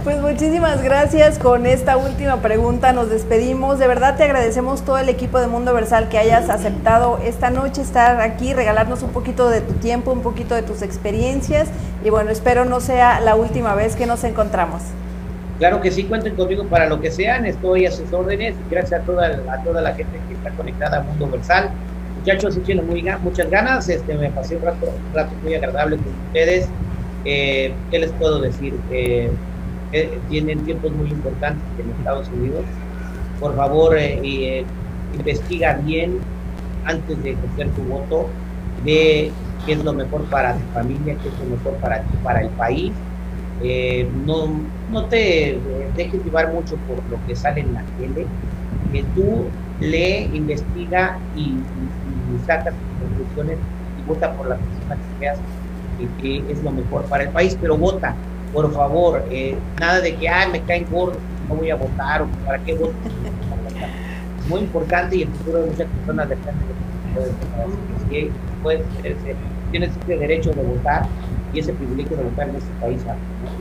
Pues 0.05 0.21
muchísimas 0.21 0.83
gracias 0.83 1.39
con 1.39 1.65
esta 1.65 1.97
última 1.97 2.43
pregunta. 2.43 2.93
Nos 2.93 3.09
despedimos. 3.09 3.79
De 3.79 3.87
verdad 3.87 4.17
te 4.17 4.25
agradecemos 4.25 4.83
todo 4.83 4.99
el 4.99 5.09
equipo 5.09 5.39
de 5.39 5.47
Mundo 5.47 5.73
Versal 5.75 6.09
que 6.09 6.19
hayas 6.19 6.51
aceptado 6.51 7.21
esta 7.23 7.51
noche 7.51 7.83
estar 7.83 8.21
aquí, 8.21 8.53
regalarnos 8.53 9.05
un 9.05 9.11
poquito 9.11 9.49
de 9.49 9.61
tu 9.61 9.75
tiempo, 9.75 10.11
un 10.11 10.23
poquito 10.23 10.57
de 10.57 10.63
tus 10.63 10.83
experiencias. 10.83 11.69
Y 12.05 12.11
bueno, 12.11 12.31
espero 12.31 12.65
no 12.65 12.81
sea 12.81 13.21
la 13.21 13.37
última 13.37 13.77
vez 13.77 13.95
que 13.95 14.07
nos 14.07 14.25
encontramos. 14.25 14.83
Claro 15.61 15.81
que 15.81 15.93
sí, 15.93 16.03
cuenten 16.03 16.35
conmigo 16.35 16.65
para 16.65 16.89
lo 16.89 17.01
que 17.01 17.13
sean. 17.13 17.47
Estoy 17.47 17.87
a 17.87 17.93
sus 17.93 18.13
órdenes. 18.13 18.57
Gracias 18.69 19.03
a 19.03 19.05
toda, 19.05 19.41
a 19.49 19.63
toda 19.63 19.81
la 19.83 19.95
gente 19.95 20.19
que 20.27 20.35
está 20.35 20.51
conectada 20.51 20.99
a 20.99 21.03
Mundo 21.03 21.29
Versal. 21.31 21.71
Muchachos, 22.23 22.57
échenle 22.57 22.83
muy, 22.85 23.05
muchas 23.21 23.51
ganas. 23.51 23.89
Este, 23.89 24.15
me 24.15 24.31
pasé 24.31 24.55
un 24.55 24.63
rato, 24.63 24.87
rato 25.13 25.33
muy 25.43 25.55
agradable 25.55 25.97
con 25.97 26.07
ustedes. 26.29 26.69
Eh, 27.25 27.75
¿Qué 27.91 27.99
les 27.99 28.13
puedo 28.13 28.41
decir? 28.41 28.79
Eh, 28.93 29.29
tienen 30.31 30.65
tiempos 30.65 30.93
muy 30.93 31.11
importantes 31.11 31.65
en 31.79 31.91
Estados 31.91 32.29
Unidos. 32.29 32.65
Por 33.41 33.57
favor, 33.57 33.99
eh, 33.99 34.21
eh, 34.23 34.65
investiga 35.15 35.75
bien 35.75 36.19
antes 36.85 37.21
de 37.25 37.33
ejercer 37.33 37.69
tu 37.71 37.83
voto, 37.83 38.29
ve 38.85 39.33
qué 39.67 39.73
es 39.73 39.83
lo 39.83 39.93
mejor 39.93 40.23
para 40.27 40.55
tu 40.55 40.67
familia, 40.73 41.17
qué 41.21 41.29
es 41.29 41.39
lo 41.41 41.57
mejor 41.57 41.75
para 41.81 42.03
ti, 42.03 42.17
para 42.23 42.43
el 42.43 42.51
país. 42.51 42.93
Eh, 43.65 44.09
no, 44.25 44.49
no 44.93 45.07
te 45.07 45.59
dejes 45.97 46.25
llevar 46.25 46.53
mucho 46.53 46.77
por 46.87 46.99
lo 47.11 47.27
que 47.27 47.35
sale 47.35 47.63
en 47.63 47.75
la 47.75 47.83
tele. 47.99 48.27
que 48.93 49.03
tú 49.15 49.47
lee, 49.83 50.31
investiga 50.33 51.19
y, 51.37 51.41
y, 51.41 52.12
saca 52.41 52.71
tus 52.71 53.09
conclusiones 53.09 53.59
y 53.99 54.09
vota 54.09 54.33
por 54.33 54.49
la 54.49 54.57
persona 54.57 54.97
que 54.97 55.19
creas 55.19 55.39
que, 55.99 56.23
que, 56.23 56.53
es 56.53 56.63
lo 56.63 56.71
mejor 56.71 57.05
para 57.05 57.25
el 57.25 57.31
país, 57.31 57.57
pero 57.61 57.77
vota, 57.77 58.15
por 58.53 58.73
favor, 58.73 59.25
eh, 59.31 59.57
nada 59.81 60.01
de 60.01 60.15
que, 60.17 60.29
ay, 60.29 60.51
me 60.51 60.61
caen 60.63 60.87
gordos, 60.91 61.19
no 61.49 61.55
voy 61.57 61.71
a 61.71 61.77
votar, 61.77 62.23
o 62.23 62.27
para 62.45 62.59
qué 62.59 62.75
voto. 62.75 62.93
Es 64.43 64.49
muy 64.49 64.61
importante 64.61 65.17
y 65.17 65.23
el 65.23 65.29
futuro 65.29 65.63
de 65.63 65.71
muchas 65.71 65.87
personas 65.89 66.29
depende 66.29 66.61
de 66.61 66.73
que 68.11 68.31
puedes 68.63 68.83
puedes, 69.03 69.17
tienes 69.71 69.91
ese 69.91 70.17
derecho 70.17 70.53
de 70.53 70.63
votar 70.63 71.07
y 71.53 71.59
ese 71.59 71.73
privilegio 71.73 72.17
de 72.17 72.25
votar 72.25 72.49
en 72.49 72.57
este 72.57 72.73
país. 72.81 73.01
¿no? 73.05 73.15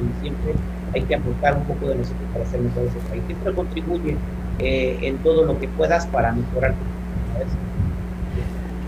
Y 0.05 0.21
siempre 0.21 0.53
hay 0.93 1.01
que 1.01 1.15
aportar 1.15 1.57
un 1.57 1.63
poco 1.63 1.87
de 1.87 1.95
nosotros 1.95 2.21
para 2.33 2.45
hacer 2.45 2.61
mejor 2.61 2.83
ese 2.83 2.99
país. 3.09 3.23
Siempre 3.27 3.53
contribuye 3.53 4.17
eh, 4.59 4.99
en 5.01 5.17
todo 5.19 5.45
lo 5.45 5.59
que 5.59 5.67
puedas 5.67 6.05
para 6.07 6.31
mejorar 6.31 6.73
tu 6.73 7.41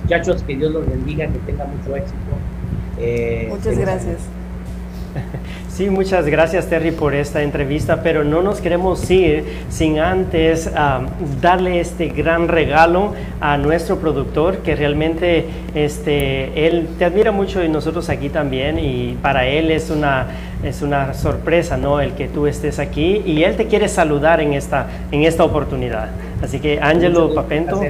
Muchachos, 0.04 0.44
que 0.44 0.56
Dios 0.56 0.72
los 0.72 0.88
bendiga, 0.88 1.28
que 1.28 1.40
tengan 1.40 1.70
mucho 1.78 1.96
éxito. 1.96 2.18
Eh, 3.00 3.48
Muchas 3.50 3.78
gracias. 3.78 4.18
Sí, 5.70 5.90
muchas 5.90 6.28
gracias 6.28 6.68
Terry 6.68 6.92
por 6.92 7.16
esta 7.16 7.42
entrevista, 7.42 8.04
pero 8.04 8.24
no 8.24 8.44
nos 8.44 8.62
queremos 8.62 9.10
ir 9.10 9.44
sin 9.70 9.98
antes 9.98 10.68
um, 10.68 11.08
darle 11.42 11.80
este 11.80 12.10
gran 12.10 12.48
regalo 12.48 13.16
a 13.42 13.58
nuestro 13.58 13.98
productor 13.98 14.58
que 14.58 14.76
realmente 14.76 15.46
este, 15.74 16.68
él 16.68 16.90
te 17.00 17.06
admira 17.06 17.32
mucho 17.32 17.64
y 17.64 17.70
nosotros 17.70 18.08
aquí 18.10 18.30
también 18.30 18.78
y 18.78 19.18
para 19.20 19.48
él 19.48 19.72
es 19.72 19.90
una, 19.90 20.28
es 20.64 20.84
una 20.84 21.16
sorpresa 21.16 21.76
¿no? 21.76 22.00
el 22.02 22.12
que 22.12 22.28
tú 22.28 22.46
estés 22.46 22.78
aquí 22.78 23.24
y 23.26 23.44
él 23.44 23.56
te 23.56 23.66
quiere 23.66 23.88
saludar 23.88 24.42
en 24.42 24.54
esta, 24.54 24.86
en 25.12 25.24
esta 25.24 25.44
oportunidad. 25.44 26.10
Así 26.44 26.60
que 26.60 26.80
Ángelo 26.80 27.34
Papento. 27.34 27.82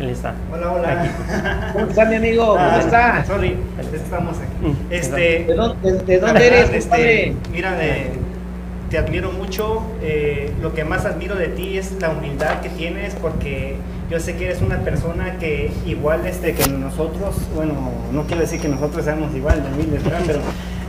Él 0.00 0.08
está. 0.08 0.34
Hola, 0.50 0.72
hola. 0.72 1.70
¿Cómo 1.74 1.86
está 1.86 2.06
mi 2.06 2.16
amigo? 2.16 2.46
¿Cómo 2.46 2.58
ah, 2.58 2.80
está? 2.80 3.24
Sorry, 3.26 3.54
estamos 3.92 4.36
aquí. 4.38 4.66
Mm, 4.66 4.92
este, 4.92 5.44
¿De 5.44 5.54
dónde, 5.54 5.92
de, 5.92 5.98
de 6.04 6.18
dónde 6.18 6.46
eres, 6.46 6.70
este, 6.72 7.36
Mira, 7.52 7.72
de, 7.72 8.12
te 8.88 8.96
admiro 8.96 9.30
mucho. 9.30 9.82
Eh, 10.00 10.54
lo 10.62 10.72
que 10.72 10.84
más 10.84 11.04
admiro 11.04 11.34
de 11.34 11.48
ti 11.48 11.76
es 11.76 11.92
la 12.00 12.08
humildad 12.10 12.62
que 12.62 12.70
tienes, 12.70 13.14
porque 13.14 13.76
yo 14.10 14.18
sé 14.20 14.36
que 14.36 14.46
eres 14.46 14.62
una 14.62 14.78
persona 14.78 15.38
que 15.38 15.70
igual 15.84 16.26
este, 16.26 16.54
que 16.54 16.66
nosotros, 16.70 17.36
bueno, 17.54 17.74
no 18.10 18.22
quiero 18.22 18.40
decir 18.40 18.58
que 18.58 18.68
nosotros 18.68 19.04
seamos 19.04 19.34
igual 19.36 19.62
de 19.62 19.68
humildes, 19.68 20.02
¿verdad? 20.02 20.20
pero 20.26 20.40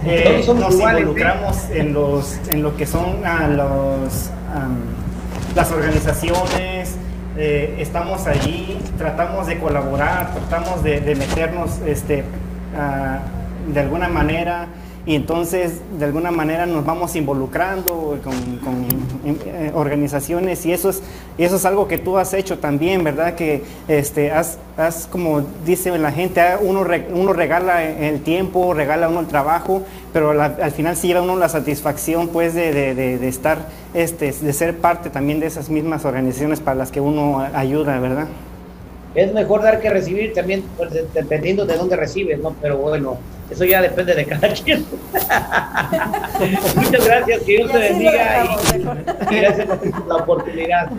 eh, 0.05 0.43
nos 0.47 0.73
iguales, 0.73 1.01
involucramos 1.01 1.55
¿sí? 1.57 1.73
en, 1.75 1.93
los, 1.93 2.39
en 2.47 2.63
lo 2.63 2.77
que 2.77 2.87
son 2.87 3.25
ah, 3.25 3.49
los, 3.49 4.31
um, 4.55 5.53
las 5.53 5.69
organizaciones 5.69 6.95
eh, 7.37 7.75
estamos 7.79 8.27
allí, 8.27 8.77
tratamos 8.97 9.47
de 9.47 9.59
colaborar, 9.59 10.33
tratamos 10.33 10.83
de, 10.83 11.15
meternos 11.15 11.79
este, 11.85 12.23
de 13.73 13.79
alguna 13.79 14.09
manera 14.09 14.67
y 15.05 15.15
entonces 15.15 15.81
de 15.97 16.05
alguna 16.05 16.29
manera 16.29 16.65
nos 16.67 16.85
vamos 16.85 17.15
involucrando 17.15 18.19
con, 18.23 18.57
con 18.57 18.85
eh, 19.25 19.71
organizaciones 19.73 20.63
y 20.65 20.73
eso 20.73 20.89
es 20.89 21.01
eso 21.39 21.55
es 21.55 21.65
algo 21.65 21.87
que 21.87 21.97
tú 21.97 22.17
has 22.17 22.33
hecho 22.35 22.59
también 22.59 23.03
verdad 23.03 23.33
que 23.33 23.63
este 23.87 24.31
has, 24.31 24.59
has 24.77 25.07
como 25.07 25.41
dice 25.65 25.97
la 25.97 26.11
gente 26.11 26.41
uno 26.61 26.83
re, 26.83 27.07
uno 27.11 27.33
regala 27.33 27.83
el 27.83 28.21
tiempo 28.21 28.75
regala 28.75 29.09
uno 29.09 29.21
el 29.21 29.27
trabajo 29.27 29.81
pero 30.13 30.33
la, 30.33 30.45
al 30.45 30.71
final 30.71 30.95
sí 30.95 31.07
lleva 31.07 31.21
uno 31.23 31.35
la 31.35 31.49
satisfacción 31.49 32.27
pues 32.27 32.53
de, 32.53 32.71
de, 32.71 32.93
de, 32.93 33.17
de, 33.17 33.27
estar 33.27 33.69
este 33.95 34.31
de 34.31 34.53
ser 34.53 34.77
parte 34.77 35.09
también 35.09 35.39
de 35.39 35.47
esas 35.47 35.69
mismas 35.71 36.05
organizaciones 36.05 36.59
para 36.59 36.75
las 36.75 36.91
que 36.91 37.01
uno 37.01 37.39
ayuda 37.55 37.99
verdad 37.99 38.27
es 39.15 39.33
mejor 39.33 39.63
dar 39.63 39.81
que 39.81 39.89
recibir 39.89 40.33
también 40.33 40.63
pues, 40.77 40.91
dependiendo 41.11 41.65
de 41.65 41.75
dónde 41.75 41.95
recibes 41.95 42.39
no 42.39 42.55
pero 42.61 42.77
bueno 42.77 43.17
eso 43.51 43.65
ya 43.65 43.81
depende 43.81 44.15
de 44.15 44.25
cada 44.25 44.47
quien. 44.53 44.85
Muchas 46.75 47.05
gracias, 47.05 47.41
que 47.43 47.57
Dios 47.57 47.71
te 47.71 47.77
bendiga 47.77 48.45
y, 48.45 49.35
y, 49.35 49.39
gracias 49.41 49.67
por 49.67 50.07
la 50.07 50.15
oportunidad. 50.15 50.89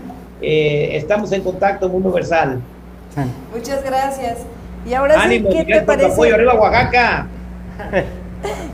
Eh, 0.40 0.96
estamos 0.96 1.32
en 1.32 1.42
contacto, 1.42 1.88
Mundo 1.88 2.12
Versal. 2.12 2.60
Muchas 3.54 3.82
gracias. 3.82 4.38
Y 4.84 4.94
ahora 4.94 5.22
Ánimo, 5.22 5.50
sí, 5.50 5.58
¿qué 5.58 5.64
te 5.64 5.80
parece? 5.82 6.12
Apoyo, 6.12 6.34
arriba 6.34 6.54
Oaxaca. 6.54 7.26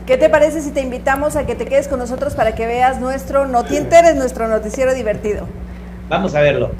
¿Qué 0.06 0.16
te 0.16 0.30
parece 0.30 0.62
si 0.62 0.70
te 0.70 0.80
invitamos 0.80 1.36
a 1.36 1.44
que 1.44 1.54
te 1.54 1.66
quedes 1.66 1.88
con 1.88 1.98
nosotros 1.98 2.34
para 2.34 2.54
que 2.54 2.66
veas 2.66 2.98
nuestro, 3.00 3.46
no 3.46 3.64
te 3.64 3.76
enteres, 3.76 4.16
nuestro 4.16 4.48
noticiero 4.48 4.94
divertido? 4.94 5.46
Vamos 6.08 6.34
a 6.34 6.40
verlo. 6.40 6.70